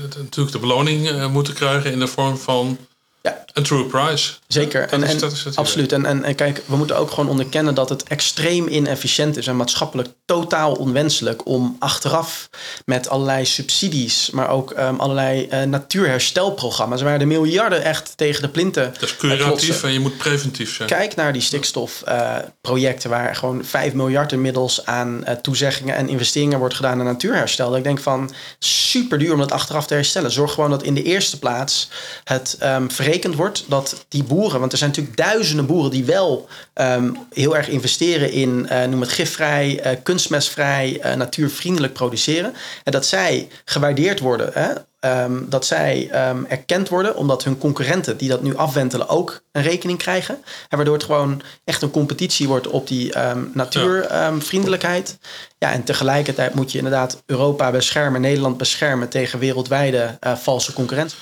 de- 0.09 0.17
natuurlijk 0.21 0.51
de 0.55 0.59
beloning 0.59 1.09
eh, 1.09 1.27
moeten 1.27 1.53
krijgen 1.53 1.91
in 1.91 1.99
de 1.99 2.07
vorm 2.07 2.37
van 2.37 2.77
Ja. 3.23 3.45
een 3.53 3.63
true 3.63 3.83
price. 3.85 4.31
Zeker, 4.47 4.89
en, 4.89 5.03
is- 5.03 5.09
en 5.09 5.17
dat 5.17 5.31
is 5.31 5.43
het 5.43 5.55
absoluut. 5.55 5.91
En, 5.91 6.05
en, 6.05 6.23
en 6.23 6.35
kijk, 6.35 6.61
we 6.65 6.75
moeten 6.75 6.97
ook 6.97 7.09
gewoon 7.11 7.29
onderkennen 7.29 7.75
dat 7.75 7.89
het 7.89 8.03
extreem 8.03 8.67
inefficiënt 8.67 9.37
is 9.37 9.47
en 9.47 9.55
maatschappelijk 9.55 10.09
totaal 10.25 10.73
onwenselijk 10.73 11.45
om 11.47 11.75
achteraf 11.79 12.49
met 12.85 13.09
allerlei 13.09 13.45
subsidies, 13.45 14.29
maar 14.29 14.49
ook 14.49 14.71
ehm, 14.71 14.95
allerlei 14.95 15.45
eh, 15.47 15.61
natuurherstelprogramma's, 15.63 17.01
waar 17.01 17.19
de 17.19 17.25
miljarden 17.25 17.83
echt 17.83 18.13
tegen 18.17 18.41
de 18.41 18.49
plinten 18.49 18.93
Dat 18.93 19.01
is 19.01 19.11
eh, 19.11 19.17
curatief 19.17 19.83
en 19.83 19.93
je 19.93 19.99
moet 19.99 20.17
preventief 20.17 20.75
zijn. 20.75 20.89
Kijk 20.89 21.15
naar 21.15 21.33
die 21.33 21.41
stikstofprojecten 21.41 23.09
waar 23.09 23.35
gewoon 23.35 23.65
5 23.65 23.93
miljard 23.93 24.31
inmiddels 24.31 24.85
aan 24.85 25.25
eh, 25.25 25.35
toezeggingen 25.35 25.95
en 25.95 26.09
investeringen 26.09 26.59
wordt 26.59 26.75
gedaan 26.75 26.99
aan 26.99 27.05
natuurherstel. 27.05 27.67
Dat 27.69 27.77
ik 27.77 27.83
denk 27.83 27.99
van 27.99 28.31
super 28.59 29.17
duur 29.19 29.33
om 29.33 29.39
dat 29.39 29.51
achteraf 29.51 29.87
te 29.87 29.93
herstellen. 29.93 30.31
Zorg 30.31 30.53
gewoon 30.53 30.69
dat 30.69 30.83
in 30.83 30.93
de 30.93 31.03
eerste 31.03 31.39
plaats 31.39 31.89
het 32.23 32.55
ehm, 32.59 32.89
wordt 33.21 33.65
dat 33.67 34.05
die 34.07 34.23
boeren, 34.23 34.59
want 34.59 34.71
er 34.71 34.77
zijn 34.77 34.89
natuurlijk 34.89 35.17
duizenden 35.17 35.65
boeren 35.65 35.91
die 35.91 36.05
wel 36.05 36.47
ehm, 36.73 37.11
heel 37.33 37.55
erg 37.55 37.67
investeren 37.69 38.31
in, 38.31 38.67
eh, 38.69 38.87
noem 38.87 39.01
het 39.01 39.09
gifvrij, 39.09 39.79
eh, 39.79 39.97
kunstmestvrij, 40.03 40.99
eh, 41.01 41.13
natuurvriendelijk 41.15 41.93
produceren. 41.93 42.53
En 42.83 42.91
dat 42.91 43.05
zij 43.05 43.47
gewaardeerd 43.65 44.19
worden. 44.19 44.49
Hè? 44.53 44.71
Ehm, 44.99 45.49
dat 45.49 45.65
zij 45.65 46.09
ehm, 46.11 46.43
erkend 46.47 46.89
worden, 46.89 47.15
omdat 47.15 47.43
hun 47.43 47.57
concurrenten 47.57 48.17
die 48.17 48.29
dat 48.29 48.41
nu 48.41 48.55
afwentelen 48.55 49.09
ook 49.09 49.43
een 49.51 49.63
rekening 49.63 49.97
krijgen. 49.97 50.35
En 50.69 50.77
waardoor 50.77 50.95
het 50.95 51.03
gewoon 51.03 51.41
echt 51.63 51.81
een 51.81 51.91
competitie 51.91 52.47
wordt 52.47 52.67
op 52.67 52.87
die 52.87 53.13
natuurvriendelijkheid. 53.53 55.17
Ja. 55.57 55.71
en 55.71 55.83
tegelijkertijd 55.83 56.53
moet 56.53 56.71
je 56.71 56.77
inderdaad 56.77 57.23
Europa 57.25 57.71
beschermen, 57.71 58.21
Nederland 58.21 58.57
beschermen 58.57 59.09
tegen 59.09 59.39
wereldwijde 59.39 60.17
valse 60.21 60.73
concurrentie. 60.73 61.17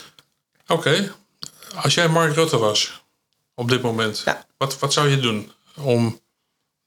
Oké, 0.67 1.11
als 1.75 1.93
jij 1.93 2.07
Mark 2.07 2.33
Rutte 2.35 2.57
was 2.57 3.03
op 3.55 3.69
dit 3.69 3.81
moment, 3.81 4.21
Ja. 4.25 4.45
wat, 4.57 4.79
wat 4.79 4.93
zou 4.93 5.09
je 5.09 5.19
doen 5.19 5.51
om 5.77 6.19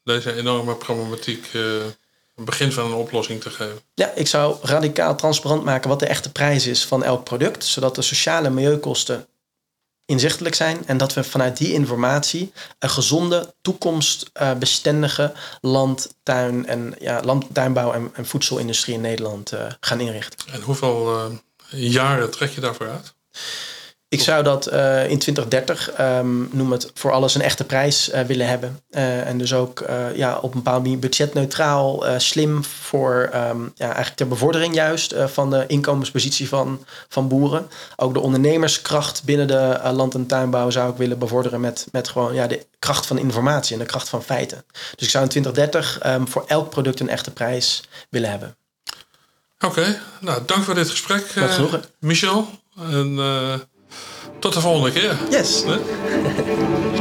deze 0.05 0.35
enorme 0.37 0.74
problematiek 0.74 1.47
eh, 1.53 1.61
een 2.37 2.45
begin 2.45 2.72
van 2.72 2.85
een 2.85 2.93
oplossing 2.93 3.41
te 3.41 3.51
geven? 3.51 3.80
Ja, 3.95 4.11
ik 4.14 4.26
zou 4.26 4.57
radicaal 4.62 5.16
transparant 5.16 5.64
maken 5.64 5.89
wat 5.89 5.99
de 6.01 6.07
echte 6.07 6.32
prijs 6.32 6.66
is 6.66 6.85
van 6.85 7.03
elk 7.05 7.24
product, 7.24 7.64
zodat 7.64 7.95
de 7.95 8.03
sociale 8.03 8.47
en 8.47 8.55
milieukosten 8.55 9.26
inzichtelijk 10.07 10.55
zijn 10.55 10.87
en 10.87 10.97
dat 10.97 11.14
we 11.14 11.24
vanuit 11.24 11.57
die 11.57 11.72
informatie 11.72 12.53
een 12.78 12.91
gezonde, 12.91 13.55
toekomstbestendige 13.62 15.32
land, 15.61 16.14
tuin 16.22 16.66
en 16.66 16.95
ja, 16.99 17.22
land, 17.22 17.47
tuinbouw 17.53 17.93
en, 17.93 18.11
en 18.14 18.26
voedselindustrie 18.26 18.95
in 18.95 19.01
Nederland 19.01 19.53
eh, 19.53 19.66
gaan 19.80 20.01
inrichten. 20.01 20.53
En 20.53 20.61
hoeveel 20.61 21.16
eh, 21.70 21.91
jaren 21.93 22.30
trek 22.30 22.51
je 22.51 22.61
daarvoor 22.61 22.89
uit? 22.91 23.14
Ik 24.14 24.22
zou 24.22 24.42
dat 24.42 24.66
eh, 24.66 25.10
in 25.10 25.18
2030, 25.18 25.90
ehm, 25.90 26.56
noem 26.56 26.72
het 26.72 26.90
voor 26.94 27.12
alles 27.12 27.34
een 27.34 27.42
echte 27.42 27.64
prijs 27.64 28.10
eh, 28.10 28.24
willen 28.24 28.48
hebben. 28.48 28.80
Eh, 28.90 29.26
en 29.26 29.38
dus 29.38 29.54
ook 29.54 29.84
ja, 30.14 30.36
op 30.36 30.54
een 30.54 30.62
bepaalde 30.62 30.80
manier 30.80 30.98
budgetneutraal, 30.98 32.04
slim 32.16 32.64
voor 32.64 33.28
ehm, 33.32 33.62
ja, 33.74 33.86
eigenlijk 33.86 34.16
ter 34.16 34.28
bevordering 34.28 34.74
juist 34.74 35.14
van 35.26 35.50
de 35.50 35.64
inkomenspositie 35.66 36.48
van, 36.48 36.84
van 37.08 37.28
boeren. 37.28 37.68
Ook 37.96 38.14
de 38.14 38.20
ondernemerskracht 38.20 39.22
binnen 39.24 39.46
de 39.46 39.80
land- 39.92 40.14
en 40.14 40.26
tuinbouw 40.26 40.70
zou 40.70 40.90
ik 40.90 40.96
willen 40.96 41.18
bevorderen 41.18 41.60
met, 41.60 41.86
met 41.92 42.08
gewoon 42.08 42.34
ja, 42.34 42.46
de 42.46 42.66
kracht 42.78 43.06
van 43.06 43.18
informatie 43.18 43.72
en 43.72 43.80
de 43.80 43.86
kracht 43.86 44.08
van 44.08 44.22
feiten. 44.22 44.64
Dus 44.94 45.06
ik 45.06 45.10
zou 45.10 45.24
in 45.24 45.30
2030 45.30 45.98
ehm, 45.98 46.26
voor 46.26 46.44
elk 46.46 46.70
product 46.70 47.00
een 47.00 47.08
echte 47.08 47.30
prijs 47.30 47.82
willen 48.08 48.30
hebben. 48.30 48.56
Oké, 49.60 50.00
nou 50.20 50.42
dank 50.46 50.64
voor 50.64 50.74
dit 50.74 50.90
gesprek. 50.90 51.32
Michel. 51.98 52.48
En 52.76 53.18
tot 54.45 54.55
de 54.55 54.61
volgende 54.61 54.92
keer. 54.92 55.18
Yes! 55.30 55.64